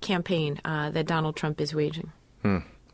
campaign 0.00 0.60
uh, 0.64 0.90
that 0.90 1.06
Donald 1.06 1.36
Trump 1.36 1.60
is 1.60 1.74
waging. 1.74 2.12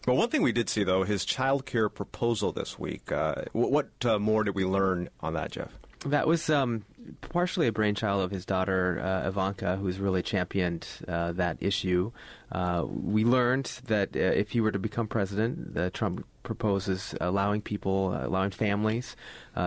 Well, 0.07 0.17
one 0.17 0.31
thing 0.31 0.41
we 0.41 0.53
did 0.53 0.71
see, 0.71 0.85
though, 0.85 1.03
his 1.03 1.25
child 1.27 1.67
care 1.67 1.91
proposal 1.91 2.51
this 2.51 2.79
week. 2.79 3.13
Uh, 3.13 3.43
what 3.53 3.91
uh, 4.07 4.19
more 4.19 4.43
did 4.43 4.55
we 4.55 4.65
learn 4.65 5.11
on 5.21 5.35
that, 5.35 5.51
Jeff? 5.53 5.71
That 6.07 6.29
was 6.29 6.49
um, 6.49 6.85
partially 7.21 7.67
a 7.67 7.73
brainchild 7.73 8.23
of 8.23 8.31
his 8.31 8.47
daughter 8.47 9.01
uh, 9.01 9.29
Ivanka, 9.29 9.77
who's 9.77 9.99
really 9.99 10.23
championed 10.23 10.87
uh, 11.09 11.33
that 11.33 11.57
issue. 11.61 12.13
Uh, 12.53 12.85
we 12.87 13.25
learned 13.25 13.81
that 13.87 14.15
uh, 14.15 14.21
if 14.21 14.51
he 14.51 14.61
were 14.61 14.71
to 14.71 14.79
become 14.79 15.09
president, 15.09 15.77
uh, 15.77 15.91
Trump 15.91 16.25
proposes 16.45 17.15
allowing 17.21 17.61
people, 17.61 18.15
uh, 18.15 18.27
allowing 18.27 18.51
families 18.51 19.17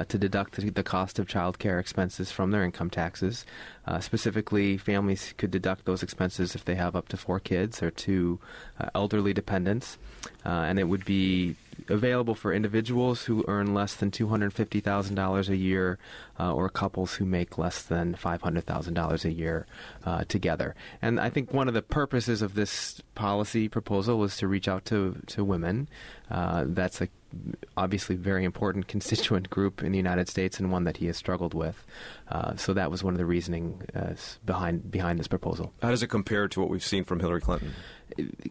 to 0.08 0.17
deduct 0.17 0.56
the, 0.56 0.70
the 0.70 0.84
cost 0.84 1.20
of 1.20 1.28
child 1.28 1.60
care 1.60 1.78
expenses 1.78 2.32
from 2.32 2.52
their 2.52 2.63
income 2.63 2.89
taxes. 2.89 3.46
Specifically, 4.00 4.78
families 4.78 5.34
could 5.38 5.52
deduct 5.52 5.84
those 5.84 6.02
expenses 6.02 6.56
if 6.56 6.63
they 6.63 6.76
have 6.76 6.96
up 6.96 7.10
to 7.10 7.17
four 7.17 7.41
kids 7.41 7.84
or 7.84 7.91
two 7.91 8.39
elderly 8.96 9.34
dependents, 9.34 9.98
uh, 10.46 10.50
and 10.50 10.80
it 10.80 10.86
would 10.86 11.06
be 11.06 11.56
available 11.90 12.36
for 12.36 12.54
individuals 12.54 13.24
who 13.24 13.44
earn 13.48 13.74
less 13.74 13.96
than 13.96 14.12
$250,000 14.12 15.50
a 15.50 15.56
year 15.56 15.98
uh, 16.40 16.54
or 16.54 16.70
couples 16.70 17.16
who 17.16 17.26
make 17.26 17.58
less 17.58 17.82
than 17.84 18.16
$500,000 18.16 19.26
a 19.26 19.32
year 19.32 19.66
uh, 20.06 20.24
together. 20.26 20.76
And 21.02 21.20
I 21.20 21.30
think 21.30 21.54
one 21.54 21.68
of 21.68 21.74
the 21.74 21.82
purposes 21.82 22.42
of 22.42 22.56
this 22.56 23.02
policy 23.16 23.68
proposal 23.68 24.18
was 24.18 24.38
to 24.38 24.48
reach 24.48 24.68
out 24.68 24.86
to, 24.86 25.18
to 25.28 25.44
women. 25.44 25.88
Uh, 26.30 26.66
that's 26.68 27.02
a 27.02 27.10
obviously 27.78 28.16
very 28.16 28.44
important 28.44 28.88
constituent 28.90 29.50
group 29.50 29.84
in 29.84 29.92
the 29.92 29.98
United 29.98 30.28
States 30.28 30.60
and 30.60 30.72
one 30.72 30.84
that 30.84 30.98
he 30.98 31.08
has 31.08 31.18
struggled 31.18 31.54
with. 31.54 31.86
Uh, 32.28 32.56
so 32.56 32.74
that 32.74 32.92
was 32.92 33.04
one 33.04 33.14
of 33.14 33.18
the 33.18 33.26
reasoning 33.26 33.82
uh, 33.96 34.14
behind 34.46 34.92
behind 34.92 35.20
this 35.20 35.28
proposal. 35.28 35.74
How 35.82 35.90
does 35.90 36.04
it 36.04 36.08
compare 36.08 36.48
to 36.48 36.60
what 36.60 36.70
we've 36.70 36.84
seen 36.84 37.04
from 37.04 37.20
Hillary 37.20 37.42
Clinton? 37.42 37.74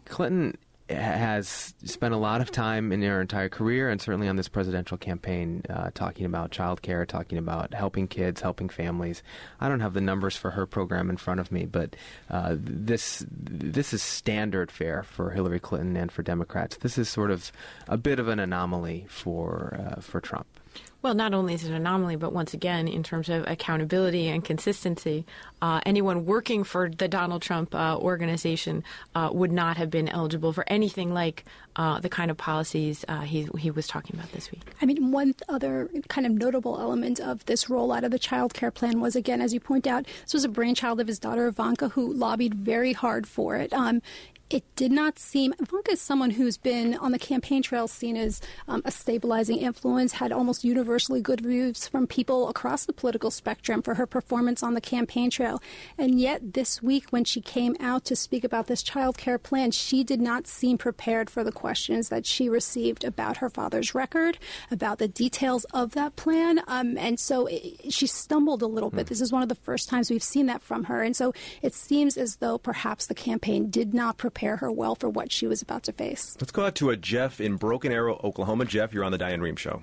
Clinton 0.06 0.56
has 0.90 1.74
spent 1.84 2.14
a 2.14 2.16
lot 2.16 2.40
of 2.40 2.50
time 2.50 2.92
in 2.92 3.02
her 3.02 3.20
entire 3.20 3.48
career 3.48 3.88
and 3.88 4.00
certainly 4.00 4.28
on 4.28 4.36
this 4.36 4.48
presidential 4.48 4.96
campaign 4.96 5.62
uh, 5.70 5.90
talking 5.94 6.26
about 6.26 6.50
child 6.50 6.82
care, 6.82 7.04
talking 7.06 7.38
about 7.38 7.74
helping 7.74 8.06
kids, 8.06 8.40
helping 8.40 8.68
families. 8.68 9.22
I 9.60 9.68
don't 9.68 9.80
have 9.80 9.94
the 9.94 10.00
numbers 10.00 10.36
for 10.36 10.50
her 10.50 10.66
program 10.66 11.10
in 11.10 11.16
front 11.16 11.40
of 11.40 11.50
me, 11.50 11.66
but 11.66 11.96
uh, 12.30 12.56
this 12.58 13.24
this 13.28 13.92
is 13.92 14.02
standard 14.02 14.70
fare 14.70 15.02
for 15.02 15.30
Hillary 15.30 15.60
Clinton 15.60 15.96
and 15.96 16.12
for 16.12 16.22
Democrats. 16.22 16.76
This 16.76 16.98
is 16.98 17.08
sort 17.08 17.30
of 17.30 17.50
a 17.88 17.96
bit 17.96 18.18
of 18.18 18.28
an 18.28 18.38
anomaly 18.38 19.06
for 19.08 19.76
uh, 19.78 20.00
for 20.00 20.20
Trump. 20.20 20.59
Well, 21.02 21.14
not 21.14 21.32
only 21.32 21.54
is 21.54 21.64
it 21.64 21.68
an 21.68 21.76
anomaly, 21.76 22.16
but 22.16 22.34
once 22.34 22.52
again, 22.52 22.86
in 22.86 23.02
terms 23.02 23.30
of 23.30 23.46
accountability 23.46 24.28
and 24.28 24.44
consistency, 24.44 25.24
uh, 25.62 25.80
anyone 25.86 26.26
working 26.26 26.62
for 26.62 26.90
the 26.90 27.08
Donald 27.08 27.40
Trump 27.40 27.74
uh, 27.74 27.96
organization 27.98 28.84
uh, 29.14 29.30
would 29.32 29.50
not 29.50 29.78
have 29.78 29.90
been 29.90 30.10
eligible 30.10 30.52
for 30.52 30.64
anything 30.66 31.14
like 31.14 31.46
uh, 31.76 32.00
the 32.00 32.10
kind 32.10 32.30
of 32.30 32.36
policies 32.36 33.04
uh, 33.08 33.20
he, 33.20 33.48
he 33.56 33.70
was 33.70 33.86
talking 33.86 34.14
about 34.18 34.30
this 34.32 34.50
week. 34.50 34.60
I 34.82 34.84
mean, 34.84 35.10
one 35.10 35.34
other 35.48 35.88
kind 36.08 36.26
of 36.26 36.32
notable 36.32 36.78
element 36.78 37.18
of 37.18 37.46
this 37.46 37.66
rollout 37.66 38.02
of 38.02 38.10
the 38.10 38.18
child 38.18 38.52
care 38.52 38.70
plan 38.70 39.00
was, 39.00 39.16
again, 39.16 39.40
as 39.40 39.54
you 39.54 39.60
point 39.60 39.86
out, 39.86 40.04
this 40.24 40.34
was 40.34 40.44
a 40.44 40.48
brainchild 40.48 41.00
of 41.00 41.06
his 41.06 41.18
daughter 41.18 41.46
Ivanka, 41.46 41.88
who 41.88 42.12
lobbied 42.12 42.54
very 42.54 42.92
hard 42.92 43.26
for 43.26 43.56
it. 43.56 43.72
Um, 43.72 44.02
it 44.50 44.64
did 44.74 44.90
not 44.90 45.18
seem 45.18 45.54
Ivanka 45.60 45.92
is 45.92 46.00
someone 46.00 46.30
who's 46.30 46.56
been 46.56 46.94
on 46.96 47.12
the 47.12 47.18
campaign 47.18 47.62
trail 47.62 47.86
seen 47.86 48.16
as 48.16 48.40
um, 48.66 48.82
a 48.84 48.90
stabilizing 48.90 49.58
influence, 49.58 50.14
had 50.14 50.32
almost 50.32 50.64
universally 50.64 51.20
good 51.20 51.44
reviews 51.44 51.86
from 51.86 52.08
people 52.08 52.48
across 52.48 52.84
the 52.84 52.92
political 52.92 53.30
spectrum 53.30 53.80
for 53.80 53.94
her 53.94 54.06
performance 54.06 54.62
on 54.62 54.74
the 54.74 54.80
campaign 54.80 55.30
trail. 55.30 55.62
And 55.96 56.20
yet, 56.20 56.54
this 56.54 56.82
week, 56.82 57.06
when 57.10 57.24
she 57.24 57.40
came 57.40 57.76
out 57.78 58.04
to 58.06 58.16
speak 58.16 58.42
about 58.42 58.66
this 58.66 58.82
child 58.82 59.16
care 59.16 59.38
plan, 59.38 59.70
she 59.70 60.02
did 60.02 60.20
not 60.20 60.48
seem 60.48 60.78
prepared 60.78 61.30
for 61.30 61.44
the 61.44 61.52
questions 61.52 62.08
that 62.08 62.26
she 62.26 62.48
received 62.48 63.04
about 63.04 63.36
her 63.36 63.50
father's 63.50 63.94
record, 63.94 64.38
about 64.70 64.98
the 64.98 65.08
details 65.08 65.64
of 65.66 65.92
that 65.92 66.16
plan. 66.16 66.60
Um, 66.66 66.98
and 66.98 67.20
so 67.20 67.46
it, 67.46 67.92
she 67.92 68.08
stumbled 68.08 68.62
a 68.62 68.66
little 68.66 68.90
bit. 68.90 69.06
Mm. 69.06 69.08
This 69.10 69.20
is 69.20 69.32
one 69.32 69.42
of 69.42 69.48
the 69.48 69.54
first 69.54 69.88
times 69.88 70.10
we've 70.10 70.22
seen 70.22 70.46
that 70.46 70.60
from 70.60 70.84
her. 70.84 71.02
And 71.02 71.14
so 71.14 71.32
it 71.62 71.74
seems 71.74 72.16
as 72.16 72.36
though 72.36 72.58
perhaps 72.58 73.06
the 73.06 73.14
campaign 73.14 73.70
did 73.70 73.94
not 73.94 74.18
prepare 74.18 74.39
prepare 74.40 74.56
her 74.56 74.72
well 74.72 74.94
for 74.94 75.10
what 75.10 75.30
she 75.30 75.46
was 75.46 75.60
about 75.60 75.82
to 75.82 75.92
face. 75.92 76.34
Let's 76.40 76.50
go 76.50 76.64
out 76.64 76.74
to 76.76 76.88
a 76.88 76.96
Jeff 76.96 77.42
in 77.42 77.56
Broken 77.56 77.92
Arrow, 77.92 78.18
Oklahoma. 78.24 78.64
Jeff, 78.64 78.94
you're 78.94 79.04
on 79.04 79.12
the 79.12 79.18
Diane 79.18 79.40
Rehm 79.40 79.58
Show. 79.58 79.82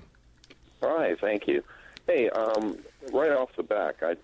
Hi, 0.82 1.14
thank 1.20 1.46
you. 1.46 1.62
Hey, 2.08 2.28
um, 2.30 2.76
right 3.12 3.30
off 3.30 3.50
the 3.56 3.62
back, 3.62 4.02
I 4.02 4.16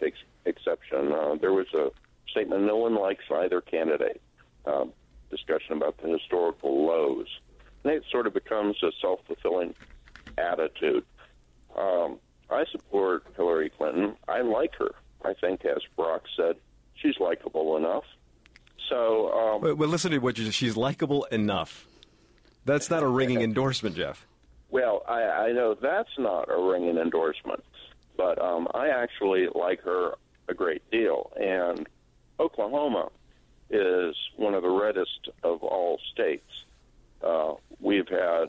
take 0.00 0.14
exception. 0.44 1.12
Uh, 1.12 1.36
there 1.40 1.52
was 1.52 1.68
a 1.72 1.90
statement: 2.28 2.64
no 2.64 2.76
one 2.76 2.96
likes 2.96 3.22
either 3.30 3.60
candidate. 3.60 4.20
Um, 4.66 4.92
discussion 5.30 5.76
about 5.76 5.96
the 5.98 6.08
historical 6.08 6.84
lows. 6.84 7.28
And 7.84 7.92
it 7.92 8.02
sort 8.10 8.26
of 8.26 8.34
becomes 8.34 8.76
a 8.82 8.90
self-fulfilling 9.00 9.74
attitude. 10.36 11.04
Um, 11.76 12.18
I 12.50 12.64
support 12.72 13.24
Hillary 13.36 13.70
Clinton. 13.70 14.16
I 14.26 14.40
like 14.40 14.74
her. 14.80 14.90
I 15.24 15.34
think, 15.34 15.64
as 15.64 15.78
Barack 15.96 16.22
said, 16.36 16.56
she's 16.96 17.20
likable 17.20 17.76
enough. 17.76 18.04
So, 18.88 19.32
um, 19.32 19.60
well, 19.60 19.74
well, 19.74 19.88
listen 19.88 20.12
to 20.12 20.18
what 20.18 20.38
you. 20.38 20.50
She's 20.50 20.76
likable 20.76 21.24
enough. 21.24 21.86
That's 22.64 22.90
not 22.90 23.02
a 23.02 23.08
ringing 23.08 23.40
endorsement, 23.42 23.96
Jeff. 23.96 24.26
Well, 24.70 25.02
I, 25.08 25.22
I 25.22 25.52
know 25.52 25.74
that's 25.74 26.18
not 26.18 26.50
a 26.50 26.60
ringing 26.60 26.98
endorsement, 26.98 27.62
but 28.16 28.40
um, 28.42 28.66
I 28.74 28.88
actually 28.88 29.48
like 29.54 29.80
her 29.82 30.14
a 30.48 30.54
great 30.54 30.88
deal. 30.90 31.32
And 31.40 31.86
Oklahoma 32.40 33.10
is 33.70 34.16
one 34.36 34.54
of 34.54 34.62
the 34.62 34.70
reddest 34.70 35.28
of 35.42 35.62
all 35.62 35.98
states. 36.12 36.64
Uh, 37.22 37.54
we've 37.80 38.08
had 38.08 38.48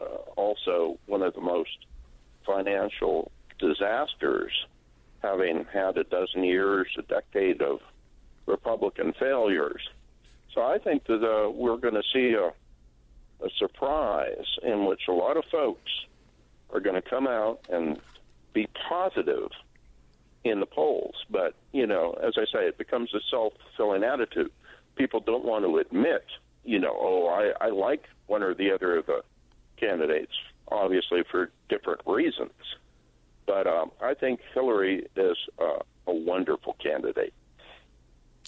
uh, 0.00 0.04
also 0.36 0.98
one 1.06 1.22
of 1.22 1.34
the 1.34 1.40
most 1.40 1.86
financial 2.46 3.30
disasters, 3.58 4.52
having 5.22 5.64
had 5.72 5.96
a 5.96 6.04
dozen 6.04 6.44
years, 6.44 6.88
a 6.98 7.02
decade 7.02 7.62
of 7.62 7.80
Republican 8.46 9.12
failures. 9.18 9.88
So 10.54 10.62
I 10.62 10.78
think 10.78 11.06
that 11.06 11.22
uh, 11.24 11.50
we're 11.50 11.76
going 11.76 11.94
to 11.94 12.02
see 12.12 12.34
a, 12.34 12.48
a 13.44 13.50
surprise 13.58 14.46
in 14.62 14.86
which 14.86 15.02
a 15.08 15.12
lot 15.12 15.36
of 15.36 15.44
folks 15.50 15.90
are 16.72 16.80
going 16.80 17.00
to 17.00 17.08
come 17.08 17.26
out 17.26 17.60
and 17.68 18.00
be 18.52 18.68
positive 18.88 19.50
in 20.44 20.60
the 20.60 20.66
polls. 20.66 21.14
But, 21.30 21.54
you 21.72 21.86
know, 21.86 22.12
as 22.22 22.34
I 22.36 22.44
say, 22.44 22.66
it 22.66 22.78
becomes 22.78 23.12
a 23.14 23.20
self 23.30 23.54
fulfilling 23.76 24.04
attitude. 24.04 24.52
People 24.96 25.20
don't 25.20 25.44
want 25.44 25.64
to 25.64 25.78
admit, 25.78 26.24
you 26.64 26.78
know, 26.78 26.96
oh, 26.96 27.26
I, 27.28 27.66
I 27.66 27.70
like 27.70 28.04
one 28.26 28.42
or 28.42 28.54
the 28.54 28.72
other 28.72 28.96
of 28.98 29.06
the 29.06 29.22
candidates, 29.76 30.32
obviously 30.68 31.22
for 31.30 31.50
different 31.68 32.00
reasons. 32.06 32.52
But 33.46 33.66
um, 33.66 33.90
I 34.00 34.14
think 34.14 34.40
Hillary 34.54 35.06
is 35.16 35.36
uh, 35.58 35.80
a 36.06 36.14
wonderful 36.14 36.76
candidate. 36.82 37.34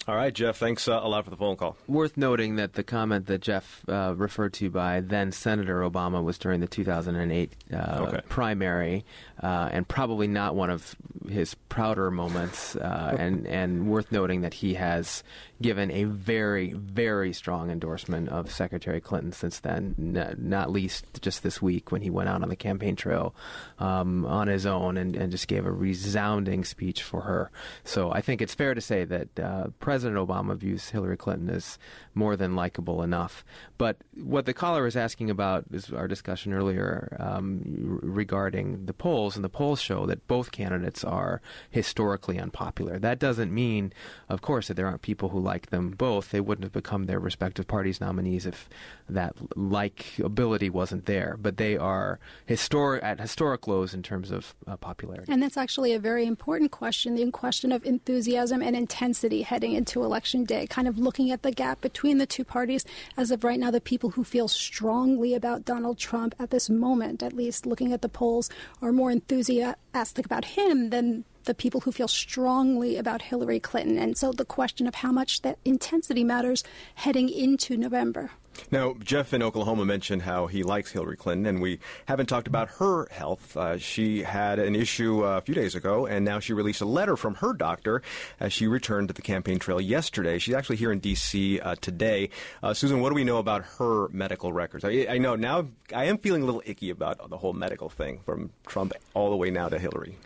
All 0.07 0.15
right, 0.15 0.33
Jeff, 0.33 0.55
thanks 0.55 0.87
uh, 0.87 1.01
a 1.03 1.09
lot 1.09 1.25
for 1.25 1.31
the 1.31 1.35
phone 1.35 1.57
call. 1.57 1.75
Worth 1.85 2.15
noting 2.15 2.55
that 2.55 2.75
the 2.75 2.83
comment 2.83 3.25
that 3.25 3.41
Jeff 3.41 3.83
uh, 3.89 4.13
referred 4.15 4.53
to 4.53 4.69
by 4.69 5.01
then 5.01 5.33
Senator 5.33 5.81
Obama 5.81 6.23
was 6.23 6.37
during 6.37 6.61
the 6.61 6.67
2008 6.67 7.51
uh, 7.73 7.75
okay. 7.75 8.21
primary, 8.29 9.03
uh, 9.43 9.67
and 9.69 9.85
probably 9.85 10.27
not 10.27 10.55
one 10.55 10.69
of 10.69 10.95
his 11.27 11.55
prouder 11.55 12.09
moments. 12.09 12.77
Uh, 12.77 13.15
and 13.19 13.45
and 13.47 13.89
worth 13.89 14.09
noting 14.09 14.41
that 14.41 14.53
he 14.53 14.75
has 14.75 15.23
given 15.61 15.91
a 15.91 16.05
very 16.05 16.71
very 16.71 17.33
strong 17.33 17.69
endorsement 17.69 18.29
of 18.29 18.49
Secretary 18.49 19.01
Clinton 19.01 19.33
since 19.33 19.59
then. 19.59 19.93
not 20.37 20.71
least 20.71 21.21
just 21.21 21.43
this 21.43 21.61
week 21.61 21.91
when 21.91 22.01
he 22.01 22.09
went 22.09 22.29
out 22.29 22.41
on 22.43 22.47
the 22.47 22.55
campaign 22.55 22.95
trail 22.95 23.35
um, 23.79 24.25
on 24.25 24.47
his 24.47 24.65
own 24.65 24.95
and, 24.95 25.17
and 25.17 25.31
just 25.31 25.49
gave 25.49 25.65
a 25.65 25.71
resounding 25.71 26.63
speech 26.63 27.03
for 27.03 27.21
her. 27.21 27.51
So 27.83 28.09
I 28.13 28.21
think 28.21 28.41
it's 28.41 28.53
fair 28.53 28.73
to 28.73 28.79
say 28.79 29.03
that 29.03 29.39
uh, 29.39 29.67
President 29.81 29.96
President 29.97 30.27
Obama 30.27 30.55
views 30.55 30.89
Hillary 30.89 31.17
Clinton 31.17 31.49
as 31.49 31.79
more 32.13 32.35
than 32.35 32.55
likable 32.55 33.01
enough. 33.01 33.43
But 33.79 33.97
what 34.13 34.45
the 34.45 34.53
caller 34.53 34.85
is 34.85 34.95
asking 34.95 35.31
about 35.31 35.65
is 35.71 35.91
our 35.91 36.07
discussion 36.07 36.53
earlier 36.53 37.17
um, 37.19 37.99
regarding 38.03 38.85
the 38.85 38.93
polls, 38.93 39.35
and 39.35 39.43
the 39.43 39.49
polls 39.49 39.81
show 39.81 40.05
that 40.05 40.27
both 40.27 40.51
candidates 40.51 41.03
are 41.03 41.41
historically 41.71 42.37
unpopular. 42.37 42.99
That 42.99 43.17
doesn't 43.17 43.51
mean, 43.51 43.91
of 44.29 44.41
course, 44.41 44.67
that 44.67 44.75
there 44.75 44.85
aren't 44.85 45.01
people 45.01 45.29
who 45.29 45.39
like 45.39 45.71
them 45.71 45.89
both. 45.89 46.29
They 46.29 46.41
wouldn't 46.41 46.65
have 46.65 46.73
become 46.73 47.05
their 47.05 47.19
respective 47.19 47.65
parties' 47.65 47.99
nominees 47.99 48.45
if 48.45 48.69
that 49.09 49.35
likability 49.55 50.69
wasn't 50.69 51.07
there. 51.07 51.37
But 51.39 51.57
they 51.57 51.75
are 51.75 52.19
historic 52.45 53.03
at 53.03 53.19
historic 53.19 53.65
lows 53.65 53.95
in 53.95 54.03
terms 54.03 54.29
of 54.29 54.53
uh, 54.67 54.77
popularity. 54.77 55.31
And 55.31 55.41
that's 55.41 55.57
actually 55.57 55.93
a 55.93 55.99
very 55.99 56.27
important 56.27 56.69
question: 56.69 57.15
the 57.15 57.31
question 57.31 57.71
of 57.71 57.83
enthusiasm 57.83 58.61
and 58.61 58.75
intensity 58.75 59.41
heading 59.41 59.73
into 59.73 59.86
to 59.87 60.03
Election 60.03 60.43
Day, 60.43 60.67
kind 60.67 60.87
of 60.87 60.97
looking 60.97 61.31
at 61.31 61.43
the 61.43 61.51
gap 61.51 61.81
between 61.81 62.17
the 62.17 62.25
two 62.25 62.43
parties. 62.43 62.85
As 63.15 63.31
of 63.31 63.43
right 63.43 63.59
now, 63.59 63.71
the 63.71 63.81
people 63.81 64.11
who 64.11 64.23
feel 64.23 64.47
strongly 64.47 65.33
about 65.33 65.65
Donald 65.65 65.97
Trump 65.97 66.35
at 66.39 66.49
this 66.49 66.69
moment, 66.69 67.23
at 67.23 67.33
least 67.33 67.65
looking 67.65 67.93
at 67.93 68.01
the 68.01 68.09
polls, 68.09 68.49
are 68.81 68.91
more 68.91 69.11
enthusiastic 69.11 70.25
about 70.25 70.45
him 70.45 70.89
than 70.89 71.25
the 71.45 71.53
people 71.53 71.81
who 71.81 71.91
feel 71.91 72.07
strongly 72.07 72.97
about 72.97 73.21
Hillary 73.23 73.59
Clinton. 73.59 73.97
And 73.97 74.17
so 74.17 74.31
the 74.31 74.45
question 74.45 74.85
of 74.85 74.95
how 74.95 75.11
much 75.11 75.41
that 75.41 75.57
intensity 75.65 76.23
matters 76.23 76.63
heading 76.95 77.29
into 77.29 77.77
November. 77.77 78.31
Now, 78.71 78.95
Jeff 78.99 79.33
in 79.33 79.43
Oklahoma 79.43 79.85
mentioned 79.85 80.23
how 80.23 80.47
he 80.47 80.63
likes 80.63 80.91
Hillary 80.91 81.17
Clinton, 81.17 81.45
and 81.45 81.61
we 81.61 81.79
haven't 82.05 82.27
talked 82.27 82.47
about 82.47 82.69
her 82.79 83.07
health. 83.11 83.55
Uh, 83.55 83.77
she 83.77 84.23
had 84.23 84.59
an 84.59 84.75
issue 84.75 85.25
uh, 85.25 85.37
a 85.37 85.41
few 85.41 85.55
days 85.55 85.75
ago, 85.75 86.05
and 86.05 86.25
now 86.25 86.39
she 86.39 86.53
released 86.53 86.81
a 86.81 86.85
letter 86.85 87.15
from 87.15 87.35
her 87.35 87.53
doctor 87.53 88.01
as 88.39 88.53
she 88.53 88.67
returned 88.67 89.07
to 89.07 89.13
the 89.13 89.21
campaign 89.21 89.59
trail 89.59 89.79
yesterday. 89.79 90.39
She's 90.39 90.55
actually 90.55 90.77
here 90.77 90.91
in 90.91 90.99
D.C. 90.99 91.59
Uh, 91.59 91.75
today. 91.79 92.29
Uh, 92.61 92.73
Susan, 92.73 93.01
what 93.01 93.09
do 93.09 93.15
we 93.15 93.23
know 93.23 93.37
about 93.37 93.63
her 93.77 94.07
medical 94.09 94.53
records? 94.53 94.83
I, 94.83 95.07
I, 95.09 95.17
know 95.17 95.35
now 95.35 95.67
I 95.93 96.05
am 96.05 96.17
feeling 96.17 96.43
a 96.43 96.45
little 96.45 96.63
icky 96.65 96.89
about 96.89 97.29
the 97.29 97.37
whole 97.37 97.53
medical 97.53 97.89
thing 97.89 98.19
from 98.25 98.51
Trump 98.65 98.93
all 99.13 99.29
the 99.29 99.37
way 99.37 99.49
now 99.49 99.69
to 99.69 99.79
Hillary. 99.79 100.17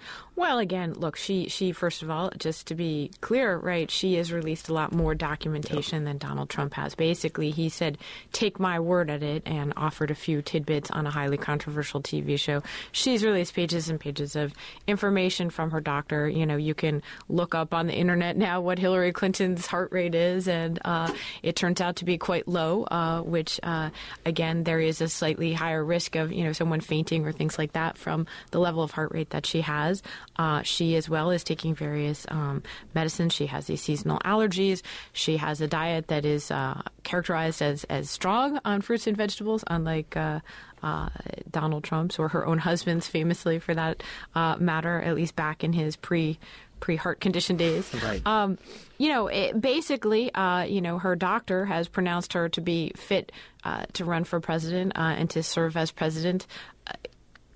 Well, 0.41 0.57
again, 0.57 0.93
look, 0.93 1.17
she, 1.17 1.49
she 1.49 1.71
first 1.71 2.01
of 2.01 2.09
all, 2.09 2.31
just 2.35 2.65
to 2.67 2.75
be 2.75 3.11
clear, 3.21 3.57
right, 3.57 3.91
she 3.91 4.15
has 4.15 4.33
released 4.33 4.69
a 4.69 4.73
lot 4.73 4.91
more 4.91 5.13
documentation 5.13 5.99
yep. 5.99 6.05
than 6.05 6.17
Donald 6.17 6.49
Trump 6.49 6.73
has. 6.73 6.95
Basically, 6.95 7.51
he 7.51 7.69
said 7.69 7.99
take 8.31 8.59
my 8.59 8.79
word 8.79 9.11
at 9.11 9.21
it 9.21 9.43
and 9.45 9.71
offered 9.77 10.09
a 10.09 10.15
few 10.15 10.41
tidbits 10.41 10.89
on 10.89 11.05
a 11.05 11.11
highly 11.11 11.37
controversial 11.37 12.01
TV 12.01 12.39
show. 12.39 12.63
She's 12.91 13.23
released 13.23 13.53
pages 13.53 13.87
and 13.87 13.99
pages 13.99 14.35
of 14.35 14.51
information 14.87 15.51
from 15.51 15.69
her 15.69 15.79
doctor. 15.79 16.27
You 16.27 16.47
know, 16.47 16.57
you 16.57 16.73
can 16.73 17.03
look 17.29 17.53
up 17.53 17.71
on 17.71 17.85
the 17.85 17.93
internet 17.93 18.35
now 18.35 18.61
what 18.61 18.79
Hillary 18.79 19.11
Clinton's 19.11 19.67
heart 19.67 19.91
rate 19.91 20.15
is, 20.15 20.47
and 20.47 20.79
uh, 20.83 21.13
it 21.43 21.55
turns 21.55 21.81
out 21.81 21.97
to 21.97 22.05
be 22.05 22.17
quite 22.17 22.47
low, 22.47 22.85
uh, 22.85 23.21
which, 23.21 23.59
uh, 23.61 23.91
again, 24.25 24.63
there 24.63 24.79
is 24.79 25.01
a 25.01 25.07
slightly 25.07 25.53
higher 25.53 25.85
risk 25.85 26.15
of, 26.15 26.31
you 26.31 26.43
know, 26.43 26.51
someone 26.51 26.81
fainting 26.81 27.27
or 27.27 27.31
things 27.31 27.59
like 27.59 27.73
that 27.73 27.95
from 27.95 28.25
the 28.49 28.59
level 28.59 28.81
of 28.81 28.89
heart 28.89 29.11
rate 29.11 29.29
that 29.29 29.45
she 29.45 29.61
has. 29.61 30.01
Uh, 30.37 30.61
she, 30.63 30.95
as 30.95 31.09
well, 31.09 31.29
is 31.29 31.43
taking 31.43 31.75
various 31.75 32.25
um, 32.29 32.63
medicines. 32.95 33.33
She 33.33 33.47
has 33.47 33.67
these 33.67 33.81
seasonal 33.81 34.19
allergies. 34.19 34.81
She 35.13 35.37
has 35.37 35.61
a 35.61 35.67
diet 35.67 36.07
that 36.07 36.25
is 36.25 36.49
uh, 36.49 36.81
characterized 37.03 37.61
as, 37.61 37.83
as 37.85 38.09
strong 38.09 38.59
on 38.63 38.81
fruits 38.81 39.07
and 39.07 39.17
vegetables, 39.17 39.63
unlike 39.67 40.15
uh, 40.15 40.39
uh, 40.81 41.09
Donald 41.49 41.83
Trump's 41.83 42.17
or 42.17 42.29
her 42.29 42.45
own 42.45 42.57
husband's, 42.57 43.07
famously 43.07 43.59
for 43.59 43.75
that 43.75 44.03
uh, 44.33 44.55
matter, 44.57 45.01
at 45.01 45.15
least 45.15 45.35
back 45.35 45.63
in 45.63 45.73
his 45.73 45.95
pre 45.95 46.39
pre 46.79 46.95
heart 46.95 47.21
condition 47.21 47.55
days. 47.55 47.93
Right. 48.03 48.25
Um, 48.25 48.57
you 48.97 49.09
know, 49.09 49.27
it, 49.27 49.59
basically, 49.61 50.33
uh, 50.33 50.63
you 50.63 50.81
know, 50.81 50.97
her 50.97 51.15
doctor 51.15 51.65
has 51.65 51.87
pronounced 51.87 52.33
her 52.33 52.49
to 52.49 52.61
be 52.61 52.91
fit 52.95 53.31
uh, 53.63 53.85
to 53.93 54.05
run 54.05 54.25
for 54.25 54.39
president 54.39 54.93
uh, 54.95 55.15
and 55.17 55.29
to 55.29 55.43
serve 55.43 55.77
as 55.77 55.91
president. 55.91 56.47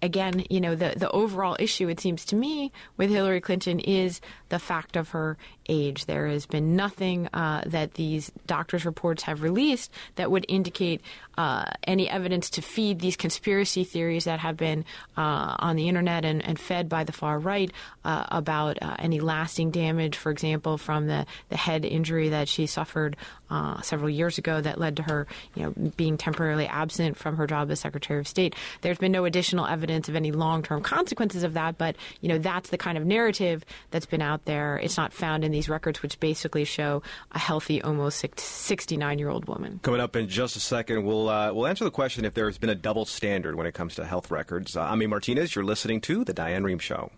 Again, 0.05 0.45
you 0.51 0.61
know, 0.61 0.75
the, 0.75 0.93
the 0.95 1.09
overall 1.09 1.57
issue, 1.59 1.87
it 1.89 1.99
seems 1.99 2.25
to 2.25 2.35
me, 2.35 2.71
with 2.95 3.09
Hillary 3.09 3.41
Clinton 3.41 3.79
is 3.79 4.21
the 4.49 4.59
fact 4.59 4.95
of 4.95 5.09
her 5.09 5.37
age. 5.67 6.05
There 6.05 6.27
has 6.27 6.45
been 6.45 6.75
nothing 6.75 7.27
uh, 7.33 7.63
that 7.65 7.95
these 7.95 8.31
doctors' 8.45 8.85
reports 8.85 9.23
have 9.23 9.41
released 9.41 9.91
that 10.15 10.31
would 10.31 10.45
indicate 10.47 11.01
uh, 11.37 11.65
any 11.83 12.09
evidence 12.09 12.49
to 12.51 12.61
feed 12.61 12.99
these 12.99 13.17
conspiracy 13.17 13.83
theories 13.83 14.23
that 14.25 14.39
have 14.39 14.55
been 14.55 14.85
uh, 15.17 15.55
on 15.59 15.75
the 15.75 15.89
internet 15.89 16.23
and, 16.23 16.43
and, 16.45 16.57
fed 16.57 16.87
by 16.87 17.03
the 17.03 17.11
far 17.11 17.37
right 17.37 17.71
uh, 18.05 18.25
about 18.29 18.81
uh, 18.81 18.95
any 18.99 19.19
lasting 19.19 19.69
damage, 19.69 20.15
for 20.15 20.31
example, 20.31 20.77
from 20.77 21.07
the, 21.07 21.25
the 21.49 21.57
head 21.57 21.83
injury 21.83 22.29
that 22.29 22.47
she 22.47 22.65
suffered 22.65 23.17
uh, 23.49 23.81
several 23.81 24.09
years 24.09 24.37
ago 24.37 24.61
that 24.61 24.79
led 24.79 24.95
to 24.95 25.03
her, 25.03 25.27
you 25.55 25.63
know, 25.63 25.91
being 25.97 26.17
temporarily 26.17 26.67
absent 26.67 27.17
from 27.17 27.35
her 27.35 27.45
job 27.45 27.69
as 27.69 27.79
Secretary 27.79 28.19
of 28.19 28.27
State. 28.27 28.55
There's 28.81 28.97
been 28.97 29.11
no 29.11 29.25
additional 29.25 29.65
evidence 29.65 30.07
of 30.09 30.15
any 30.15 30.31
long-term 30.31 30.81
consequences 30.81 31.43
of 31.43 31.53
that, 31.53 31.77
but 31.77 31.95
you 32.21 32.29
know, 32.29 32.37
that's 32.37 32.69
the 32.69 32.77
kind 32.77 32.97
of 32.97 33.05
narrative 33.05 33.65
that's 33.91 34.05
been 34.05 34.21
out 34.21 34.44
there. 34.45 34.77
It's 34.77 34.97
not 34.97 35.13
found 35.13 35.43
in 35.43 35.51
these 35.51 35.69
records, 35.69 36.01
which 36.01 36.19
basically 36.19 36.63
show 36.63 37.03
a 37.31 37.39
healthy, 37.39 37.81
almost 37.81 38.23
69-year-old 38.23 39.47
woman. 39.47 39.79
Coming 39.83 40.01
up 40.01 40.15
in 40.15 40.27
just 40.27 40.55
a 40.55 40.59
second, 40.59 41.03
we'll 41.03 41.29
uh, 41.29 41.53
we'll 41.53 41.67
answer 41.67 41.83
the 41.83 41.91
question 41.91 42.25
if 42.25 42.33
there's 42.33 42.57
been 42.57 42.69
a 42.69 42.75
double 42.75 43.05
standard 43.05 43.55
when 43.55 43.67
it 43.67 43.73
comes 43.73 43.95
to 43.95 44.05
health 44.05 44.31
records. 44.31 44.75
Uh, 44.75 44.81
I'm 44.81 45.05
Martinez. 45.09 45.55
You're 45.55 45.65
listening 45.65 46.01
to 46.01 46.23
the 46.23 46.33
Diane 46.33 46.63
Rehm 46.63 46.79
Show. 46.79 47.11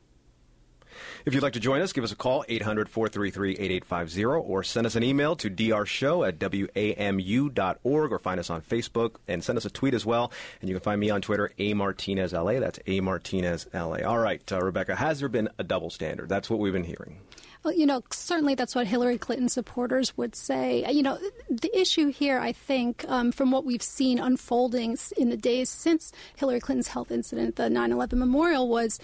If 1.27 1.33
you'd 1.33 1.43
like 1.43 1.53
to 1.53 1.59
join 1.59 1.81
us, 1.81 1.91
give 1.91 2.05
us 2.05 2.13
a 2.13 2.15
call, 2.15 2.45
800 2.47 2.87
433 2.87 3.57
8850, 3.57 4.23
or 4.23 4.63
send 4.63 4.87
us 4.87 4.95
an 4.95 5.03
email 5.03 5.35
to 5.35 5.49
drshow 5.49 6.25
at 6.25 6.39
wamu.org, 6.39 8.11
or 8.13 8.17
find 8.19 8.39
us 8.39 8.49
on 8.49 8.61
Facebook 8.61 9.15
and 9.27 9.43
send 9.43 9.57
us 9.57 9.65
a 9.65 9.69
tweet 9.69 9.93
as 9.93 10.05
well. 10.05 10.31
And 10.61 10.69
you 10.69 10.75
can 10.75 10.81
find 10.81 11.01
me 11.01 11.09
on 11.09 11.21
Twitter, 11.21 11.51
A 11.57 11.73
Martinez 11.73 12.31
LA. 12.31 12.61
That's 12.61 12.79
A 12.87 13.01
Martinez 13.01 13.67
LA. 13.73 14.03
All 14.05 14.19
right, 14.19 14.41
uh, 14.53 14.61
Rebecca, 14.61 14.95
has 14.95 15.19
there 15.19 15.27
been 15.27 15.49
a 15.57 15.65
double 15.65 15.89
standard? 15.89 16.29
That's 16.29 16.49
what 16.49 16.59
we've 16.59 16.71
been 16.71 16.85
hearing. 16.85 17.19
Well, 17.63 17.73
you 17.73 17.85
know, 17.85 18.01
certainly 18.11 18.55
that's 18.55 18.75
what 18.75 18.87
Hillary 18.87 19.17
Clinton 19.17 19.49
supporters 19.49 20.15
would 20.15 20.33
say. 20.33 20.85
You 20.89 21.03
know, 21.03 21.19
the 21.49 21.77
issue 21.77 22.07
here, 22.07 22.39
I 22.39 22.53
think, 22.53 23.03
um, 23.09 23.33
from 23.33 23.51
what 23.51 23.65
we've 23.65 23.81
seen 23.81 24.19
unfolding 24.19 24.97
in 25.17 25.29
the 25.29 25.35
days 25.35 25.69
since 25.69 26.13
Hillary 26.37 26.61
Clinton's 26.61 26.87
health 26.87 27.11
incident, 27.11 27.57
the 27.57 27.69
9 27.69 27.91
11 27.91 28.17
memorial, 28.17 28.69
was 28.69 29.01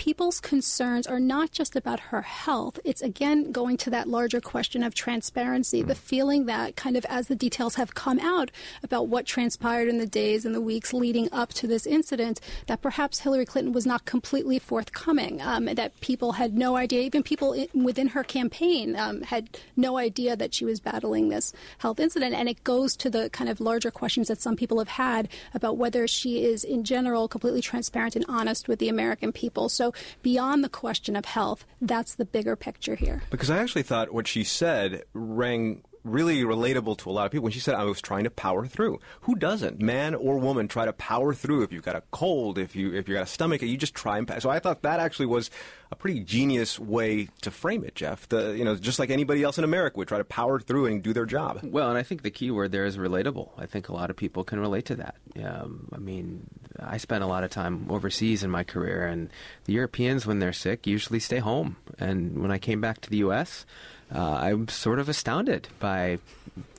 people's 0.00 0.40
concerns 0.40 1.06
are 1.06 1.20
not 1.20 1.52
just 1.52 1.76
about 1.76 2.00
her 2.00 2.22
health. 2.22 2.80
It's 2.86 3.02
again 3.02 3.52
going 3.52 3.76
to 3.76 3.90
that 3.90 4.08
larger 4.08 4.40
question 4.40 4.82
of 4.82 4.94
transparency, 4.94 5.82
the 5.82 5.94
feeling 5.94 6.46
that 6.46 6.74
kind 6.74 6.96
of 6.96 7.04
as 7.04 7.28
the 7.28 7.36
details 7.36 7.74
have 7.74 7.94
come 7.94 8.18
out 8.18 8.50
about 8.82 9.08
what 9.08 9.26
transpired 9.26 9.88
in 9.88 9.98
the 9.98 10.06
days 10.06 10.46
and 10.46 10.54
the 10.54 10.60
weeks 10.62 10.94
leading 10.94 11.30
up 11.32 11.52
to 11.52 11.66
this 11.66 11.86
incident, 11.86 12.40
that 12.66 12.80
perhaps 12.80 13.18
Hillary 13.18 13.44
Clinton 13.44 13.74
was 13.74 13.84
not 13.84 14.06
completely 14.06 14.58
forthcoming, 14.58 15.42
um, 15.42 15.66
that 15.66 16.00
people 16.00 16.32
had 16.32 16.56
no 16.56 16.76
idea, 16.76 17.02
even 17.02 17.22
people 17.22 17.54
within 17.74 18.08
her 18.08 18.24
campaign 18.24 18.96
um, 18.96 19.20
had 19.20 19.50
no 19.76 19.98
idea 19.98 20.34
that 20.34 20.54
she 20.54 20.64
was 20.64 20.80
battling 20.80 21.28
this 21.28 21.52
health 21.76 22.00
incident. 22.00 22.34
And 22.34 22.48
it 22.48 22.64
goes 22.64 22.96
to 22.96 23.10
the 23.10 23.28
kind 23.28 23.50
of 23.50 23.60
larger 23.60 23.90
questions 23.90 24.28
that 24.28 24.40
some 24.40 24.56
people 24.56 24.78
have 24.78 24.88
had 24.88 25.28
about 25.52 25.76
whether 25.76 26.08
she 26.08 26.42
is 26.42 26.64
in 26.64 26.84
general 26.84 27.28
completely 27.28 27.60
transparent 27.60 28.16
and 28.16 28.24
honest 28.30 28.66
with 28.66 28.78
the 28.78 28.88
American 28.88 29.30
people. 29.30 29.68
So 29.68 29.89
beyond 30.22 30.64
the 30.64 30.68
question 30.68 31.16
of 31.16 31.24
health, 31.24 31.64
that's 31.80 32.14
the 32.14 32.24
bigger 32.24 32.56
picture 32.56 32.94
here. 32.94 33.22
Because 33.30 33.50
I 33.50 33.58
actually 33.58 33.82
thought 33.82 34.12
what 34.12 34.26
she 34.26 34.44
said 34.44 35.04
rang 35.12 35.82
really 36.04 36.42
relatable 36.42 36.96
to 36.98 37.10
a 37.10 37.12
lot 37.12 37.26
of 37.26 37.32
people 37.32 37.44
when 37.44 37.52
she 37.52 37.60
said 37.60 37.74
I 37.74 37.84
was 37.84 38.00
trying 38.00 38.24
to 38.24 38.30
power 38.30 38.66
through. 38.66 39.00
Who 39.22 39.34
doesn't, 39.34 39.80
man 39.80 40.14
or 40.14 40.38
woman, 40.38 40.68
try 40.68 40.84
to 40.84 40.92
power 40.92 41.34
through 41.34 41.62
if 41.62 41.72
you've 41.72 41.82
got 41.82 41.96
a 41.96 42.02
cold, 42.10 42.58
if 42.58 42.74
you 42.74 42.94
if 42.94 43.08
you 43.08 43.14
got 43.14 43.24
a 43.24 43.26
stomach, 43.26 43.62
you 43.62 43.76
just 43.76 43.94
try 43.94 44.18
and 44.18 44.26
pass. 44.26 44.42
So 44.42 44.50
I 44.50 44.58
thought 44.58 44.82
that 44.82 45.00
actually 45.00 45.26
was 45.26 45.50
a 45.90 45.96
pretty 45.96 46.20
genius 46.20 46.78
way 46.78 47.28
to 47.42 47.50
frame 47.50 47.84
it, 47.84 47.94
Jeff. 47.94 48.28
The 48.28 48.56
you 48.56 48.64
know 48.64 48.76
just 48.76 48.98
like 48.98 49.10
anybody 49.10 49.42
else 49.42 49.58
in 49.58 49.64
America 49.64 49.98
would 49.98 50.08
try 50.08 50.18
to 50.18 50.24
power 50.24 50.60
through 50.60 50.86
and 50.86 51.02
do 51.02 51.12
their 51.12 51.26
job. 51.26 51.60
Well, 51.62 51.88
and 51.88 51.98
I 51.98 52.02
think 52.02 52.22
the 52.22 52.30
key 52.30 52.50
word 52.50 52.72
there 52.72 52.86
is 52.86 52.96
relatable. 52.96 53.50
I 53.58 53.66
think 53.66 53.88
a 53.88 53.92
lot 53.92 54.10
of 54.10 54.16
people 54.16 54.44
can 54.44 54.60
relate 54.60 54.86
to 54.86 54.96
that. 54.96 55.16
Um, 55.42 55.88
I 55.92 55.98
mean, 55.98 56.46
I 56.78 56.96
spent 56.96 57.24
a 57.24 57.26
lot 57.26 57.44
of 57.44 57.50
time 57.50 57.86
overseas 57.90 58.42
in 58.42 58.50
my 58.50 58.64
career, 58.64 59.06
and 59.06 59.30
the 59.64 59.74
Europeans, 59.74 60.26
when 60.26 60.38
they're 60.38 60.52
sick, 60.52 60.86
usually 60.86 61.20
stay 61.20 61.38
home. 61.38 61.76
And 61.98 62.40
when 62.40 62.50
I 62.50 62.58
came 62.58 62.80
back 62.80 63.00
to 63.02 63.10
the 63.10 63.18
U.S 63.18 63.66
uh, 64.14 64.34
I'm 64.34 64.68
sort 64.68 64.98
of 64.98 65.08
astounded 65.08 65.68
by 65.78 66.18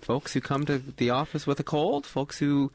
folks 0.01 0.33
who 0.33 0.41
come 0.41 0.65
to 0.65 0.77
the 0.79 1.09
office 1.09 1.47
with 1.47 1.59
a 1.59 1.63
cold, 1.63 2.05
folks 2.05 2.39
who 2.39 2.71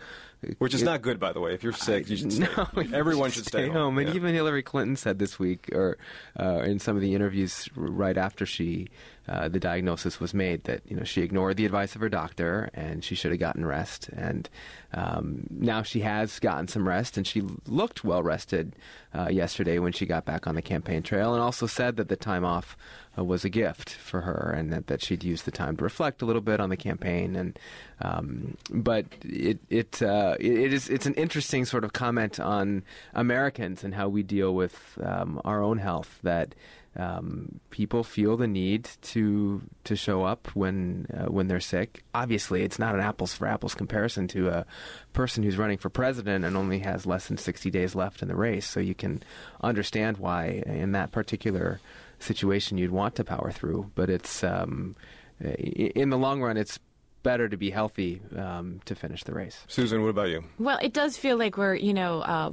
which 0.59 0.75
is 0.75 0.83
not 0.83 1.03
good, 1.03 1.19
by 1.19 1.33
the 1.33 1.41
way. 1.41 1.55
If 1.55 1.63
you're 1.63 1.73
sick, 1.73 2.09
you 2.09 2.17
should 2.17 2.33
stay. 2.33 2.47
No, 2.57 2.69
everyone 2.93 3.31
should 3.31 3.47
stay, 3.47 3.65
stay 3.65 3.67
home. 3.67 3.95
home. 3.95 3.99
And 3.99 4.15
even 4.15 4.35
Hillary 4.35 4.63
Clinton 4.63 4.97
said 4.97 5.19
this 5.19 5.39
week, 5.39 5.71
or 5.73 5.97
uh, 6.39 6.61
in 6.61 6.79
some 6.79 6.95
of 6.95 7.03
the 7.03 7.15
interviews 7.15 7.69
right 7.75 8.17
after 8.17 8.45
she 8.45 8.89
uh, 9.29 9.49
the 9.49 9.59
diagnosis 9.59 10.21
was 10.21 10.35
made, 10.35 10.65
that 10.65 10.83
you 10.87 10.97
know 10.97 11.05
she 11.05 11.23
ignored 11.23 11.57
the 11.57 11.65
advice 11.65 11.95
of 11.95 12.01
her 12.01 12.09
doctor 12.09 12.71
and 12.75 13.03
she 13.03 13.15
should 13.15 13.33
have 13.33 13.41
gotten 13.41 13.65
rest. 13.65 14.09
And 14.11 14.49
um, 14.93 15.47
now 15.51 15.83
she 15.83 16.01
has 16.01 16.39
gotten 16.39 16.69
some 16.69 16.87
rest, 16.87 17.17
and 17.17 17.27
she 17.27 17.43
looked 17.67 18.05
well 18.05 18.23
rested 18.23 18.77
uh, 19.15 19.29
yesterday 19.29 19.79
when 19.79 19.93
she 19.93 20.07
got 20.07 20.27
back 20.27 20.47
on 20.47 20.55
the 20.55 20.63
campaign 20.63 21.03
trail, 21.03 21.33
and 21.33 21.43
also 21.43 21.67
said 21.67 21.97
that 21.97 22.09
the 22.09 22.17
time 22.17 22.45
off 22.45 22.77
uh, 23.19 23.25
was 23.25 23.45
a 23.45 23.49
gift 23.49 23.91
for 23.91 24.23
her, 24.23 24.55
and 24.57 24.73
that, 24.73 24.87
that 24.89 25.03
she'd 25.03 25.25
use 25.25 25.43
the 25.43 25.51
time 25.51 25.77
to 25.77 25.85
reflect 25.85 26.23
a 26.23 26.27
little 26.27 26.43
bit 26.43 26.61
on 26.61 26.71
the 26.71 26.77
campaign. 26.77 27.37
And 27.37 27.59
um, 28.01 28.57
but 28.71 29.07
it 29.23 29.59
it, 29.71 30.03
uh, 30.03 30.37
it 30.39 30.53
it 30.53 30.73
is 30.73 30.89
it's 30.89 31.07
an 31.07 31.15
interesting 31.15 31.65
sort 31.65 31.85
of 31.85 31.93
comment 31.93 32.39
on 32.39 32.83
Americans 33.15 33.85
and 33.85 33.95
how 33.95 34.09
we 34.09 34.23
deal 34.23 34.55
with 34.55 34.99
um, 35.03 35.41
our 35.45 35.63
own 35.63 35.79
health 35.79 36.19
that. 36.23 36.55
Um, 36.99 37.61
people 37.69 38.03
feel 38.05 38.39
the 38.39 38.47
need 38.47 38.89
to 39.03 39.61
to 39.85 39.95
show 39.95 40.25
up 40.25 40.49
when 40.55 41.07
uh, 41.13 41.31
when 41.31 41.47
they're 41.47 41.61
sick. 41.61 42.05
Obviously, 42.15 42.63
it's 42.63 42.79
not 42.79 42.95
an 42.95 43.03
apples 43.03 43.35
for 43.35 43.47
apples 43.47 43.75
comparison 43.75 44.29
to 44.29 44.49
a 44.49 44.67
person 45.13 45.43
who's 45.43 45.59
running 45.59 45.77
for 45.77 45.91
president 45.91 46.47
and 46.47 46.57
only 46.57 46.79
has 46.79 47.05
less 47.05 47.29
than 47.29 47.37
60 47.37 47.71
days 47.71 47.95
left 47.95 48.23
in 48.23 48.29
the 48.29 48.35
race. 48.35 48.65
So 48.65 48.81
you 48.81 48.95
can 48.95 49.23
understand 49.61 50.17
why, 50.17 50.63
in 50.65 50.93
that 50.93 51.13
particular 51.13 51.81
situation, 52.19 52.79
you'd 52.79 52.91
want 52.91 53.15
to 53.17 53.25
power 53.25 53.51
through. 53.51 53.91
But 53.95 54.11
it's 54.11 54.43
um, 54.45 54.97
in 55.41 56.11
the 56.11 56.19
long 56.19 56.43
run, 56.43 56.57
it's 56.57 56.79
better 57.23 57.49
to 57.49 57.57
be 57.57 57.71
healthy 57.71 58.23
um, 58.37 58.81
to 58.85 58.95
finish 58.95 59.25
the 59.25 59.33
race. 59.33 59.65
Susan, 59.67 60.01
what 60.03 60.11
about 60.11 60.29
you? 60.29 60.45
Well, 60.59 60.79
it 60.81 60.93
does 60.93 61.17
feel 61.17 61.37
like 61.37 61.57
we're, 61.57 61.75
you 61.75 61.93
know, 61.93 62.21
uh, 62.21 62.53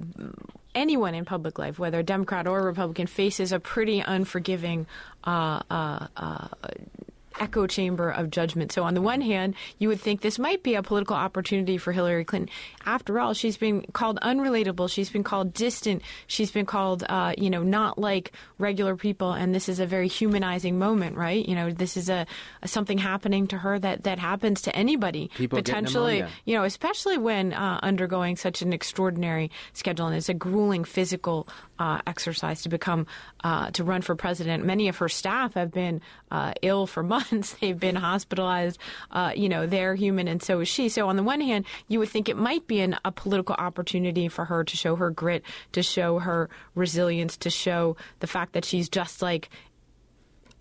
anyone 0.73 1.13
in 1.13 1.25
public 1.25 1.59
life, 1.59 1.77
whether 1.77 2.01
Democrat 2.01 2.47
or 2.47 2.63
Republican, 2.63 3.07
faces 3.07 3.51
a 3.51 3.59
pretty 3.59 3.99
unforgiving 3.99 4.87
uh, 5.25 5.61
uh, 5.69 6.07
uh 6.17 6.47
echo 7.43 7.67
chamber 7.67 8.09
of 8.09 8.29
judgment. 8.29 8.71
So, 8.71 8.83
on 8.83 8.93
the 8.93 9.01
one 9.01 9.21
hand, 9.21 9.55
you 9.77 9.89
would 9.89 9.99
think 9.99 10.21
this 10.21 10.39
might 10.39 10.63
be 10.63 10.75
a 10.75 10.83
political 10.83 11.15
opportunity 11.15 11.77
for 11.77 11.91
Hillary 11.91 12.23
Clinton. 12.23 12.49
After 12.85 13.19
all, 13.19 13.33
she's 13.33 13.57
been 13.57 13.81
called 13.91 14.17
unrelatable. 14.21 14.89
She's 14.89 15.09
been 15.09 15.23
called 15.23 15.53
distant. 15.53 16.01
She's 16.27 16.51
been 16.51 16.65
called, 16.65 17.03
uh, 17.09 17.33
you 17.37 17.49
know, 17.49 17.63
not 17.63 17.97
like 17.97 18.31
regular 18.59 18.95
people. 18.95 19.33
And 19.33 19.53
this 19.53 19.67
is 19.67 19.79
a 19.79 19.85
very 19.85 20.07
humanizing 20.07 20.79
moment, 20.79 21.17
right? 21.17 21.45
You 21.45 21.55
know, 21.55 21.69
this 21.71 21.97
is 21.97 22.09
a, 22.09 22.25
a 22.61 22.67
something 22.67 22.97
happening 22.97 23.47
to 23.47 23.57
her 23.57 23.77
that, 23.77 24.03
that 24.03 24.19
happens 24.19 24.61
to 24.63 24.75
anybody 24.75 25.29
people 25.35 25.57
potentially. 25.57 26.23
You 26.45 26.55
know, 26.55 26.63
especially 26.63 27.17
when 27.17 27.51
uh, 27.53 27.79
undergoing 27.83 28.37
such 28.37 28.61
an 28.61 28.71
extraordinary 28.71 29.51
schedule 29.73 30.07
and 30.07 30.15
it's 30.15 30.29
a 30.29 30.33
grueling 30.33 30.85
physical 30.85 31.47
uh, 31.79 31.99
exercise 32.07 32.61
to 32.61 32.69
become 32.69 33.05
uh, 33.43 33.69
to 33.71 33.83
run 33.83 34.01
for 34.01 34.15
president. 34.15 34.63
Many 34.63 34.87
of 34.87 34.97
her 34.97 35.09
staff 35.09 35.55
have 35.55 35.71
been 35.71 36.01
uh, 36.31 36.53
ill 36.61 36.87
for 36.87 37.03
months. 37.13 37.32
They've 37.41 37.79
been 37.79 37.95
hospitalized. 37.95 38.77
Uh, 39.11 39.31
you 39.35 39.49
know, 39.49 39.65
they're 39.65 39.95
human, 39.95 40.27
and 40.27 40.41
so 40.41 40.59
is 40.59 40.67
she. 40.67 40.89
So 40.89 41.07
on 41.07 41.15
the 41.15 41.23
one 41.23 41.41
hand, 41.41 41.65
you 41.87 41.99
would 41.99 42.09
think 42.09 42.29
it 42.29 42.37
might 42.37 42.67
be 42.67 42.81
an, 42.81 42.97
a 43.05 43.11
political 43.11 43.55
opportunity 43.55 44.27
for 44.27 44.45
her 44.45 44.63
to 44.63 44.77
show 44.77 44.95
her 44.95 45.09
grit, 45.09 45.43
to 45.73 45.83
show 45.83 46.19
her 46.19 46.49
resilience, 46.75 47.37
to 47.37 47.49
show 47.49 47.95
the 48.19 48.27
fact 48.27 48.53
that 48.53 48.65
she's 48.65 48.89
just 48.89 49.21
like 49.21 49.49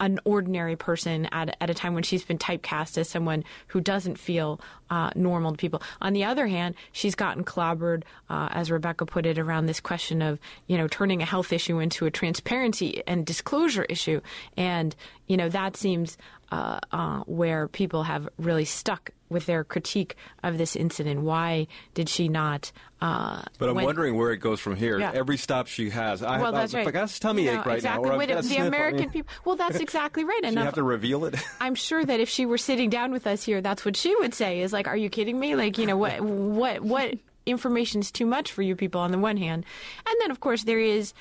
an 0.03 0.19
ordinary 0.25 0.75
person 0.75 1.27
at, 1.27 1.57
at 1.61 1.71
a 1.71 1.75
time 1.75 1.95
when 1.95 2.03
she's 2.03 2.25
been 2.25 2.37
typecast 2.37 2.99
as 2.99 3.09
someone 3.09 3.45
who 3.69 3.81
doesn't 3.81 4.19
feel 4.19 4.61
uh, 4.91 5.11
normal 5.15 5.53
to 5.53 5.57
people. 5.57 5.81
On 6.01 6.13
the 6.13 6.25
other 6.25 6.49
hand, 6.49 6.75
she's 6.91 7.15
gotten 7.15 7.45
clobbered, 7.45 8.03
uh, 8.29 8.49
as 8.51 8.71
Rebecca 8.71 9.07
put 9.07 9.27
it, 9.27 9.39
around 9.39 9.67
this 9.67 9.81
question 9.81 10.21
of 10.21 10.41
you 10.67 10.77
know 10.77 10.89
turning 10.89 11.23
a 11.23 11.25
health 11.25 11.53
issue 11.53 11.79
into 11.79 12.05
a 12.05 12.11
transparency 12.11 13.03
and 13.07 13.25
disclosure 13.25 13.85
issue, 13.85 14.21
and 14.57 14.95
you 15.29 15.37
know 15.37 15.49
that 15.49 15.77
seems 15.77 16.19
uh, 16.51 16.81
uh, 16.91 17.21
where 17.21 17.69
people 17.69 18.03
have 18.03 18.29
really 18.39 18.65
stuck 18.65 19.11
with 19.33 19.47
their 19.47 19.65
critique 19.65 20.17
of 20.43 20.59
this 20.59 20.77
incident. 20.77 21.23
Why 21.23 21.67
did 21.95 22.09
she 22.09 22.29
not? 22.29 22.71
Uh, 23.01 23.43
but 23.59 23.69
I'm 23.69 23.75
when- 23.75 23.85
wondering 23.85 24.17
where 24.17 24.31
it 24.31 24.37
goes 24.39 24.61
from 24.61 24.77
here. 24.77 25.01
Yeah. 25.01 25.11
Every 25.13 25.37
stop 25.37 25.67
she 25.67 25.91
has, 25.91 26.23
I, 26.23 26.39
well, 26.41 26.55
I, 26.55 26.61
that's 26.61 26.75
I, 26.75 26.79
right. 26.79 26.89
I 26.89 26.91
got 26.93 27.11
a 27.11 27.21
tummy 27.21 27.47
No, 27.47 27.61
ache 27.61 27.67
right 27.67 27.77
exactly. 27.77 28.05
now. 28.05 28.09
or 28.11 28.13
I've 28.13 28.19
Wait, 28.19 28.29
got 28.29 28.37
the 28.43 28.49
sniff. 28.49 28.61
I 28.61 28.67
American 28.67 29.01
mean, 29.01 29.11
people. 29.11 29.33
Well, 29.45 29.57
that's 29.57 29.81
exactly 29.81 30.23
right. 30.25 30.41
And 30.45 30.55
You 30.57 30.63
have 30.63 30.75
to 30.75 30.83
reveal 30.85 31.25
it. 31.25 31.35
I'm 31.61 31.75
sure 31.75 32.05
that 32.05 32.21
if 32.21 32.29
she 32.29 32.47
were 32.47 32.59
sitting 32.59 32.91
down 32.91 33.11
with 33.11 33.27
us 33.27 33.43
here, 33.45 33.61
that's 33.61 33.85
what 33.85 33.97
she 33.97 34.15
would 34.17 34.35
say. 34.35 34.61
Is 34.61 34.73
like, 34.73 34.87
"Are 34.87 34.97
you 34.97 35.09
kidding 35.11 35.39
me? 35.41 35.57
Like, 35.57 35.79
you 35.79 35.87
know 35.87 35.97
what? 35.97 36.21
What? 36.21 36.81
What 36.83 37.15
information 37.47 38.01
is 38.01 38.11
too 38.13 38.27
much 38.27 38.53
for 38.53 38.63
you 38.63 38.77
people?" 38.77 39.01
On 39.01 39.11
the 39.11 39.19
one 39.19 39.37
hand, 39.37 39.65
and 40.07 40.17
then 40.21 40.31
of 40.31 40.39
course 40.41 40.63
there 40.65 40.79
is 40.81 41.13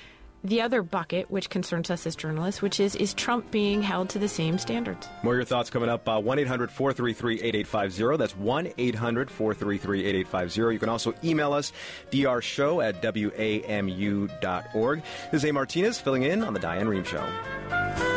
the 0.44 0.62
other 0.62 0.84
bucket 0.84 1.30
which 1.30 1.50
concerns 1.50 1.90
us 1.90 2.06
as 2.08 2.16
journalists, 2.16 2.62
which 2.62 2.80
is 2.80 2.96
is 2.96 3.14
Trump 3.14 3.52
being 3.52 3.82
held 3.82 4.10
to 4.10 4.20
the 4.20 4.28
same 4.28 4.58
standards? 4.58 5.08
More 5.24 5.36
your 5.36 5.46
thoughts 5.46 5.70
coming 5.70 5.90
up. 5.90 6.08
uh, 6.08 6.20
1 6.20 6.40
800 6.40 6.72
433 6.72 7.42
8850. 7.42 8.18
That's 8.18 8.38
1 8.38 8.74
800 8.78 9.32
433 9.32 10.06
8850. 10.06 10.74
You 10.74 10.80
can 10.80 10.90
also 10.90 11.14
email 11.24 11.54
us, 11.54 11.72
drshow 12.12 12.84
at 12.84 13.02
wamu.org. 13.02 15.04
This 15.32 15.44
is 15.44 15.50
A. 15.50 15.54
Martinez 15.54 16.00
filling 16.00 16.24
in 16.24 16.44
on 16.44 16.54
The 16.54 16.60
Diane 16.60 16.88
Rehm 16.88 17.06
Show. 17.06 18.11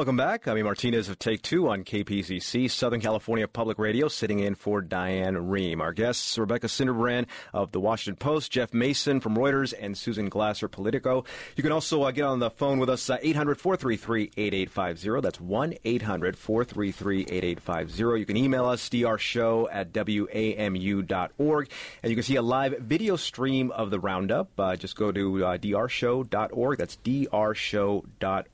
Welcome 0.00 0.16
back. 0.16 0.48
I'm. 0.48 0.64
Martinez 0.64 1.10
of 1.10 1.18
Take 1.18 1.42
Two 1.42 1.68
on 1.68 1.84
KPCC, 1.84 2.70
Southern 2.70 3.02
California 3.02 3.46
Public 3.46 3.78
Radio, 3.78 4.08
sitting 4.08 4.38
in 4.38 4.54
for 4.54 4.80
Diane 4.80 5.34
Rehm. 5.34 5.82
Our 5.82 5.92
guests, 5.92 6.38
Rebecca 6.38 6.68
Sinderbrand 6.68 7.26
of 7.52 7.72
The 7.72 7.80
Washington 7.80 8.16
Post, 8.16 8.50
Jeff 8.50 8.72
Mason 8.72 9.20
from 9.20 9.36
Reuters, 9.36 9.74
and 9.78 9.98
Susan 9.98 10.30
Glasser, 10.30 10.68
Politico. 10.68 11.26
You 11.54 11.62
can 11.62 11.70
also 11.70 12.04
uh, 12.04 12.12
get 12.12 12.24
on 12.24 12.38
the 12.38 12.48
phone 12.48 12.78
with 12.78 12.88
us, 12.88 13.10
800 13.10 13.60
433 13.60 14.30
8850. 14.38 15.20
That's 15.20 15.38
1 15.38 15.74
800 15.84 16.38
433 16.38 17.20
8850. 17.20 18.20
You 18.20 18.24
can 18.24 18.38
email 18.38 18.64
us, 18.64 18.88
drshow 18.88 19.68
at 19.70 19.92
wamu.org. 19.92 21.70
And 22.02 22.10
you 22.10 22.16
can 22.16 22.22
see 22.22 22.36
a 22.36 22.42
live 22.42 22.78
video 22.78 23.16
stream 23.16 23.70
of 23.70 23.90
the 23.90 24.00
roundup. 24.00 24.58
Uh, 24.58 24.76
just 24.76 24.96
go 24.96 25.12
to 25.12 25.44
uh, 25.44 25.58
drshow.org. 25.58 26.78
That's 26.78 26.96
drshow.org. 27.04 28.46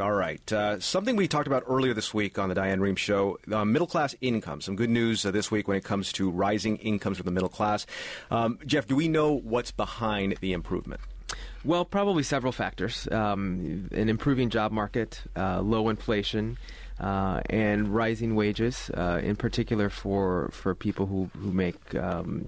All 0.00 0.12
right. 0.12 0.52
Uh, 0.52 0.78
something 0.78 1.16
we 1.16 1.26
talked 1.26 1.48
about 1.48 1.64
earlier 1.66 1.92
this 1.92 2.14
week 2.14 2.38
on 2.38 2.48
the 2.48 2.54
Diane 2.54 2.80
Rehm 2.80 2.96
Show 2.96 3.38
uh, 3.50 3.64
middle 3.64 3.88
class 3.88 4.14
income. 4.20 4.60
Some 4.60 4.76
good 4.76 4.88
news 4.88 5.26
uh, 5.26 5.32
this 5.32 5.50
week 5.50 5.66
when 5.66 5.76
it 5.76 5.82
comes 5.84 6.12
to 6.12 6.30
rising 6.30 6.76
incomes 6.76 7.16
for 7.16 7.24
the 7.24 7.32
middle 7.32 7.48
class. 7.48 7.84
Um, 8.30 8.60
Jeff, 8.66 8.86
do 8.86 8.94
we 8.94 9.08
know 9.08 9.32
what's 9.32 9.72
behind 9.72 10.36
the 10.40 10.52
improvement? 10.52 11.00
Well, 11.64 11.84
probably 11.84 12.22
several 12.22 12.52
factors: 12.52 13.08
um, 13.10 13.88
an 13.92 14.08
improving 14.08 14.48
job 14.48 14.70
market, 14.70 15.22
uh, 15.36 15.60
low 15.60 15.88
inflation, 15.88 16.56
uh, 17.00 17.40
and 17.50 17.88
rising 17.94 18.34
wages. 18.36 18.90
Uh, 18.96 19.20
in 19.22 19.36
particular, 19.36 19.90
for 19.90 20.50
for 20.52 20.74
people 20.74 21.06
who 21.06 21.30
who 21.36 21.52
make 21.52 21.94
um, 21.96 22.46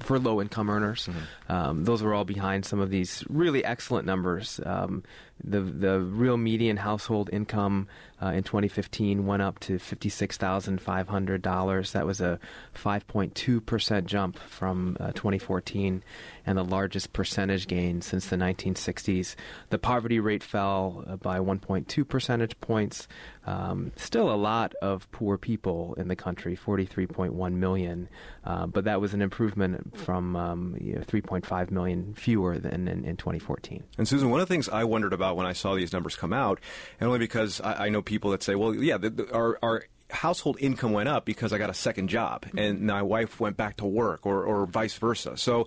for 0.00 0.18
low 0.18 0.40
income 0.40 0.70
earners, 0.70 1.08
um, 1.48 1.84
those 1.84 2.02
are 2.02 2.14
all 2.14 2.24
behind 2.24 2.64
some 2.64 2.80
of 2.80 2.90
these 2.90 3.22
really 3.28 3.64
excellent 3.64 4.06
numbers. 4.06 4.60
Um, 4.64 5.04
the 5.44 5.60
the 5.60 6.00
real 6.00 6.36
median 6.36 6.76
household 6.76 7.30
income 7.32 7.88
uh, 8.22 8.28
in 8.28 8.44
2015 8.44 9.26
went 9.26 9.42
up 9.42 9.58
to 9.60 9.78
fifty 9.78 10.08
six 10.08 10.36
thousand 10.36 10.80
five 10.80 11.08
hundred 11.08 11.42
dollars. 11.42 11.92
That 11.92 12.06
was 12.06 12.20
a 12.20 12.38
5.2 12.76 13.64
percent 13.64 14.06
jump 14.06 14.38
from 14.38 14.96
uh, 15.00 15.12
2014, 15.12 16.02
and 16.46 16.58
the 16.58 16.64
largest 16.64 17.12
percentage 17.12 17.66
gain 17.66 18.02
since 18.02 18.26
the 18.26 18.36
1960s. 18.36 19.34
The 19.70 19.78
poverty 19.78 20.20
rate 20.20 20.42
fell 20.42 21.04
uh, 21.06 21.16
by 21.16 21.38
1.2 21.38 22.08
percentage 22.08 22.60
points. 22.60 23.08
Um, 23.44 23.90
still 23.96 24.30
a 24.30 24.36
lot 24.36 24.74
of 24.80 25.10
poor 25.10 25.36
people 25.36 25.94
in 25.94 26.06
the 26.06 26.14
country, 26.14 26.56
43.1 26.56 27.52
million, 27.54 28.08
uh, 28.44 28.66
but 28.66 28.84
that 28.84 29.00
was 29.00 29.14
an 29.14 29.22
improvement 29.22 29.98
from 29.98 30.36
um, 30.36 30.76
you 30.80 30.94
know, 30.94 31.00
3.5 31.00 31.70
million 31.72 32.14
fewer 32.14 32.58
than 32.58 32.86
in, 32.86 33.04
in 33.04 33.16
2014. 33.16 33.82
And 33.98 34.06
Susan, 34.06 34.30
one 34.30 34.40
of 34.40 34.46
the 34.48 34.52
things 34.52 34.68
I 34.68 34.84
wondered 34.84 35.12
about 35.12 35.31
when 35.36 35.46
I 35.46 35.52
saw 35.52 35.74
these 35.74 35.92
numbers 35.92 36.16
come 36.16 36.32
out, 36.32 36.60
and 37.00 37.06
only 37.06 37.18
because 37.18 37.60
I, 37.60 37.86
I 37.86 37.88
know 37.88 38.02
people 38.02 38.30
that 38.30 38.42
say, 38.42 38.54
well, 38.54 38.74
yeah, 38.74 38.98
the, 38.98 39.10
the, 39.10 39.34
our, 39.34 39.58
our 39.62 39.84
household 40.10 40.58
income 40.60 40.92
went 40.92 41.08
up 41.08 41.24
because 41.24 41.52
I 41.52 41.58
got 41.58 41.70
a 41.70 41.74
second 41.74 42.08
job 42.08 42.44
mm-hmm. 42.44 42.58
and 42.58 42.80
my 42.82 43.02
wife 43.02 43.40
went 43.40 43.56
back 43.56 43.78
to 43.78 43.86
work 43.86 44.26
or, 44.26 44.44
or 44.44 44.66
vice 44.66 44.94
versa. 44.94 45.36
So 45.36 45.66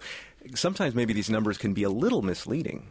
sometimes 0.54 0.96
maybe 0.96 1.14
these 1.14 1.30
numbers 1.30 1.58
can 1.58 1.74
be 1.74 1.84
a 1.84 1.90
little 1.90 2.22
misleading. 2.22 2.88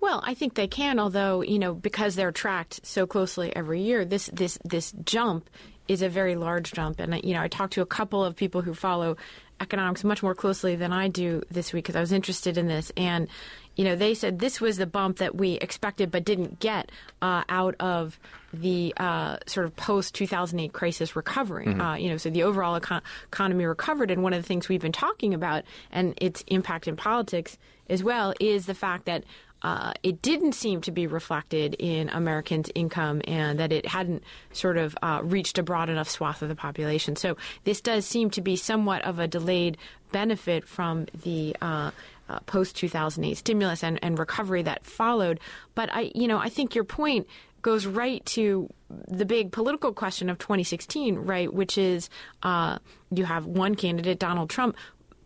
Well, 0.00 0.20
I 0.26 0.34
think 0.34 0.54
they 0.54 0.66
can, 0.66 0.98
although 0.98 1.42
you 1.42 1.60
know 1.60 1.74
because 1.74 2.16
they're 2.16 2.32
tracked 2.32 2.84
so 2.84 3.06
closely 3.06 3.54
every 3.54 3.82
year. 3.82 4.04
This 4.04 4.28
this 4.32 4.58
this 4.64 4.92
jump 5.04 5.48
is 5.86 6.02
a 6.02 6.08
very 6.08 6.34
large 6.34 6.72
jump, 6.72 6.98
and 6.98 7.22
you 7.22 7.34
know 7.34 7.40
I 7.40 7.46
talked 7.46 7.74
to 7.74 7.82
a 7.82 7.86
couple 7.86 8.24
of 8.24 8.34
people 8.34 8.62
who 8.62 8.74
follow 8.74 9.16
economics 9.62 10.04
much 10.04 10.22
more 10.22 10.34
closely 10.34 10.76
than 10.76 10.92
I 10.92 11.08
do 11.08 11.42
this 11.50 11.72
week 11.72 11.84
because 11.84 11.96
I 11.96 12.00
was 12.00 12.12
interested 12.12 12.58
in 12.58 12.66
this, 12.66 12.92
and 12.96 13.28
you 13.76 13.84
know 13.84 13.96
they 13.96 14.12
said 14.12 14.38
this 14.40 14.60
was 14.60 14.76
the 14.76 14.86
bump 14.86 15.18
that 15.18 15.34
we 15.36 15.52
expected 15.54 16.10
but 16.10 16.24
didn't 16.24 16.58
get 16.60 16.90
uh, 17.22 17.44
out 17.48 17.74
of 17.80 18.18
the 18.52 18.92
uh, 18.98 19.38
sort 19.46 19.64
of 19.64 19.74
post 19.76 20.14
2008 20.14 20.72
crisis 20.74 21.16
recovery. 21.16 21.66
Mhm. 21.66 21.80
Uh, 21.80 21.96
you 21.96 22.10
know, 22.10 22.18
so 22.18 22.28
the 22.28 22.42
overall 22.42 22.78
econ- 22.78 23.00
economy 23.28 23.64
recovered, 23.64 24.10
and 24.10 24.22
one 24.22 24.34
of 24.34 24.42
the 24.42 24.46
things 24.46 24.68
we've 24.68 24.82
been 24.82 24.92
talking 24.92 25.32
about 25.32 25.64
and 25.90 26.12
its 26.18 26.44
impact 26.48 26.86
in 26.86 26.96
politics 26.96 27.56
as 27.88 28.02
well 28.04 28.34
is 28.40 28.66
the 28.66 28.74
fact 28.74 29.06
that 29.06 29.24
uh, 29.62 29.92
it 30.02 30.22
didn't 30.22 30.52
seem 30.52 30.80
to 30.82 30.90
be 30.90 31.06
reflected 31.06 31.74
in 31.78 32.08
Americans' 32.10 32.70
income 32.74 33.22
and 33.26 33.58
that 33.58 33.72
it 33.72 33.86
hadn't 33.86 34.22
sort 34.52 34.76
of 34.76 34.96
uh, 35.02 35.20
reached 35.22 35.58
a 35.58 35.62
broad 35.62 35.88
enough 35.88 36.08
swath 36.08 36.42
of 36.42 36.48
the 36.48 36.54
population. 36.54 37.16
So 37.16 37.36
this 37.64 37.80
does 37.80 38.04
seem 38.04 38.30
to 38.30 38.40
be 38.40 38.56
somewhat 38.56 39.04
of 39.04 39.18
a 39.18 39.28
delayed 39.28 39.78
benefit 40.10 40.66
from 40.66 41.06
the 41.22 41.56
uh, 41.62 41.90
uh, 42.28 42.40
post 42.40 42.76
2008 42.76 43.36
stimulus 43.36 43.82
and, 43.84 43.98
and 44.02 44.18
recovery 44.18 44.62
that 44.62 44.84
followed. 44.84 45.40
But 45.74 45.90
I, 45.92 46.12
you 46.14 46.28
know, 46.28 46.38
I 46.38 46.48
think 46.48 46.74
your 46.74 46.84
point 46.84 47.26
goes 47.62 47.86
right 47.86 48.24
to 48.26 48.68
the 49.08 49.24
big 49.24 49.52
political 49.52 49.92
question 49.92 50.28
of 50.28 50.38
2016, 50.38 51.16
right? 51.16 51.52
Which 51.52 51.78
is 51.78 52.10
uh, 52.42 52.78
you 53.10 53.24
have 53.24 53.46
one 53.46 53.76
candidate, 53.76 54.18
Donald 54.18 54.50
Trump, 54.50 54.76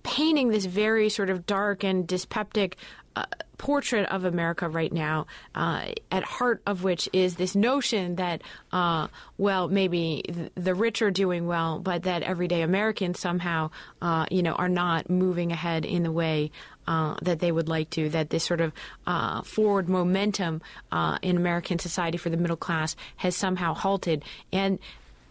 painting 0.03 0.49
this 0.49 0.67
very 0.67 1.09
sort 1.09 1.31
of 1.31 1.47
dark 1.47 1.83
and 1.83 2.07
dyspeptic 2.07 2.77
uh, 3.17 3.25
portrait 3.59 4.07
of 4.11 4.27
America 4.27 4.69
right 4.69 4.93
now, 4.93 5.27
uh, 5.55 5.87
at 6.13 6.23
heart 6.23 6.61
of 6.67 6.85
which 6.85 7.09
is 7.15 7.37
this 7.37 7.57
notion 7.57 8.17
that, 8.17 8.43
uh, 8.71 9.09
well, 9.39 9.69
maybe 9.69 10.23
th- 10.27 10.53
the 10.55 10.75
rich 10.75 11.01
are 11.01 11.11
doing 11.11 11.47
well, 11.47 11.79
but 11.79 12.03
that 12.03 12.23
everyday 12.23 12.61
Americans 12.61 13.19
somehow, 13.19 13.71
uh, 14.03 14.27
you 14.31 14.43
know, 14.43 14.53
are 14.53 14.69
not 14.69 15.09
moving 15.09 15.53
ahead 15.53 15.87
in 15.87 16.03
the 16.03 16.13
way 16.13 16.51
uh, 16.87 17.17
that 17.23 17.41
they 17.41 17.51
would 17.51 17.69
like 17.69 17.89
to. 17.91 18.11
That 18.11 18.29
this 18.29 18.45
sort 18.45 18.61
of 18.61 18.73
forward 19.47 19.89
momentum 19.89 20.61
in 21.23 21.37
American 21.37 21.79
society 21.79 22.19
for 22.19 22.29
the 22.29 22.37
middle 22.37 22.57
class 22.57 22.95
has 23.17 23.35
somehow 23.35 23.73
halted, 23.73 24.23
and 24.53 24.79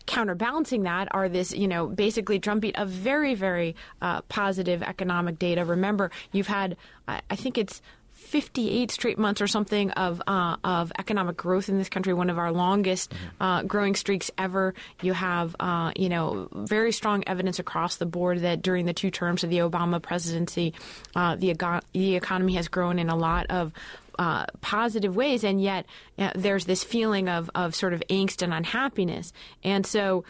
counterbalancing 0.05 0.83
that 0.83 1.07
are 1.11 1.29
this, 1.29 1.53
you 1.53 1.67
know, 1.67 1.87
basically 1.87 2.39
drumbeat 2.39 2.77
of 2.77 2.89
very, 2.89 3.35
very 3.35 3.75
uh, 4.01 4.21
positive 4.23 4.83
economic 4.83 5.39
data. 5.39 5.65
Remember, 5.65 6.11
you've 6.31 6.47
had, 6.47 6.77
I 7.07 7.21
I 7.29 7.35
think 7.35 7.57
it's 7.57 7.81
58 8.25 8.91
straight 8.91 9.17
months 9.17 9.41
or 9.41 9.47
something 9.47 9.91
of 9.91 10.21
uh, 10.27 10.57
of 10.63 10.91
economic 10.97 11.37
growth 11.37 11.69
in 11.69 11.77
this 11.77 11.89
country, 11.89 12.13
one 12.13 12.29
of 12.29 12.37
our 12.37 12.51
longest 12.51 13.13
uh, 13.39 13.61
growing 13.63 13.95
streaks 13.95 14.31
ever. 14.37 14.73
You 15.01 15.13
have, 15.13 15.55
uh, 15.59 15.91
you 15.95 16.09
know, 16.09 16.49
very 16.51 16.91
strong 16.91 17.23
evidence 17.27 17.59
across 17.59 17.97
the 17.97 18.05
board 18.05 18.39
that 18.39 18.61
during 18.61 18.85
the 18.85 18.93
two 18.93 19.11
terms 19.11 19.43
of 19.43 19.49
the 19.49 19.59
Obama 19.59 20.01
presidency, 20.01 20.73
uh, 21.15 21.35
the 21.35 21.53
the 21.93 22.15
economy 22.15 22.55
has 22.55 22.67
grown 22.67 22.99
in 22.99 23.09
a 23.09 23.15
lot 23.15 23.45
of 23.49 23.71
uh, 24.17 24.45
positive 24.61 25.15
ways, 25.15 25.43
and 25.43 25.61
yet 25.61 25.85
uh, 26.17 26.31
there's 26.35 26.65
this 26.65 26.83
feeling 26.83 27.29
of, 27.29 27.49
of 27.53 27.75
sort 27.75 27.93
of 27.93 28.01
angst 28.09 28.41
and 28.41 28.53
unhappiness. 28.53 29.33
And 29.63 29.85
so, 29.85 30.23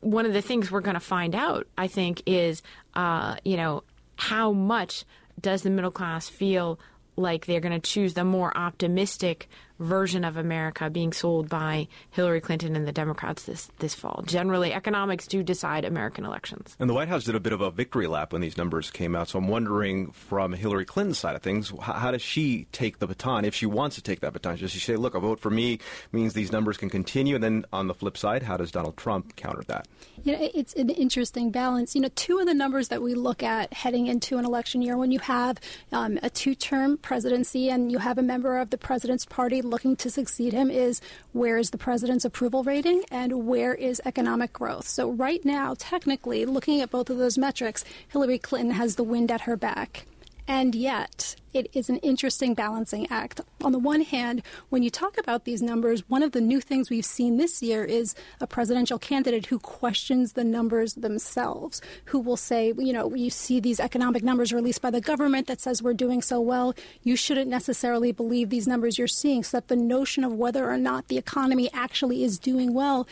one 0.00 0.26
of 0.26 0.32
the 0.32 0.42
things 0.42 0.70
we're 0.70 0.80
going 0.80 0.94
to 0.94 1.00
find 1.00 1.34
out, 1.34 1.66
I 1.78 1.88
think, 1.88 2.22
is, 2.26 2.62
uh, 2.94 3.36
you 3.42 3.56
know, 3.56 3.84
how 4.16 4.52
much 4.52 5.04
does 5.40 5.62
the 5.62 5.70
middle 5.70 5.90
class 5.90 6.28
feel 6.28 6.78
like 7.16 7.46
they're 7.46 7.60
going 7.60 7.78
to 7.78 7.90
choose 7.90 8.14
the 8.14 8.24
more 8.24 8.56
optimistic 8.56 9.48
version 9.82 10.24
of 10.24 10.36
America 10.36 10.88
being 10.88 11.12
sold 11.12 11.48
by 11.48 11.88
Hillary 12.10 12.40
Clinton 12.40 12.76
and 12.76 12.86
the 12.86 12.92
Democrats 12.92 13.44
this, 13.44 13.70
this 13.78 13.94
fall. 13.94 14.22
Generally, 14.26 14.72
economics 14.72 15.26
do 15.26 15.42
decide 15.42 15.84
American 15.84 16.24
elections. 16.24 16.76
And 16.78 16.88
the 16.88 16.94
White 16.94 17.08
House 17.08 17.24
did 17.24 17.34
a 17.34 17.40
bit 17.40 17.52
of 17.52 17.60
a 17.60 17.70
victory 17.70 18.06
lap 18.06 18.32
when 18.32 18.42
these 18.42 18.56
numbers 18.56 18.90
came 18.90 19.14
out. 19.14 19.28
So 19.28 19.38
I'm 19.38 19.48
wondering, 19.48 20.12
from 20.12 20.52
Hillary 20.52 20.84
Clinton's 20.84 21.18
side 21.18 21.36
of 21.36 21.42
things, 21.42 21.72
how, 21.80 21.94
how 21.94 22.10
does 22.10 22.22
she 22.22 22.66
take 22.72 22.98
the 22.98 23.06
baton 23.06 23.44
if 23.44 23.54
she 23.54 23.66
wants 23.66 23.96
to 23.96 24.02
take 24.02 24.20
that 24.20 24.32
baton? 24.32 24.56
Does 24.56 24.70
she 24.70 24.78
say, 24.78 24.96
look, 24.96 25.14
a 25.14 25.20
vote 25.20 25.40
for 25.40 25.50
me 25.50 25.78
means 26.12 26.32
these 26.32 26.52
numbers 26.52 26.76
can 26.76 26.88
continue? 26.88 27.34
And 27.34 27.44
then 27.44 27.64
on 27.72 27.86
the 27.86 27.94
flip 27.94 28.16
side, 28.16 28.42
how 28.42 28.56
does 28.56 28.70
Donald 28.70 28.96
Trump 28.96 29.36
counter 29.36 29.62
that? 29.66 29.88
You 30.24 30.32
know, 30.32 30.50
it's 30.54 30.74
an 30.74 30.90
interesting 30.90 31.50
balance. 31.50 31.94
You 31.94 32.02
know, 32.02 32.10
two 32.14 32.38
of 32.38 32.46
the 32.46 32.54
numbers 32.54 32.88
that 32.88 33.02
we 33.02 33.14
look 33.14 33.42
at 33.42 33.72
heading 33.72 34.06
into 34.06 34.38
an 34.38 34.44
election 34.44 34.82
year 34.82 34.96
when 34.96 35.10
you 35.10 35.18
have 35.20 35.58
um, 35.90 36.18
a 36.22 36.30
two 36.30 36.54
term 36.54 36.96
presidency 36.98 37.70
and 37.70 37.90
you 37.90 37.98
have 37.98 38.18
a 38.18 38.22
member 38.22 38.58
of 38.58 38.70
the 38.70 38.78
president's 38.78 39.24
party 39.24 39.62
looking 39.72 39.96
to 39.96 40.10
succeed 40.10 40.52
him 40.52 40.70
is 40.70 41.00
where 41.32 41.58
is 41.58 41.70
the 41.70 41.78
president's 41.78 42.24
approval 42.24 42.62
rating 42.62 43.02
and 43.10 43.46
where 43.46 43.74
is 43.74 44.00
economic 44.04 44.52
growth. 44.52 44.86
So, 44.86 45.10
right 45.10 45.44
now, 45.44 45.74
technically, 45.78 46.44
looking 46.44 46.80
at 46.80 46.90
both 46.90 47.10
of 47.10 47.18
those 47.18 47.38
metrics, 47.38 47.84
Hillary 48.08 48.38
Clinton 48.38 48.72
has 48.72 48.94
the 48.94 49.02
wind 49.02 49.32
at 49.32 49.42
her 49.42 49.56
back. 49.56 50.06
And 50.48 50.74
yet, 50.74 51.36
it 51.54 51.68
is 51.72 51.88
an 51.88 51.98
interesting 51.98 52.54
balancing 52.54 53.06
act. 53.10 53.40
On 53.62 53.72
the 53.72 53.78
one 53.78 54.00
hand, 54.00 54.42
when 54.70 54.82
you 54.82 54.90
talk 54.90 55.16
about 55.16 55.44
these 55.44 55.62
numbers, 55.62 56.08
one 56.08 56.22
of 56.22 56.32
the 56.32 56.40
new 56.40 56.60
things 56.60 56.90
we've 56.90 57.04
seen 57.04 57.36
this 57.36 57.62
year 57.62 57.84
is 57.84 58.14
a 58.40 58.46
presidential 58.46 58.98
candidate 58.98 59.46
who 59.46 59.58
questions 59.58 60.32
the 60.32 60.44
numbers 60.44 60.94
themselves, 60.94 61.80
who 62.06 62.18
will 62.18 62.36
say, 62.36 62.72
you 62.76 62.92
know, 62.92 63.14
you 63.14 63.30
see 63.30 63.60
these 63.60 63.78
economic 63.78 64.24
numbers 64.24 64.52
released 64.52 64.82
by 64.82 64.90
the 64.90 65.00
government 65.00 65.46
that 65.46 65.60
says 65.60 65.82
we're 65.82 65.94
doing 65.94 66.22
so 66.22 66.40
well. 66.40 66.74
You 67.02 67.16
shouldn't 67.16 67.48
necessarily 67.48 68.10
believe 68.10 68.50
these 68.50 68.66
numbers 68.66 68.98
you're 68.98 69.08
seeing. 69.08 69.44
So 69.44 69.58
that 69.58 69.68
the 69.68 69.76
notion 69.76 70.24
of 70.24 70.32
whether 70.32 70.68
or 70.68 70.78
not 70.78 71.08
the 71.08 71.18
economy 71.18 71.70
actually 71.72 72.24
is 72.24 72.38
doing 72.38 72.74
well 72.74 73.06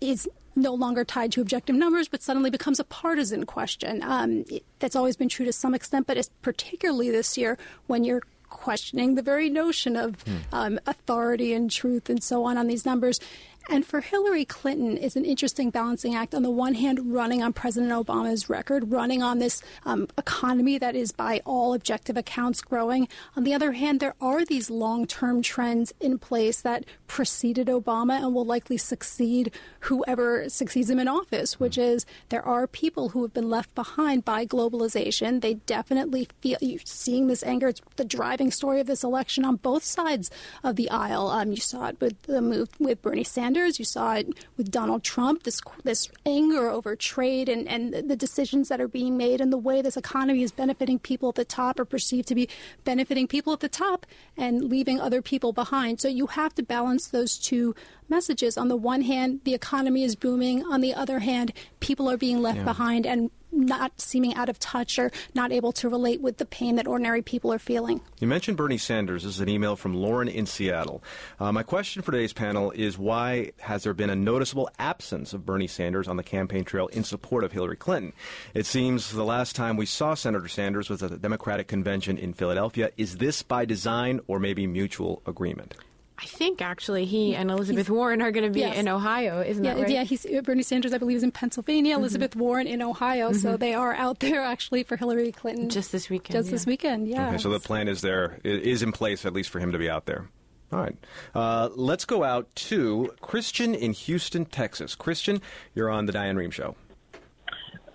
is 0.00 0.28
no 0.56 0.74
longer 0.74 1.04
tied 1.04 1.32
to 1.32 1.40
objective 1.40 1.76
numbers, 1.76 2.08
but 2.08 2.22
suddenly 2.22 2.50
becomes 2.50 2.80
a 2.80 2.84
partisan 2.84 3.44
question. 3.44 4.02
Um, 4.02 4.44
it, 4.48 4.64
that's 4.78 4.96
always 4.96 5.16
been 5.16 5.28
true 5.28 5.46
to 5.46 5.52
some 5.52 5.74
extent, 5.74 6.06
but 6.06 6.16
it's 6.16 6.30
particularly 6.42 7.10
this 7.10 7.36
year 7.36 7.58
when 7.86 8.04
you're 8.04 8.22
questioning 8.48 9.14
the 9.14 9.22
very 9.22 9.50
notion 9.50 9.96
of 9.96 10.22
hmm. 10.22 10.36
um, 10.52 10.80
authority 10.86 11.52
and 11.52 11.70
truth 11.70 12.08
and 12.08 12.22
so 12.22 12.44
on 12.44 12.56
on 12.56 12.66
these 12.66 12.86
numbers. 12.86 13.20
And 13.68 13.84
for 13.84 14.00
Hillary 14.00 14.44
Clinton 14.44 14.96
is 14.96 15.16
an 15.16 15.24
interesting 15.24 15.70
balancing 15.70 16.14
act. 16.14 16.34
On 16.34 16.42
the 16.42 16.50
one 16.50 16.74
hand, 16.74 17.12
running 17.12 17.42
on 17.42 17.52
President 17.52 17.92
Obama's 17.92 18.48
record, 18.48 18.92
running 18.92 19.22
on 19.22 19.40
this 19.40 19.60
um, 19.84 20.06
economy 20.16 20.78
that 20.78 20.94
is, 20.94 21.10
by 21.10 21.40
all 21.44 21.74
objective 21.74 22.16
accounts, 22.16 22.60
growing. 22.60 23.08
On 23.36 23.42
the 23.42 23.54
other 23.54 23.72
hand, 23.72 23.98
there 23.98 24.14
are 24.20 24.44
these 24.44 24.70
long 24.70 25.06
term 25.06 25.42
trends 25.42 25.92
in 26.00 26.18
place 26.18 26.60
that 26.60 26.84
preceded 27.08 27.66
Obama 27.66 28.22
and 28.22 28.32
will 28.34 28.44
likely 28.44 28.76
succeed 28.76 29.50
whoever 29.80 30.48
succeeds 30.48 30.88
him 30.88 31.00
in 31.00 31.08
office, 31.08 31.58
which 31.58 31.76
is 31.76 32.06
there 32.28 32.46
are 32.46 32.68
people 32.68 33.10
who 33.10 33.22
have 33.22 33.34
been 33.34 33.50
left 33.50 33.74
behind 33.74 34.24
by 34.24 34.46
globalization. 34.46 35.40
They 35.40 35.54
definitely 35.54 36.28
feel 36.40 36.58
you're 36.60 36.80
seeing 36.84 37.26
this 37.26 37.42
anger. 37.42 37.68
It's 37.68 37.80
the 37.96 38.04
driving 38.04 38.52
story 38.52 38.80
of 38.80 38.86
this 38.86 39.02
election 39.02 39.44
on 39.44 39.56
both 39.56 39.82
sides 39.82 40.30
of 40.62 40.76
the 40.76 40.88
aisle. 40.88 41.28
Um, 41.28 41.50
you 41.50 41.56
saw 41.56 41.88
it 41.88 42.00
with 42.00 42.22
the 42.22 42.40
move 42.40 42.68
with 42.78 43.02
Bernie 43.02 43.24
Sanders 43.24 43.55
Sanders. 43.56 43.78
You 43.78 43.84
saw 43.84 44.14
it 44.14 44.28
with 44.56 44.70
Donald 44.70 45.02
Trump. 45.02 45.44
This 45.44 45.60
this 45.82 46.10
anger 46.26 46.68
over 46.68 46.94
trade 46.94 47.48
and 47.48 47.66
and 47.66 48.08
the 48.08 48.16
decisions 48.16 48.68
that 48.68 48.80
are 48.80 48.88
being 48.88 49.16
made 49.16 49.40
and 49.40 49.52
the 49.52 49.58
way 49.58 49.80
this 49.80 49.96
economy 49.96 50.42
is 50.42 50.52
benefiting 50.52 50.98
people 50.98 51.30
at 51.30 51.36
the 51.36 51.44
top 51.44 51.80
or 51.80 51.84
perceived 51.84 52.28
to 52.28 52.34
be 52.34 52.48
benefiting 52.84 53.26
people 53.26 53.52
at 53.52 53.60
the 53.60 53.68
top 53.68 54.04
and 54.36 54.64
leaving 54.64 55.00
other 55.00 55.22
people 55.22 55.52
behind. 55.52 56.00
So 56.00 56.08
you 56.08 56.26
have 56.26 56.54
to 56.56 56.62
balance 56.62 57.08
those 57.08 57.38
two 57.38 57.74
messages. 58.08 58.58
On 58.58 58.68
the 58.68 58.76
one 58.76 59.02
hand, 59.02 59.40
the 59.44 59.54
economy 59.54 60.04
is 60.04 60.16
booming. 60.16 60.62
On 60.64 60.80
the 60.80 60.94
other 60.94 61.20
hand, 61.20 61.52
people 61.80 62.10
are 62.10 62.18
being 62.18 62.42
left 62.42 62.58
yeah. 62.58 62.64
behind 62.64 63.06
and 63.06 63.30
not 63.56 64.00
seeming 64.00 64.34
out 64.34 64.48
of 64.48 64.58
touch 64.58 64.98
or 64.98 65.10
not 65.34 65.52
able 65.52 65.72
to 65.72 65.88
relate 65.88 66.20
with 66.20 66.36
the 66.38 66.46
pain 66.46 66.76
that 66.76 66.86
ordinary 66.86 67.22
people 67.22 67.52
are 67.52 67.58
feeling. 67.58 68.00
You 68.20 68.28
mentioned 68.28 68.56
Bernie 68.56 68.78
Sanders. 68.78 69.24
This 69.24 69.34
is 69.34 69.40
an 69.40 69.48
email 69.48 69.76
from 69.76 69.94
Lauren 69.94 70.28
in 70.28 70.46
Seattle. 70.46 71.02
Uh, 71.40 71.52
my 71.52 71.62
question 71.62 72.02
for 72.02 72.12
today's 72.12 72.32
panel 72.32 72.70
is 72.70 72.98
why 72.98 73.52
has 73.60 73.82
there 73.82 73.94
been 73.94 74.10
a 74.10 74.16
noticeable 74.16 74.70
absence 74.78 75.32
of 75.32 75.46
Bernie 75.46 75.66
Sanders 75.66 76.08
on 76.08 76.16
the 76.16 76.22
campaign 76.22 76.64
trail 76.64 76.86
in 76.88 77.04
support 77.04 77.44
of 77.44 77.52
Hillary 77.52 77.76
Clinton? 77.76 78.12
It 78.54 78.66
seems 78.66 79.10
the 79.12 79.24
last 79.24 79.56
time 79.56 79.76
we 79.76 79.86
saw 79.86 80.14
Senator 80.14 80.48
Sanders 80.48 80.90
was 80.90 81.02
at 81.02 81.10
the 81.10 81.16
Democratic 81.16 81.68
convention 81.68 82.18
in 82.18 82.32
Philadelphia. 82.32 82.90
Is 82.96 83.18
this 83.18 83.42
by 83.42 83.64
design 83.64 84.20
or 84.26 84.38
maybe 84.38 84.66
mutual 84.66 85.22
agreement? 85.26 85.74
I 86.18 86.24
think 86.24 86.62
actually 86.62 87.04
he 87.04 87.34
and 87.34 87.50
Elizabeth 87.50 87.86
he's, 87.86 87.90
Warren 87.90 88.22
are 88.22 88.30
going 88.30 88.46
to 88.46 88.50
be 88.50 88.60
yes. 88.60 88.78
in 88.78 88.88
Ohio, 88.88 89.42
isn't 89.42 89.62
yeah, 89.62 89.74
that 89.74 89.82
right? 89.82 89.90
Yeah, 89.90 90.04
he's, 90.04 90.26
Bernie 90.44 90.62
Sanders, 90.62 90.94
I 90.94 90.98
believe, 90.98 91.18
is 91.18 91.22
in 91.22 91.30
Pennsylvania. 91.30 91.92
Mm-hmm. 91.92 92.00
Elizabeth 92.00 92.36
Warren 92.36 92.66
in 92.66 92.80
Ohio. 92.80 93.30
Mm-hmm. 93.30 93.38
So 93.38 93.56
they 93.58 93.74
are 93.74 93.94
out 93.94 94.20
there 94.20 94.40
actually 94.40 94.82
for 94.82 94.96
Hillary 94.96 95.30
Clinton 95.32 95.68
just 95.68 95.92
this 95.92 96.08
weekend. 96.08 96.32
Just 96.32 96.48
yeah. 96.48 96.52
this 96.52 96.66
weekend, 96.66 97.08
yeah. 97.08 97.28
Okay, 97.28 97.38
so 97.38 97.50
the 97.50 97.60
plan 97.60 97.86
is 97.86 98.00
there 98.00 98.38
is 98.44 98.82
in 98.82 98.92
place 98.92 99.26
at 99.26 99.34
least 99.34 99.50
for 99.50 99.60
him 99.60 99.72
to 99.72 99.78
be 99.78 99.90
out 99.90 100.06
there. 100.06 100.28
All 100.72 100.80
right. 100.80 100.96
Uh, 101.34 101.68
let's 101.76 102.04
go 102.04 102.24
out 102.24 102.52
to 102.56 103.12
Christian 103.20 103.74
in 103.74 103.92
Houston, 103.92 104.46
Texas. 104.46 104.94
Christian, 104.94 105.40
you're 105.74 105.90
on 105.90 106.06
the 106.06 106.12
Diane 106.12 106.36
Rehm 106.36 106.50
Show. 106.50 106.74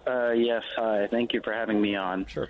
Uh, 0.07 0.31
yes, 0.31 0.63
hi. 0.75 1.07
Thank 1.09 1.33
you 1.33 1.41
for 1.43 1.53
having 1.53 1.81
me 1.81 1.95
on. 1.95 2.25
Sure. 2.27 2.49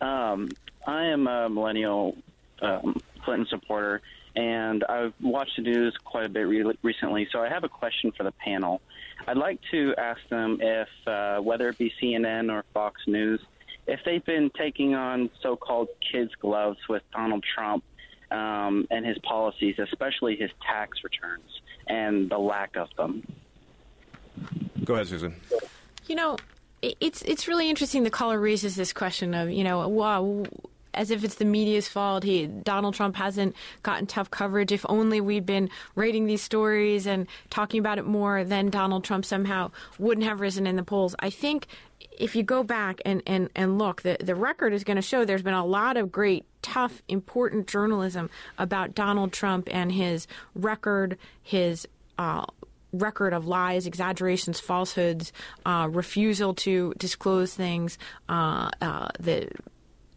Um, 0.00 0.48
I 0.86 1.04
am 1.06 1.26
a 1.26 1.48
millennial 1.48 2.16
um, 2.60 3.00
Clinton 3.24 3.46
supporter 3.48 4.00
and 4.34 4.84
I've 4.84 5.12
watched 5.20 5.56
the 5.56 5.62
news 5.62 5.96
quite 6.04 6.24
a 6.24 6.28
bit 6.28 6.42
re- 6.42 6.78
recently. 6.82 7.28
So 7.30 7.40
I 7.40 7.48
have 7.48 7.64
a 7.64 7.68
question 7.68 8.12
for 8.12 8.22
the 8.22 8.32
panel. 8.32 8.80
I'd 9.26 9.36
like 9.36 9.60
to 9.70 9.94
ask 9.98 10.20
them 10.30 10.58
if, 10.60 10.88
uh, 11.06 11.38
whether 11.40 11.68
it 11.68 11.78
be 11.78 11.92
CNN 12.00 12.50
or 12.50 12.64
Fox 12.72 13.00
News, 13.06 13.40
if 13.86 14.00
they've 14.04 14.24
been 14.24 14.50
taking 14.56 14.94
on 14.94 15.30
so-called 15.42 15.88
kids' 16.12 16.32
gloves 16.40 16.78
with 16.88 17.02
Donald 17.12 17.44
Trump 17.54 17.84
um, 18.30 18.86
and 18.90 19.04
his 19.04 19.18
policies, 19.18 19.76
especially 19.78 20.36
his 20.36 20.50
tax 20.66 20.98
returns 21.04 21.60
and 21.86 22.30
the 22.30 22.38
lack 22.38 22.76
of 22.76 22.88
them. 22.96 23.22
Go 24.84 24.94
ahead, 24.94 25.08
Susan. 25.08 25.34
You 26.06 26.16
know, 26.16 26.36
it's 26.80 27.22
it's 27.22 27.46
really 27.46 27.70
interesting. 27.70 28.02
The 28.02 28.10
caller 28.10 28.40
raises 28.40 28.74
this 28.74 28.92
question 28.92 29.34
of 29.34 29.50
you 29.50 29.62
know, 29.62 29.86
wow, 29.88 30.44
as 30.94 31.10
if 31.10 31.24
it's 31.24 31.36
the 31.36 31.44
media's 31.44 31.88
fault. 31.88 32.24
He 32.24 32.46
Donald 32.46 32.94
Trump 32.94 33.16
hasn't 33.16 33.54
gotten 33.82 34.06
tough 34.06 34.30
coverage. 34.30 34.72
If 34.72 34.84
only 34.88 35.20
we'd 35.20 35.46
been 35.46 35.70
writing 35.94 36.26
these 36.26 36.42
stories 36.42 37.06
and 37.06 37.26
talking 37.50 37.80
about 37.80 37.98
it 37.98 38.04
more, 38.04 38.44
then 38.44 38.70
Donald 38.70 39.04
Trump 39.04 39.24
somehow 39.24 39.70
wouldn't 39.98 40.26
have 40.26 40.40
risen 40.40 40.66
in 40.66 40.76
the 40.76 40.82
polls. 40.82 41.14
I 41.18 41.30
think 41.30 41.66
if 42.18 42.36
you 42.36 42.42
go 42.42 42.62
back 42.62 43.00
and, 43.04 43.22
and, 43.26 43.48
and 43.54 43.78
look, 43.78 44.02
the, 44.02 44.16
the 44.20 44.34
record 44.34 44.72
is 44.72 44.84
going 44.84 44.96
to 44.96 45.02
show 45.02 45.24
there's 45.24 45.42
been 45.42 45.54
a 45.54 45.64
lot 45.64 45.96
of 45.96 46.12
great, 46.12 46.44
tough, 46.60 47.02
important 47.08 47.66
journalism 47.66 48.30
about 48.58 48.94
Donald 48.94 49.32
Trump 49.32 49.68
and 49.70 49.92
his 49.92 50.26
record, 50.54 51.16
his 51.42 51.86
uh, 52.18 52.44
record 52.92 53.32
of 53.32 53.46
lies, 53.46 53.86
exaggerations, 53.86 54.60
falsehoods, 54.60 55.32
uh, 55.64 55.88
refusal 55.90 56.54
to 56.54 56.92
disclose 56.98 57.54
things, 57.54 57.98
uh, 58.28 58.70
uh 58.80 59.08
the 59.18 59.48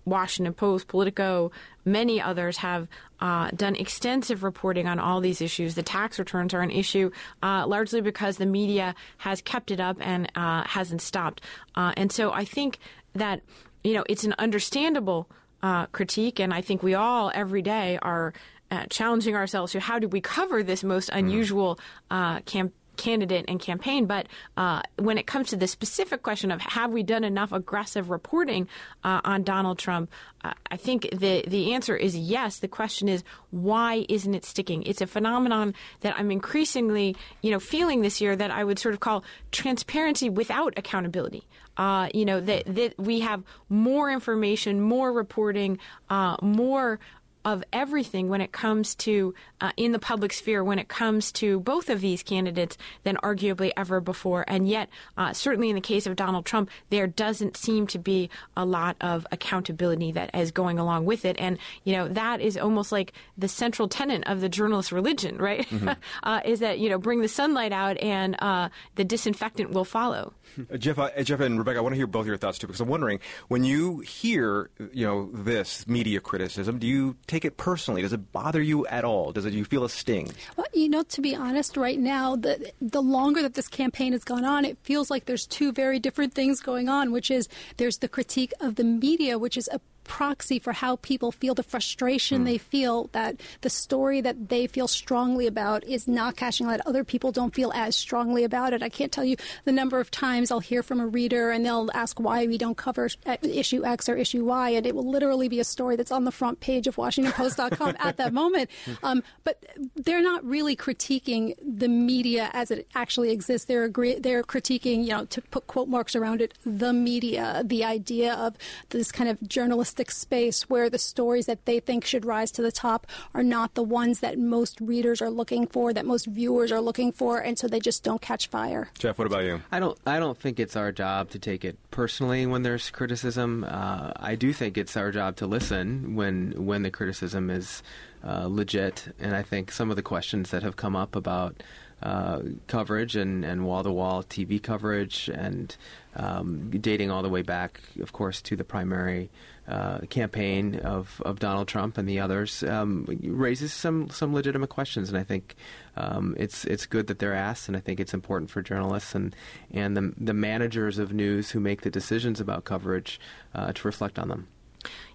Washington 0.06 0.54
Post, 0.54 0.88
Politico, 0.88 1.52
many 1.84 2.22
others 2.22 2.58
have 2.58 2.88
uh, 3.20 3.50
done 3.56 3.76
extensive 3.76 4.44
reporting 4.44 4.88
on 4.88 5.00
all 5.00 5.20
these 5.20 5.42
issues. 5.42 5.76
The 5.76 5.84
tax 5.84 6.20
returns 6.20 6.54
are 6.54 6.62
an 6.62 6.72
issue 6.72 7.12
uh, 7.44 7.66
largely 7.68 8.02
because 8.02 8.38
the 8.38 8.46
media 8.46 8.96
has 9.18 9.42
kept 9.42 9.72
it 9.72 9.80
up 9.80 9.98
and 10.00 10.32
uh, 10.36 10.64
hasn't 10.66 11.02
stopped. 11.02 11.42
Uh, 11.76 11.94
and 11.98 12.12
so 12.12 12.32
I 12.32 12.46
think 12.46 12.80
that 13.14 13.42
you 13.84 13.94
know 13.94 14.04
it's 14.08 14.24
an 14.24 14.36
understandable 14.38 15.30
uh, 15.64 15.88
critique, 15.88 16.40
and 16.40 16.54
I 16.54 16.62
think 16.62 16.84
we 16.84 16.94
all 16.94 17.32
every 17.34 17.62
day 17.62 18.00
are. 18.02 18.34
Uh, 18.72 18.84
challenging 18.90 19.36
ourselves 19.36 19.74
to 19.74 19.80
how 19.80 20.00
do 20.00 20.08
we 20.08 20.20
cover 20.20 20.64
this 20.64 20.84
most 20.84 21.10
mm-hmm. 21.10 21.20
unusual 21.20 21.80
mm. 22.10 22.44
campaign 22.46 22.74
candidate 22.98 23.46
and 23.48 23.60
campaign. 23.60 24.06
But 24.06 24.28
uh, 24.58 24.82
when 24.98 25.18
it 25.18 25.28
comes 25.28 25.50
to 25.50 25.56
the 25.56 25.68
specific 25.68 26.24
question 26.24 26.52
of 26.52 26.62
have 26.62 26.92
we 26.92 27.04
done 27.04 27.24
enough 27.24 27.52
aggressive 27.52 28.10
reporting 28.10 28.68
uh, 29.04 29.22
on 29.24 29.44
Donald 29.44 29.78
Trump, 29.78 30.12
uh, 30.44 30.54
I 30.70 30.78
think 30.78 31.10
the 31.12 31.44
the 31.48 31.74
answer 31.74 31.96
is 31.96 32.16
yes. 32.16 32.60
The 32.60 32.68
question 32.68 33.08
is 33.10 33.24
why 33.52 34.06
isn't 34.10 34.34
it 34.34 34.46
sticking? 34.46 34.84
It's 34.84 35.02
a 35.02 35.08
phenomenon 35.08 35.74
that 36.02 36.16
I'm 36.18 36.32
increasingly, 36.32 37.16
you 37.42 37.52
know, 37.52 37.60
feeling 37.60 38.02
this 38.02 38.22
year 38.22 38.36
that 38.36 38.52
I 38.52 38.64
would 38.64 38.80
sort 38.80 38.94
of 38.94 39.00
call 39.00 39.24
transparency 39.52 40.30
without 40.30 40.74
accountability. 40.78 41.48
Uh, 41.78 42.08
you 42.14 42.24
know 42.24 42.40
that 42.40 42.64
that 42.68 42.98
we 42.98 43.20
have 43.20 43.44
more 43.70 44.10
information, 44.10 44.80
more 44.80 45.12
reporting, 45.12 45.78
uh, 46.10 46.38
more 46.42 47.00
of 47.46 47.64
everything 47.72 48.28
when 48.28 48.42
it 48.42 48.52
comes 48.52 48.96
to 48.96 49.34
uh, 49.62 49.72
in 49.78 49.92
the 49.92 50.00
public 50.00 50.34
sphere 50.34 50.64
when 50.64 50.80
it 50.80 50.88
comes 50.88 51.32
to 51.32 51.60
both 51.60 51.90
of 51.90 52.02
these 52.02 52.24
candidates 52.24 52.78
than 53.04 53.16
arguably 53.18 53.72
ever 53.78 54.02
before. 54.02 54.44
And 54.48 54.68
yet, 54.68 54.90
uh, 55.18 55.32
certainly 55.32 55.70
in 55.70 55.76
the 55.76 55.82
case 55.82 56.08
of 56.08 56.16
Donald 56.16 56.46
Trump, 56.46 56.70
there 56.90 57.08
doesn't 57.08 57.56
seem 57.56 57.88
to 57.88 58.00
be 58.00 58.30
a 58.58 58.66
lot 58.66 58.98
of 59.00 59.28
accountability 59.32 60.12
that 60.14 60.32
is 60.34 60.52
going 60.52 60.80
along 60.80 61.06
with 61.06 61.24
it. 61.24 61.36
And 61.40 61.58
you 61.84 61.96
know 61.96 62.08
that 62.10 62.42
is 62.42 62.58
almost 62.58 62.92
like 62.92 63.14
the 63.38 63.48
central 63.48 63.88
tenet 63.88 64.24
of 64.28 64.42
the 64.42 64.50
journalist 64.50 64.92
religion, 64.92 65.38
right? 65.38 65.66
Mm-hmm. 65.68 65.90
uh, 66.24 66.42
is 66.44 66.60
that 66.60 66.80
you 66.80 66.90
know 66.90 66.98
bring 66.98 67.22
the 67.22 67.28
sunlight 67.28 67.72
out 67.72 67.98
and 67.98 68.36
uh, 68.40 68.70
the 68.96 69.04
disinfectant 69.04 69.72
will 69.72 69.86
follow. 69.86 70.34
Uh, 70.72 70.78
Jeff, 70.78 70.98
uh, 70.98 71.10
Jeff 71.24 71.40
and 71.40 71.58
Rebecca, 71.58 71.80
I 71.80 71.82
want 71.82 71.94
to 71.94 71.98
hear 71.98 72.08
both 72.08 72.26
your 72.26 72.38
thoughts 72.38 72.58
too, 72.58 72.68
because 72.68 72.82
I'm 72.82 72.88
wondering 72.88 73.20
when 73.48 73.64
you 73.64 74.00
hear, 74.00 74.70
you 74.94 75.06
know, 75.06 75.30
this 75.34 75.88
media 75.88 76.20
criticism, 76.20 76.80
do 76.80 76.88
you 76.88 77.18
take 77.28 77.46
it 77.46 77.58
personally? 77.58 78.02
Does 78.02 78.14
it 78.14 78.32
bother 78.32 78.62
you 78.62 78.86
at 78.88 79.04
all? 79.04 79.32
Does 79.32 79.46
it? 79.46 79.52
Do 79.52 79.58
you 79.58 79.66
feel 79.66 79.84
a 79.84 79.90
sting? 79.90 80.32
Well, 80.56 80.68
you 80.74 80.90
know, 80.90 81.04
to 81.04 81.22
be 81.22 81.36
honest, 81.36 81.78
right 81.78 82.00
now, 82.00 82.36
the 82.36 82.72
the 82.82 83.02
longer 83.02 83.42
that 83.42 83.54
this 83.54 83.68
campaign 83.68 84.14
has 84.14 84.24
gone 84.24 84.46
on, 84.46 84.66
it 84.66 84.78
feels 84.84 85.10
like 85.10 85.26
there's 85.26 85.46
two 85.46 85.72
very 85.72 86.00
different 86.00 86.34
things 86.34 86.62
going 86.62 86.90
on. 86.90 87.12
Which 87.12 87.30
is 87.30 87.48
there's 87.78 87.98
the 87.98 88.08
critique 88.08 88.54
of 88.60 88.76
the 88.76 88.84
media, 88.84 89.38
which 89.38 89.58
is 89.58 89.70
a 89.72 89.80
proxy 90.06 90.60
for 90.60 90.72
how 90.72 90.96
people 90.98 91.32
feel, 91.32 91.54
the 91.54 91.64
frustration 91.64 92.44
mm. 92.44 92.46
they 92.46 92.58
feel 92.58 93.10
that 93.12 93.36
the 93.62 93.70
story 93.70 94.22
that 94.22 94.50
they 94.50 94.68
feel 94.68 94.88
strongly 94.88 95.48
about 95.48 95.84
is 95.84 96.08
not 96.08 96.38
catching 96.38 96.68
light. 96.68 96.80
Other 96.86 97.04
people 97.04 97.32
don't 97.32 97.54
feel 97.54 97.72
as 97.74 97.96
strongly 97.96 98.44
about 98.44 98.74
it. 98.74 98.82
I 98.82 98.90
can't 98.90 99.12
tell 99.12 99.26
you 99.26 99.36
the 99.66 99.72
number 99.72 100.00
of 100.00 100.10
times 100.12 100.52
I'll 100.52 100.60
hear 100.60 100.84
from 100.84 101.00
a 101.00 101.08
reader 101.08 101.52
and 101.52 101.66
they'll 101.66 101.90
ask 101.94 102.20
why 102.20 102.46
we 102.48 102.58
don't 102.58 102.78
cover 102.78 103.10
issue 103.44 103.84
X 103.86 104.08
or 104.08 104.16
issue 104.16 104.46
Y, 104.46 104.70
and 104.70 104.86
it 104.86 104.96
will 104.96 105.10
literally 105.10 105.50
be 105.50 105.60
a 105.60 105.64
story 105.64 105.96
that's 105.96 106.12
on 106.12 106.24
the 106.24 106.32
front 106.32 106.60
page 106.60 106.88
of 106.88 106.96
WashingtonPost.com 106.96 107.98
at 108.00 108.18
that 108.18 108.34
moment. 108.34 108.70
Um, 109.04 109.24
but 109.44 109.64
they're 109.96 110.22
not 110.22 110.44
really 110.46 110.76
critiquing 110.76 111.56
the 111.62 111.88
media 111.88 112.50
as 112.54 112.72
it 112.72 112.88
actually 112.96 113.32
exists. 113.32 113.66
They're 113.66 113.84
agree- 113.84 114.20
they're 114.20 114.44
critiquing, 114.44 115.04
you 115.04 115.10
know, 115.10 115.26
to 115.26 115.42
put 115.42 115.68
quote 115.68 115.88
marks 115.88 116.16
around 116.16 116.42
it, 116.42 116.54
the 116.66 116.94
media, 116.94 117.64
the 117.66 117.84
idea 117.84 118.34
of 118.34 118.56
this 118.90 119.12
kind 119.12 119.30
of 119.30 119.42
journalistic 119.48 119.95
space 120.12 120.70
where 120.70 120.90
the 120.90 120.98
stories 120.98 121.46
that 121.46 121.66
they 121.66 121.80
think 121.80 122.06
should 122.06 122.26
rise 122.26 122.52
to 122.52 122.62
the 122.62 122.72
top 122.72 123.08
are 123.34 123.44
not 123.44 123.74
the 123.74 123.84
ones 123.84 124.20
that 124.20 124.38
most 124.38 124.80
readers 124.82 125.22
are 125.22 125.30
looking 125.30 125.68
for, 125.68 125.94
that 125.94 126.06
most 126.06 126.26
viewers 126.26 126.72
are 126.72 126.82
looking 126.82 127.12
for, 127.12 127.40
and 127.40 127.58
so 127.58 127.68
they 127.68 127.80
just 127.80 128.04
don't 128.04 128.22
catch 128.22 128.48
fire. 128.48 128.90
Jeff, 128.98 129.18
what 129.18 129.28
about 129.28 129.44
you? 129.44 129.62
I 129.72 129.80
don't. 129.80 129.98
I 130.06 130.20
don't 130.20 130.38
think 130.38 130.60
it's 130.60 130.76
our 130.76 130.92
job 130.92 131.30
to 131.32 131.40
take 131.40 131.66
it 131.66 131.78
personally 131.92 132.46
when 132.46 132.64
there's 132.64 132.90
criticism. 132.90 133.64
Uh, 133.64 134.12
I 134.16 134.36
do 134.36 134.54
think 134.54 134.78
it's 134.78 134.98
our 134.98 135.12
job 135.12 135.38
to 135.38 135.48
listen 135.48 136.16
when 136.16 136.66
when 136.66 136.84
the 136.84 136.92
criticism 136.92 137.50
is 137.50 137.84
uh, 138.24 138.48
legit, 138.48 139.14
and 139.20 139.36
I 139.36 139.44
think 139.44 139.72
some 139.72 139.90
of 139.90 139.96
the 139.96 140.04
questions 140.04 140.52
that 140.52 140.64
have 140.64 140.76
come 140.76 140.96
up 140.96 141.16
about. 141.16 141.64
Uh, 142.04 142.42
coverage 142.68 143.16
and, 143.16 143.46
and 143.46 143.66
wall-to-wall 143.66 144.22
TV 144.24 144.62
coverage 144.62 145.30
and 145.34 145.76
um, 146.18 146.70
dating 146.70 147.10
all 147.10 147.24
the 147.24 147.30
way 147.30 147.42
back, 147.42 147.80
of 148.02 148.12
course, 148.12 148.42
to 148.42 148.56
the 148.56 148.66
primary 148.66 149.30
uh, 149.68 150.00
campaign 150.10 150.80
of, 150.80 151.22
of 151.26 151.40
Donald 151.40 151.68
Trump 151.68 151.98
and 151.98 152.08
the 152.08 152.20
others 152.20 152.64
um, 152.64 153.06
raises 153.24 153.74
some 153.74 154.10
some 154.10 154.34
legitimate 154.34 154.70
questions, 154.70 155.10
and 155.10 155.18
I 155.18 155.24
think 155.24 155.56
um, 155.98 156.36
it's 156.38 156.66
it's 156.66 156.86
good 156.86 157.08
that 157.08 157.20
they're 157.20 157.34
asked, 157.34 157.68
and 157.68 157.76
I 157.76 157.80
think 157.80 158.00
it's 158.00 158.14
important 158.14 158.52
for 158.52 158.62
journalists 158.62 159.16
and 159.16 159.36
and 159.72 159.98
the 159.98 160.14
the 160.18 160.34
managers 160.34 161.00
of 161.00 161.14
news 161.14 161.52
who 161.52 161.60
make 161.60 161.82
the 161.82 161.90
decisions 161.90 162.40
about 162.40 162.64
coverage 162.64 163.20
uh, 163.54 163.72
to 163.74 163.88
reflect 163.88 164.20
on 164.20 164.30
them. 164.30 164.48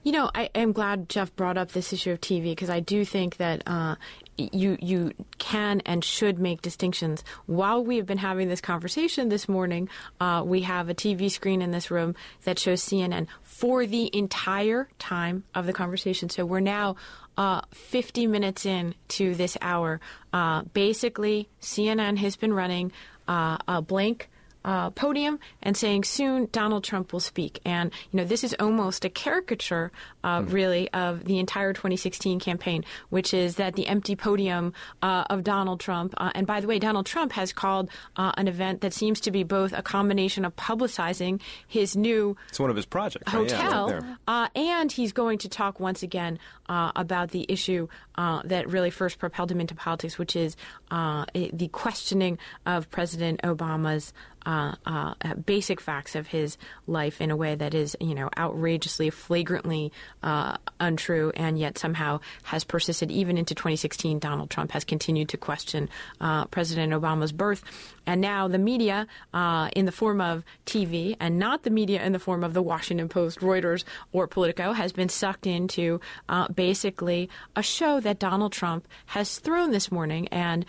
You 0.03 0.13
know, 0.13 0.31
I 0.35 0.49
am 0.55 0.73
glad 0.73 1.11
Jeff 1.11 1.37
brought 1.37 1.59
up 1.59 1.73
this 1.73 1.93
issue 1.93 2.13
of 2.13 2.23
TV 2.23 2.45
because 2.45 2.71
I 2.71 2.81
do 2.81 3.05
think 3.05 3.37
that 3.37 3.63
uh, 3.67 3.97
you 4.39 4.79
you 4.81 5.13
can 5.37 5.83
and 5.85 6.03
should 6.03 6.39
make 6.39 6.63
distinctions. 6.63 7.23
While 7.45 7.85
we 7.85 7.99
have 7.99 8.07
been 8.07 8.17
having 8.17 8.49
this 8.49 8.63
conversation 8.63 9.29
this 9.29 9.47
morning, 9.47 9.91
uh, 10.19 10.43
we 10.47 10.63
have 10.63 10.89
a 10.89 10.95
TV 10.95 11.31
screen 11.31 11.61
in 11.61 11.71
this 11.71 11.91
room 11.91 12.15
that 12.45 12.59
shows 12.59 12.83
CNN 12.83 13.27
for 13.43 13.85
the 13.85 14.11
entire 14.17 14.89
time 14.99 15.45
of 15.55 15.67
the 15.67 15.75
conversation. 15.75 16.31
So 16.31 16.47
we're 16.47 16.61
now 16.61 16.97
uh, 17.37 17.61
50 17.73 18.27
minutes 18.27 18.65
in 18.65 18.95
to 19.09 19.35
this 19.35 19.59
hour. 19.61 20.01
Uh, 20.33 20.63
basically, 20.73 21.51
CNN 21.61 22.17
has 22.17 22.37
been 22.37 22.55
running 22.55 22.91
uh, 23.29 23.59
a 23.69 23.83
blank 23.83 24.30
uh, 24.65 24.91
podium 24.91 25.39
and 25.63 25.77
saying 25.77 26.05
soon 26.05 26.49
Donald 26.53 26.85
Trump 26.85 27.13
will 27.13 27.21
speak. 27.21 27.61
And, 27.65 27.91
you 28.11 28.19
know, 28.19 28.25
this 28.25 28.45
is 28.45 28.55
almost 28.59 29.05
a 29.05 29.11
caricature, 29.11 29.93
uh, 30.25 30.41
mm. 30.41 30.53
really, 30.53 30.91
of 30.93 31.25
the 31.25 31.39
entire 31.39 31.73
2016 31.73 32.41
campaign, 32.41 32.85
which 33.09 33.33
is 33.35 33.57
that 33.57 33.75
the 33.75 33.87
empty 33.87 34.17
podium 34.17 34.73
uh, 35.03 35.25
of 35.31 35.45
Donald 35.45 35.81
Trump. 35.81 36.15
Uh, 36.17 36.31
and 36.35 36.47
by 36.47 36.61
the 36.61 36.67
way, 36.67 36.79
Donald 36.79 37.07
Trump 37.07 37.33
has 37.33 37.53
called 37.53 37.91
uh, 38.17 38.33
an 38.37 38.49
event 38.49 38.81
that 38.81 38.93
seems 38.93 39.21
to 39.21 39.31
be 39.31 39.43
both 39.43 39.73
a 39.73 39.83
combination 39.83 40.45
of 40.45 40.55
publicizing 40.57 41.41
his 41.67 41.97
new 41.97 42.37
it's 42.49 42.61
one 42.61 42.71
of 42.71 42.77
his 42.77 42.87
projects 42.87 43.31
hotel, 43.31 43.91
right? 43.91 44.03
yeah, 44.03 44.17
uh, 44.27 44.49
and 44.55 44.93
he's 44.93 45.13
going 45.13 45.39
to 45.39 45.49
talk 45.49 45.81
once 45.81 46.03
again 46.03 46.39
about 46.69 47.31
the 47.33 47.45
issue 47.49 47.89
that 48.17 48.69
really 48.69 48.91
first 48.91 49.19
propelled 49.19 49.51
him 49.51 49.61
into 49.61 49.75
politics, 49.75 50.19
which 50.19 50.37
is 50.37 50.57
the 50.91 51.69
questioning 51.73 52.39
of 52.65 52.89
President 52.91 53.41
Obama's 53.43 54.13
uh, 54.47 54.75
uh, 54.87 55.15
basic 55.35 55.81
facts 55.81 56.15
of 56.15 56.27
his 56.29 56.57
life 56.87 57.21
in 57.21 57.31
a 57.31 57.37
way 57.37 57.55
that 57.55 57.75
is, 57.75 57.97
you 58.01 58.15
know, 58.15 58.31
outrageously, 58.39 59.11
flagrantly 59.11 59.93
uh, 60.23 60.57
untrue, 60.79 61.33
and 61.35 61.59
yet 61.59 61.79
somehow 61.79 62.21
has 62.45 62.65
persisted 62.65 63.11
even 63.11 63.39
into 63.39 63.55
2016. 63.55 64.19
Donald 64.19 64.51
Trump 64.51 64.73
has 64.73 64.85
continued 64.85 65.29
to 65.31 65.37
question 65.37 65.89
uh, 66.21 66.45
President 66.47 66.93
Obama's 66.93 67.33
birth, 67.33 67.63
and 68.11 68.21
now 68.21 68.49
the 68.49 68.59
media, 68.59 69.07
uh, 69.33 69.71
in 69.77 69.87
the 69.87 69.93
form 69.93 70.21
of 70.21 70.43
TV, 70.67 71.15
and 71.21 71.39
not 71.39 71.63
the 71.63 71.71
media 71.71 72.03
in 72.03 72.11
the 72.11 72.19
form 72.19 72.43
of 72.43 72.55
the 72.55 72.61
Washington 72.61 73.09
Post, 73.09 73.39
Reuters, 73.39 73.85
or 74.11 74.27
Politico, 74.27 74.73
has 74.73 74.91
been 74.93 75.09
sucked 75.09 75.47
into 75.47 76.01
uh, 76.29 76.49
basically 76.49 77.31
a 77.55 77.63
show 77.63 78.01
that 78.01 78.19
Donald 78.19 78.51
Trump 78.51 78.89
has 79.07 79.39
thrown 79.39 79.71
this 79.71 79.93
morning, 79.93 80.27
and 80.33 80.67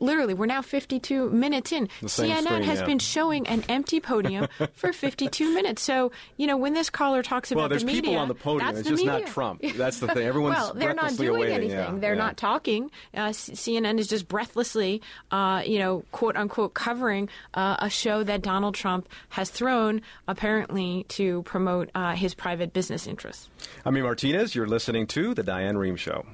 literally, 0.00 0.34
we're 0.34 0.46
now 0.46 0.62
52 0.62 1.30
minutes 1.30 1.72
in. 1.72 1.88
CNN 2.02 2.42
screen, 2.44 2.62
has 2.62 2.80
yeah. 2.80 2.86
been 2.86 2.98
showing 2.98 3.46
an 3.46 3.64
empty 3.68 4.00
podium 4.00 4.48
for 4.74 4.92
52 4.92 5.52
minutes. 5.52 5.82
So, 5.82 6.12
you 6.36 6.46
know, 6.46 6.56
when 6.56 6.74
this 6.74 6.90
caller 6.90 7.22
talks 7.22 7.52
about 7.52 7.62
well, 7.62 7.68
there's 7.68 7.82
the 7.82 7.86
media, 7.86 8.02
people 8.02 8.16
on 8.16 8.28
the 8.28 8.34
podium. 8.34 8.66
That's 8.66 8.80
it's 8.80 8.88
just 8.88 9.04
media. 9.04 9.20
not 9.20 9.28
Trump. 9.28 9.62
That's 9.76 9.98
the 10.00 10.08
thing. 10.08 10.26
Everyone's 10.26 10.56
well, 10.56 10.74
they're 10.74 10.94
not 10.94 11.16
doing 11.16 11.36
awaiting. 11.36 11.54
anything. 11.54 11.76
Yeah, 11.76 11.94
they're 11.98 12.14
yeah. 12.14 12.18
not 12.18 12.36
talking. 12.36 12.90
Uh, 13.12 13.28
CNN 13.28 13.98
is 13.98 14.08
just 14.08 14.28
breathlessly, 14.28 15.02
uh, 15.30 15.62
you 15.66 15.78
know, 15.78 16.04
quote 16.12 16.36
unquote, 16.36 16.74
covering 16.84 17.30
uh, 17.54 17.76
a 17.78 17.88
show 17.88 18.22
that 18.22 18.42
Donald 18.42 18.74
Trump 18.74 19.08
has 19.30 19.48
thrown 19.48 20.02
apparently 20.28 21.06
to 21.08 21.42
promote 21.44 21.90
uh, 21.94 22.14
his 22.14 22.34
private 22.34 22.74
business 22.74 23.06
interests. 23.06 23.48
I'm 23.86 23.94
Martinez. 24.02 24.54
You're 24.54 24.66
listening 24.66 25.06
to 25.06 25.32
The 25.32 25.42
Diane 25.42 25.76
Rehm 25.76 25.96
Show. 25.96 26.26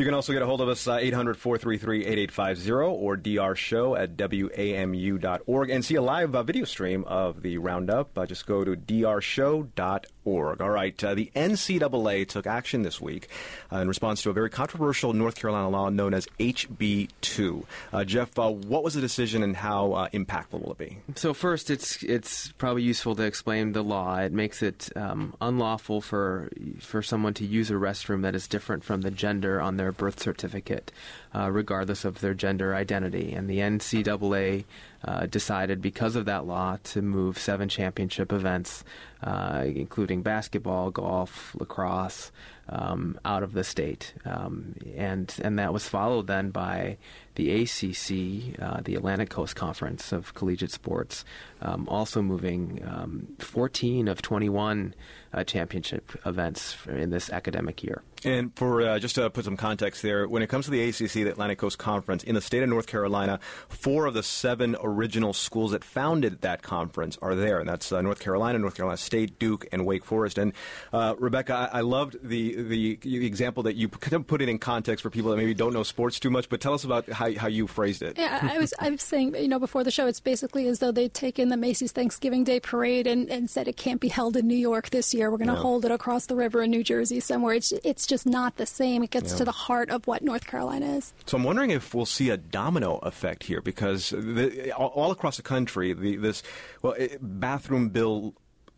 You 0.00 0.06
can 0.06 0.14
also 0.14 0.32
get 0.32 0.40
a 0.40 0.46
hold 0.46 0.62
of 0.62 0.68
us, 0.70 0.88
uh, 0.88 0.94
800 0.94 1.36
433 1.36 2.06
8850 2.06 2.72
or 2.72 3.18
drshow 3.18 4.00
at 4.00 4.16
wamu.org 4.16 5.68
and 5.68 5.84
see 5.84 5.94
a 5.96 6.00
live 6.00 6.34
uh, 6.34 6.42
video 6.42 6.64
stream 6.64 7.04
of 7.04 7.42
the 7.42 7.58
roundup. 7.58 8.16
Uh, 8.16 8.24
just 8.24 8.46
go 8.46 8.64
to 8.64 8.76
drshow.org. 8.76 10.60
All 10.62 10.70
right, 10.70 11.04
uh, 11.04 11.14
the 11.14 11.30
NCAA 11.36 12.26
took 12.26 12.46
action 12.46 12.80
this 12.80 12.98
week 12.98 13.28
uh, 13.70 13.76
in 13.76 13.88
response 13.88 14.22
to 14.22 14.30
a 14.30 14.32
very 14.32 14.48
controversial 14.48 15.12
North 15.12 15.34
Carolina 15.34 15.68
law 15.68 15.90
known 15.90 16.14
as 16.14 16.26
HB2. 16.38 17.64
Uh, 17.92 18.04
Jeff, 18.04 18.38
what 18.38 18.82
was 18.82 18.94
the 18.94 19.02
decision 19.02 19.42
and 19.42 19.54
how 19.54 20.08
impactful 20.14 20.62
will 20.62 20.72
it 20.72 20.78
be? 20.78 20.98
So, 21.16 21.34
first, 21.34 21.68
it's 21.68 22.02
it's 22.02 22.52
probably 22.52 22.84
useful 22.84 23.16
to 23.16 23.24
explain 23.24 23.72
the 23.72 23.82
law. 23.82 24.16
It 24.16 24.32
makes 24.32 24.62
it 24.62 24.88
um, 24.96 25.34
unlawful 25.42 26.00
for 26.00 26.48
for 26.78 27.02
someone 27.02 27.34
to 27.34 27.44
use 27.44 27.70
a 27.70 27.74
restroom 27.74 28.22
that 28.22 28.34
is 28.34 28.48
different 28.48 28.82
from 28.82 29.02
the 29.02 29.10
gender 29.10 29.60
on 29.60 29.76
their 29.76 29.89
birth 29.92 30.20
certificate, 30.20 30.92
uh, 31.34 31.50
regardless 31.50 32.04
of 32.04 32.20
their 32.20 32.34
gender 32.34 32.74
identity. 32.74 33.32
And 33.32 33.48
the 33.48 33.58
NCAA 33.58 34.64
uh, 35.04 35.26
decided, 35.26 35.80
because 35.80 36.16
of 36.16 36.24
that 36.26 36.46
law, 36.46 36.78
to 36.84 37.02
move 37.02 37.38
seven 37.38 37.68
championship 37.68 38.32
events, 38.32 38.84
uh, 39.22 39.64
including 39.66 40.22
basketball, 40.22 40.90
golf, 40.90 41.54
lacrosse, 41.58 42.30
um, 42.70 43.18
out 43.24 43.42
of 43.42 43.52
the 43.52 43.64
state. 43.64 44.14
Um, 44.24 44.76
and 44.96 45.34
and 45.42 45.58
that 45.58 45.72
was 45.72 45.88
followed 45.88 46.26
then 46.26 46.50
by 46.50 46.96
the 47.34 47.62
ACC, 47.62 48.60
uh, 48.60 48.80
the 48.84 48.94
Atlantic 48.94 49.30
Coast 49.30 49.56
Conference 49.56 50.12
of 50.12 50.34
Collegiate 50.34 50.70
Sports, 50.70 51.24
um, 51.62 51.88
also 51.88 52.22
moving 52.22 52.82
um, 52.86 53.28
14 53.38 54.08
of 54.08 54.22
21 54.22 54.94
uh, 55.32 55.44
championship 55.44 56.10
events 56.26 56.76
in 56.88 57.10
this 57.10 57.30
academic 57.30 57.82
year. 57.82 58.02
And 58.24 58.54
for 58.54 58.82
uh, 58.82 58.98
just 58.98 59.14
to 59.14 59.30
put 59.30 59.44
some 59.44 59.56
context 59.56 60.02
there, 60.02 60.28
when 60.28 60.42
it 60.42 60.48
comes 60.48 60.66
to 60.66 60.70
the 60.70 60.82
ACC, 60.82 61.12
the 61.12 61.30
Atlantic 61.30 61.58
Coast 61.58 61.78
Conference, 61.78 62.22
in 62.22 62.34
the 62.34 62.40
state 62.40 62.62
of 62.62 62.68
North 62.68 62.86
Carolina, 62.86 63.40
four 63.68 64.06
of 64.06 64.14
the 64.14 64.22
seven 64.22 64.76
original 64.82 65.32
schools 65.32 65.70
that 65.70 65.84
founded 65.84 66.42
that 66.42 66.62
conference 66.62 67.16
are 67.22 67.34
there, 67.34 67.60
and 67.60 67.68
that's 67.68 67.92
uh, 67.92 68.02
North 68.02 68.20
Carolina, 68.20 68.58
North 68.58 68.74
Carolina 68.74 68.98
State, 68.98 69.38
Duke, 69.38 69.66
and 69.72 69.86
Wake 69.86 70.04
Forest. 70.04 70.36
And 70.36 70.52
uh, 70.92 71.14
Rebecca, 71.18 71.70
I-, 71.72 71.78
I 71.78 71.80
loved 71.80 72.16
the 72.22 72.62
the, 72.62 72.96
the 72.96 73.26
example 73.26 73.62
that 73.62 73.76
you 73.76 73.88
put 73.88 74.42
it 74.42 74.48
in 74.48 74.58
context 74.58 75.02
for 75.02 75.10
people 75.10 75.30
that 75.30 75.36
maybe 75.38 75.54
don't 75.54 75.72
know 75.72 75.82
sports 75.82 76.20
too 76.20 76.30
much. 76.30 76.48
But 76.48 76.60
tell 76.60 76.74
us 76.74 76.84
about 76.84 77.08
how, 77.08 77.32
how 77.34 77.48
you 77.48 77.66
phrased 77.66 78.02
it. 78.02 78.18
Yeah, 78.18 78.38
I 78.42 78.58
was 78.58 78.74
I 78.78 78.90
was 78.90 79.02
saying 79.02 79.34
you 79.36 79.48
know 79.48 79.58
before 79.58 79.82
the 79.82 79.90
show, 79.90 80.06
it's 80.06 80.20
basically 80.20 80.66
as 80.66 80.80
though 80.80 80.92
they'd 80.92 81.14
taken 81.14 81.48
the 81.48 81.56
Macy's 81.56 81.92
Thanksgiving 81.92 82.44
Day 82.44 82.60
Parade 82.60 83.06
and, 83.06 83.30
and 83.30 83.48
said 83.48 83.66
it 83.66 83.76
can't 83.76 84.00
be 84.00 84.08
held 84.08 84.36
in 84.36 84.46
New 84.46 84.54
York 84.54 84.90
this 84.90 85.14
year. 85.14 85.19
We're 85.28 85.38
going 85.38 85.48
to 85.48 85.54
yeah. 85.54 85.60
hold 85.60 85.84
it 85.84 85.90
across 85.90 86.26
the 86.26 86.36
river 86.36 86.62
in 86.62 86.70
New 86.70 86.84
Jersey 86.84 87.18
somewhere. 87.18 87.54
It's 87.54 87.72
it's 87.84 88.06
just 88.06 88.26
not 88.26 88.56
the 88.56 88.66
same. 88.66 89.02
It 89.02 89.10
gets 89.10 89.32
yeah. 89.32 89.38
to 89.38 89.44
the 89.44 89.52
heart 89.52 89.90
of 89.90 90.06
what 90.06 90.22
North 90.22 90.46
Carolina 90.46 90.96
is. 90.96 91.12
So 91.26 91.36
I'm 91.36 91.44
wondering 91.44 91.70
if 91.70 91.94
we'll 91.94 92.06
see 92.06 92.30
a 92.30 92.36
domino 92.36 92.98
effect 92.98 93.44
here 93.44 93.60
because 93.60 94.10
the, 94.10 94.72
all, 94.72 95.10
across 95.10 95.36
the 95.36 95.42
country, 95.42 95.92
the, 95.92 96.16
this 96.16 96.44
well 96.82 96.94
bathroom 97.20 97.88
bill 97.88 98.34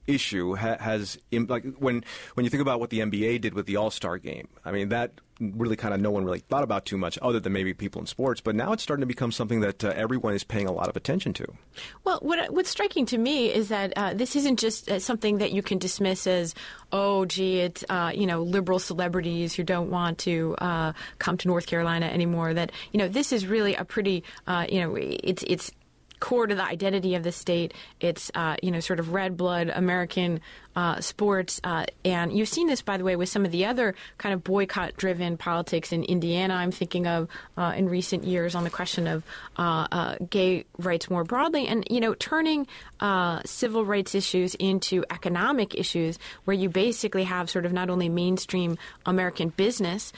issue 0.06 0.54
ha- 0.54 0.78
has 0.78 1.18
like 1.32 1.64
when 1.78 2.04
when 2.34 2.44
you 2.44 2.50
think 2.50 2.60
about 2.60 2.80
what 2.80 2.90
the 2.90 3.00
NBA 3.00 3.40
did 3.40 3.54
with 3.54 3.66
the 3.66 3.76
All 3.76 3.90
Star 3.90 4.18
game. 4.18 4.48
I 4.64 4.72
mean 4.72 4.88
that 4.90 5.12
really 5.42 5.76
kind 5.76 5.92
of 5.92 6.00
no 6.00 6.10
one 6.10 6.24
really 6.24 6.38
thought 6.38 6.62
about 6.62 6.84
too 6.84 6.96
much, 6.96 7.18
other 7.20 7.40
than 7.40 7.52
maybe 7.52 7.74
people 7.74 8.00
in 8.00 8.06
sports. 8.06 8.40
But 8.40 8.54
now 8.54 8.72
it's 8.72 8.82
starting 8.82 9.02
to 9.02 9.06
become 9.06 9.32
something 9.32 9.60
that 9.60 9.82
uh, 9.84 9.92
everyone 9.96 10.34
is 10.34 10.44
paying 10.44 10.66
a 10.66 10.72
lot 10.72 10.88
of 10.88 10.96
attention 10.96 11.32
to. 11.34 11.46
Well, 12.04 12.18
what, 12.22 12.52
what's 12.52 12.70
striking 12.70 13.06
to 13.06 13.18
me 13.18 13.52
is 13.52 13.68
that 13.68 13.92
uh, 13.96 14.14
this 14.14 14.36
isn't 14.36 14.58
just 14.58 14.90
uh, 14.90 14.98
something 14.98 15.38
that 15.38 15.52
you 15.52 15.62
can 15.62 15.78
dismiss 15.78 16.26
as, 16.26 16.54
oh, 16.92 17.24
gee, 17.24 17.60
it's 17.60 17.84
uh, 17.88 18.12
you 18.14 18.26
know 18.26 18.42
liberal 18.42 18.78
celebrities 18.78 19.54
who 19.54 19.64
don't 19.64 19.90
want 19.90 20.18
to 20.18 20.54
uh, 20.58 20.92
come 21.18 21.36
to 21.38 21.48
North 21.48 21.66
Carolina 21.66 22.06
anymore. 22.06 22.54
That 22.54 22.72
you 22.92 22.98
know 22.98 23.08
this 23.08 23.32
is 23.32 23.46
really 23.46 23.74
a 23.74 23.84
pretty 23.84 24.24
uh, 24.46 24.66
you 24.68 24.80
know 24.80 24.96
it's 24.96 25.42
it's 25.46 25.72
core 26.22 26.46
to 26.46 26.54
the 26.54 26.64
identity 26.64 27.16
of 27.16 27.24
the 27.24 27.32
state. 27.32 27.74
It's 28.00 28.30
uh, 28.34 28.54
you 28.62 28.70
know 28.70 28.78
sort 28.78 29.00
of 29.00 29.12
red 29.12 29.36
blood 29.36 29.68
American 29.74 30.40
uh, 30.76 31.00
sports, 31.00 31.60
uh, 31.64 31.84
and 32.04 32.32
you've 32.32 32.48
seen 32.48 32.68
this 32.68 32.80
by 32.80 32.96
the 32.96 33.02
way 33.02 33.16
with 33.16 33.28
some 33.28 33.44
of 33.44 33.50
the 33.50 33.66
other 33.66 33.94
kind 34.16 34.32
of 34.32 34.44
boycott-driven 34.44 35.36
politics 35.36 35.92
in 35.92 36.04
Indiana. 36.04 36.54
I'm 36.54 36.70
thinking 36.70 37.08
of 37.08 37.28
uh, 37.58 37.74
in 37.76 37.88
recent 37.88 38.22
years 38.22 38.54
on 38.54 38.62
the 38.62 38.70
question 38.70 39.08
of 39.08 39.24
uh, 39.58 39.88
uh, 39.90 40.16
gay 40.30 40.64
rights 40.78 41.10
more 41.10 41.24
broadly, 41.24 41.66
and 41.66 41.84
you 41.90 42.00
know 42.00 42.14
turning 42.14 42.68
civil 43.44 43.84
rights 43.84 44.14
issues 44.14 44.54
into 44.54 45.04
economic 45.10 45.74
issues, 45.74 46.20
where 46.44 46.54
you 46.54 46.68
basically 46.68 47.24
have 47.24 47.50
sort 47.50 47.66
of 47.66 47.72
not 47.72 47.90
only 47.90 48.08
mainstream 48.08 48.78
American 49.06 49.48
business 49.48 50.12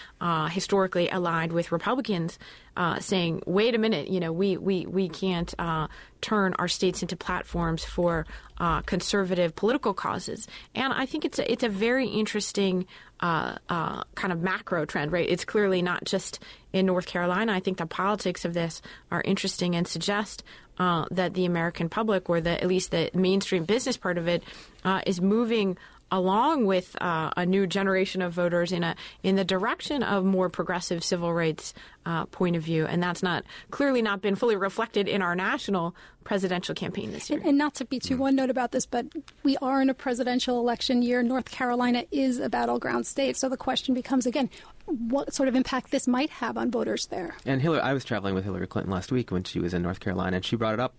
historically 0.51 1.09
aligned 1.09 1.53
with 1.53 1.73
Republicans 1.73 2.39
uh, 2.77 2.99
saying, 3.01 3.43
"Wait 3.47 3.75
a 3.75 3.79
minute, 3.79 4.09
you 4.09 4.21
know, 4.21 4.33
we 4.33 4.57
we 4.57 4.87
we 4.87 5.09
can't 5.09 5.53
uh, 5.59 5.89
turn 6.21 6.55
our 6.59 6.69
states 6.69 7.03
into 7.03 7.17
platforms 7.17 7.85
for 7.85 8.27
uh, 8.59 8.83
conservative 8.83 9.55
political 9.55 9.95
causes." 9.95 10.47
And 10.75 10.93
I 10.93 11.07
think 11.07 11.25
it's 11.25 11.39
a, 11.39 11.51
it's 11.51 11.63
a 11.63 11.69
very 11.69 12.09
interesting 12.09 12.87
uh, 13.21 13.57
uh, 13.69 14.03
kind 14.15 14.33
of 14.33 14.43
macro 14.43 14.85
trend, 14.85 15.13
right? 15.13 15.29
It's 15.29 15.45
clearly 15.45 15.83
not 15.83 16.05
just 16.05 16.41
in 16.73 16.87
North 16.87 17.07
Carolina. 17.07 17.53
I 17.53 17.61
think 17.61 17.79
the 17.79 17.87
politics 17.87 18.45
of 18.45 18.55
this 18.55 18.83
are 19.11 19.23
interesting 19.25 19.77
and 19.77 19.87
suggest 19.87 20.43
uh, 20.79 21.05
that 21.13 21.35
the 21.35 21.45
American 21.45 21.89
public, 21.89 22.29
or 22.29 22.41
the 22.41 22.61
at 22.61 22.69
least 22.69 22.91
the 22.91 23.11
mainstream 23.15 23.65
business 23.65 23.97
part 23.97 24.19
of 24.19 24.27
it, 24.27 24.43
is 25.07 25.21
moving 25.21 25.79
along 26.11 26.67
with 26.67 26.97
uh, 27.01 27.31
a 27.37 27.47
new 27.47 27.67
generation 27.67 28.23
of 28.23 28.33
voters 28.33 28.73
in 28.73 28.85
a 28.85 28.95
in 29.23 29.37
the 29.37 29.45
direction 29.45 30.03
of 30.03 30.25
more 30.25 30.49
progressive 30.49 31.03
civil 31.03 31.33
rights 31.33 31.75
uh, 32.07 32.27
point 32.27 32.57
of 32.57 32.63
view, 32.63 32.87
and 32.87 33.03
that's 33.03 33.23
not 33.23 33.45
clearly 33.71 34.03
not 34.03 34.21
been 34.21 34.35
fully 34.35 34.57
reflected 34.57 35.09
in 35.09 35.23
our 35.23 35.35
national 35.35 35.95
presidential 36.23 36.75
campaign 36.75 37.13
this 37.13 37.29
year. 37.29 37.39
And, 37.39 37.51
and 37.51 37.59
not 37.59 37.75
to 37.75 37.85
be 37.85 37.99
too 37.99 38.17
one 38.17 38.35
note 38.35 38.51
about 38.51 38.73
this, 38.73 38.87
but 38.87 39.07
we 39.43 39.57
are 39.59 39.83
in 39.83 39.91
a 39.91 39.95
presidential 39.95 40.59
election 40.59 41.03
year. 41.03 41.23
North 41.23 41.51
Carolina 41.51 42.05
is 42.11 42.39
a 42.39 42.49
battleground 42.49 43.07
state, 43.07 43.37
so 43.37 43.49
the 43.49 43.57
question 43.57 43.95
becomes 43.95 44.27
again. 44.27 44.51
What 44.87 45.33
sort 45.35 45.49
of 45.49 45.55
impact 45.55 45.91
this 45.91 46.07
might 46.07 46.29
have 46.29 46.59
on 46.59 46.71
voters 46.71 47.07
there? 47.07 47.37
And 47.47 47.63
Hillary, 47.63 47.81
I 47.81 47.95
was 47.95 48.05
traveling 48.05 48.35
with 48.35 48.45
Hillary 48.45 48.67
Clinton 48.67 48.93
last 48.93 49.11
week 49.11 49.31
when 49.31 49.43
she 49.43 49.59
was 49.59 49.73
in 49.73 49.81
North 49.81 50.01
Carolina, 50.01 50.37
and 50.37 50.45
she 50.45 50.57
brought 50.57 50.75
it 50.75 50.81
up 50.81 50.95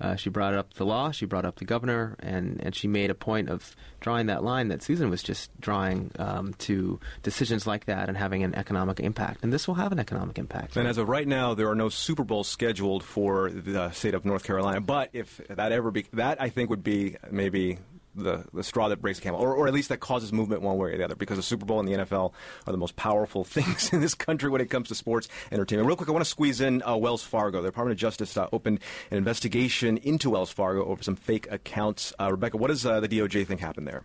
uh, 0.00 0.16
she 0.16 0.30
brought 0.30 0.54
up 0.54 0.74
the 0.74 0.84
law, 0.84 1.10
she 1.10 1.26
brought 1.26 1.44
up 1.44 1.56
the 1.56 1.64
governor, 1.64 2.16
and, 2.20 2.60
and 2.62 2.74
she 2.74 2.88
made 2.88 3.10
a 3.10 3.14
point 3.14 3.48
of 3.48 3.74
drawing 4.00 4.26
that 4.26 4.44
line 4.44 4.68
that 4.68 4.82
Susan 4.82 5.10
was 5.10 5.22
just 5.22 5.50
drawing 5.60 6.10
um, 6.18 6.54
to 6.54 7.00
decisions 7.22 7.66
like 7.66 7.86
that 7.86 8.08
and 8.08 8.16
having 8.16 8.42
an 8.42 8.54
economic 8.54 9.00
impact. 9.00 9.42
And 9.42 9.52
this 9.52 9.66
will 9.66 9.74
have 9.74 9.92
an 9.92 9.98
economic 9.98 10.38
impact. 10.38 10.76
And 10.76 10.86
as 10.86 10.98
of 10.98 11.08
right 11.08 11.26
now, 11.26 11.54
there 11.54 11.68
are 11.70 11.74
no 11.74 11.88
Super 11.88 12.24
Bowls 12.24 12.48
scheduled 12.48 13.02
for 13.02 13.50
the 13.50 13.90
state 13.92 14.14
of 14.14 14.24
North 14.24 14.44
Carolina. 14.44 14.80
But 14.80 15.10
if 15.12 15.40
that 15.48 15.72
ever 15.72 15.90
be, 15.90 16.06
that 16.12 16.40
I 16.40 16.48
think 16.48 16.70
would 16.70 16.84
be 16.84 17.16
maybe 17.30 17.78
the, 18.14 18.44
the 18.52 18.62
straw 18.62 18.88
that 18.88 19.00
breaks 19.00 19.18
the 19.18 19.24
camel, 19.24 19.40
or, 19.40 19.54
or 19.54 19.66
at 19.66 19.74
least 19.74 19.88
that 19.88 20.00
causes 20.00 20.32
movement 20.32 20.62
one 20.62 20.76
way 20.76 20.92
or 20.92 20.96
the 20.96 21.04
other, 21.04 21.14
because 21.14 21.36
the 21.36 21.42
Super 21.42 21.64
Bowl 21.64 21.80
and 21.80 21.88
the 21.88 21.92
NFL 21.92 22.32
are 22.66 22.72
the 22.72 22.78
most 22.78 22.96
powerful 22.96 23.44
things 23.44 23.92
in 23.92 24.00
this 24.00 24.14
country 24.14 24.50
when 24.50 24.60
it 24.60 24.70
comes 24.70 24.88
to 24.88 24.94
sports 24.94 25.28
entertainment. 25.52 25.86
Real 25.86 25.96
quick, 25.96 26.08
I 26.08 26.12
want 26.12 26.24
to 26.24 26.30
squeeze 26.30 26.60
in 26.60 26.82
uh, 26.82 26.96
Wells 26.96 27.22
Fargo. 27.22 27.62
The 27.62 27.68
Department 27.68 27.92
of 27.92 27.98
Justice 27.98 28.36
uh, 28.36 28.48
opened 28.52 28.80
an 29.10 29.18
investigation 29.18 29.98
into 29.98 30.30
Wells 30.30 30.50
Fargo 30.50 30.84
over 30.84 31.02
some 31.02 31.16
fake 31.16 31.46
accounts. 31.50 32.12
Uh, 32.20 32.30
Rebecca, 32.30 32.56
what 32.56 32.68
does 32.68 32.84
uh, 32.86 33.00
the 33.00 33.08
DOJ 33.08 33.46
think 33.46 33.60
happened 33.60 33.86
there? 33.86 34.04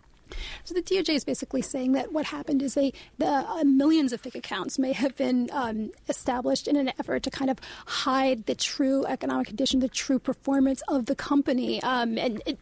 So 0.64 0.74
the 0.74 0.82
DOJ 0.82 1.10
is 1.10 1.24
basically 1.24 1.62
saying 1.62 1.92
that 1.92 2.12
what 2.12 2.26
happened 2.26 2.62
is 2.62 2.74
they 2.74 2.92
the 3.18 3.26
uh, 3.26 3.64
millions 3.64 4.12
of 4.12 4.20
fake 4.20 4.34
accounts 4.34 4.78
may 4.78 4.92
have 4.92 5.16
been 5.16 5.50
um, 5.52 5.90
established 6.08 6.68
in 6.68 6.76
an 6.76 6.92
effort 6.98 7.22
to 7.24 7.30
kind 7.30 7.50
of 7.50 7.58
hide 7.86 8.46
the 8.46 8.54
true 8.54 9.04
economic 9.06 9.48
condition, 9.48 9.80
the 9.80 9.88
true 9.88 10.18
performance 10.18 10.82
of 10.88 11.06
the 11.06 11.14
company, 11.14 11.82
um, 11.82 12.18
and 12.18 12.42
it, 12.46 12.58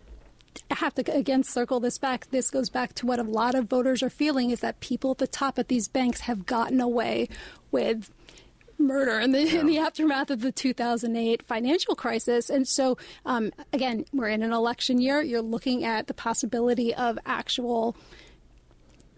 have 0.70 0.94
to 0.94 1.12
again 1.12 1.42
circle 1.42 1.80
this 1.80 1.99
back. 1.99 2.30
This 2.30 2.51
goes 2.51 2.68
back 2.68 2.94
to 2.94 3.07
what 3.07 3.18
a 3.18 3.22
lot 3.22 3.55
of 3.55 3.66
voters 3.66 4.03
are 4.03 4.11
feeling 4.11 4.51
is 4.51 4.61
that 4.61 4.80
people 4.80 5.12
at 5.12 5.18
the 5.18 5.26
top 5.26 5.59
at 5.59 5.68
these 5.68 5.88
banks 5.88 6.20
have 6.20 6.46
gotten 6.46 6.80
away 6.80 7.28
with 7.70 8.11
murder 8.78 9.18
in 9.18 9.32
the, 9.32 9.42
yeah. 9.42 9.61
in 9.61 9.66
the 9.66 9.78
aftermath 9.78 10.30
of 10.30 10.40
the 10.40 10.53
2008 10.53 11.42
financial 11.42 11.94
crisis. 11.94 12.49
And 12.49 12.66
so, 12.66 12.96
um, 13.26 13.53
again, 13.72 14.05
we're 14.12 14.28
in 14.28 14.42
an 14.42 14.53
election 14.53 15.01
year. 15.01 15.20
You're 15.20 15.42
looking 15.42 15.84
at 15.84 16.07
the 16.07 16.14
possibility 16.14 16.94
of 16.94 17.18
actual 17.26 17.96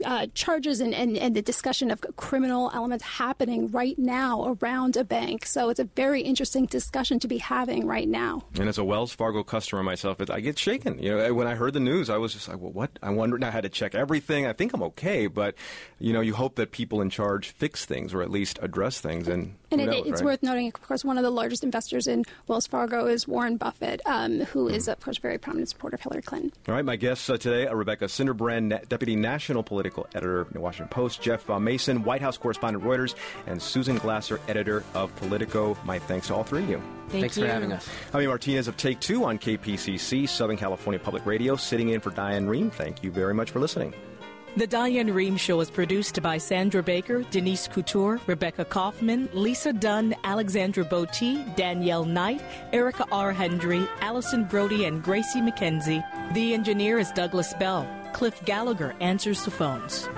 uh, 0.04 0.26
charges 0.34 0.80
and, 0.80 0.94
and, 0.94 1.16
and 1.16 1.34
the 1.34 1.42
discussion 1.42 1.90
of 1.90 2.00
criminal 2.16 2.70
elements 2.74 3.04
happening 3.04 3.70
right 3.70 3.98
now 3.98 4.56
around 4.62 4.96
a 4.96 5.04
bank. 5.04 5.46
So 5.46 5.68
it's 5.68 5.80
a 5.80 5.84
very 5.84 6.22
interesting 6.22 6.66
discussion 6.66 7.18
to 7.20 7.28
be 7.28 7.38
having 7.38 7.86
right 7.86 8.08
now. 8.08 8.42
And 8.58 8.68
as 8.68 8.78
a 8.78 8.84
Wells 8.84 9.12
Fargo 9.12 9.42
customer 9.42 9.82
myself, 9.82 10.18
I 10.30 10.40
get 10.40 10.58
shaken. 10.58 10.98
You 10.98 11.16
know, 11.16 11.34
when 11.34 11.46
I 11.46 11.54
heard 11.54 11.72
the 11.72 11.80
news, 11.80 12.10
I 12.10 12.16
was 12.16 12.32
just 12.32 12.48
like, 12.48 12.58
well, 12.58 12.72
what? 12.72 12.98
I 13.02 13.10
wondered. 13.10 13.44
I 13.44 13.50
had 13.50 13.62
to 13.62 13.68
check 13.68 13.94
everything. 13.94 14.46
I 14.46 14.52
think 14.52 14.72
I'm 14.72 14.82
okay, 14.84 15.26
but 15.26 15.54
you 15.98 16.12
know, 16.12 16.20
you 16.20 16.34
hope 16.34 16.56
that 16.56 16.72
people 16.72 17.00
in 17.00 17.10
charge 17.10 17.50
fix 17.50 17.84
things 17.84 18.14
or 18.14 18.22
at 18.22 18.30
least 18.30 18.58
address 18.62 19.00
things. 19.00 19.28
And 19.28 19.56
and 19.70 19.80
it, 19.80 19.86
knows, 19.86 20.06
it's 20.06 20.20
right? 20.20 20.24
worth 20.24 20.42
noting, 20.42 20.66
of 20.68 20.82
course, 20.82 21.04
one 21.04 21.16
of 21.16 21.22
the 21.22 21.30
largest 21.30 21.62
investors 21.62 22.06
in 22.06 22.24
Wells 22.48 22.66
Fargo 22.66 23.06
is 23.06 23.28
Warren 23.28 23.56
Buffett, 23.56 24.00
um, 24.04 24.40
who 24.40 24.68
mm. 24.68 24.74
is, 24.74 24.88
of 24.88 24.98
course, 25.00 25.18
a 25.18 25.20
very 25.20 25.38
prominent 25.38 25.68
supporter 25.68 25.94
of 25.94 26.00
Hillary 26.00 26.22
Clinton. 26.22 26.52
All 26.68 26.74
right, 26.74 26.84
my 26.84 26.96
guests 26.96 27.30
uh, 27.30 27.36
today 27.36 27.66
are 27.66 27.76
Rebecca 27.76 28.06
Sinderbrand, 28.06 28.88
Deputy 28.88 29.14
National 29.14 29.62
Political 29.62 29.89
Editor 30.14 30.40
of 30.40 30.52
the 30.52 30.60
Washington 30.60 30.88
Post, 30.88 31.22
Jeff 31.22 31.48
uh, 31.50 31.58
Mason, 31.58 32.02
White 32.02 32.20
House 32.20 32.36
Correspondent 32.36 32.84
Reuters, 32.84 33.14
and 33.46 33.60
Susan 33.60 33.96
Glasser, 33.96 34.40
Editor 34.48 34.84
of 34.94 35.14
Politico. 35.16 35.76
My 35.84 35.98
thanks 35.98 36.28
to 36.28 36.34
all 36.34 36.44
three 36.44 36.62
of 36.62 36.70
you. 36.70 36.82
Thank 37.08 37.22
Thanks 37.22 37.36
you. 37.36 37.44
for 37.44 37.50
having 37.50 37.72
us. 37.72 37.88
Javi 38.12 38.26
Martinez 38.26 38.68
of 38.68 38.76
Take 38.76 39.00
Two 39.00 39.24
on 39.24 39.38
KPCC, 39.38 40.28
Southern 40.28 40.56
California 40.56 40.98
Public 40.98 41.26
Radio, 41.26 41.56
sitting 41.56 41.88
in 41.88 42.00
for 42.00 42.10
Diane 42.10 42.46
Rehm. 42.46 42.72
Thank 42.72 43.02
you 43.02 43.10
very 43.10 43.34
much 43.34 43.50
for 43.50 43.58
listening. 43.58 43.94
The 44.56 44.66
Diane 44.66 45.10
Rehm 45.10 45.38
Show 45.38 45.60
is 45.60 45.70
produced 45.70 46.20
by 46.22 46.38
Sandra 46.38 46.82
Baker, 46.82 47.22
Denise 47.30 47.68
Couture, 47.68 48.20
Rebecca 48.26 48.64
Kaufman, 48.64 49.28
Lisa 49.32 49.72
Dunn, 49.72 50.12
Alexandra 50.24 50.84
Botti, 50.84 51.54
Danielle 51.54 52.04
Knight, 52.04 52.42
Erica 52.72 53.06
R. 53.12 53.32
Hendry, 53.32 53.86
Allison 54.00 54.44
Brody, 54.44 54.86
and 54.86 55.04
Gracie 55.04 55.40
McKenzie. 55.40 56.02
The 56.34 56.52
engineer 56.52 56.98
is 56.98 57.12
Douglas 57.12 57.54
Bell. 57.54 57.88
Cliff 58.12 58.44
Gallagher 58.44 58.94
answers 59.00 59.44
the 59.44 59.50
phones. 59.50 60.08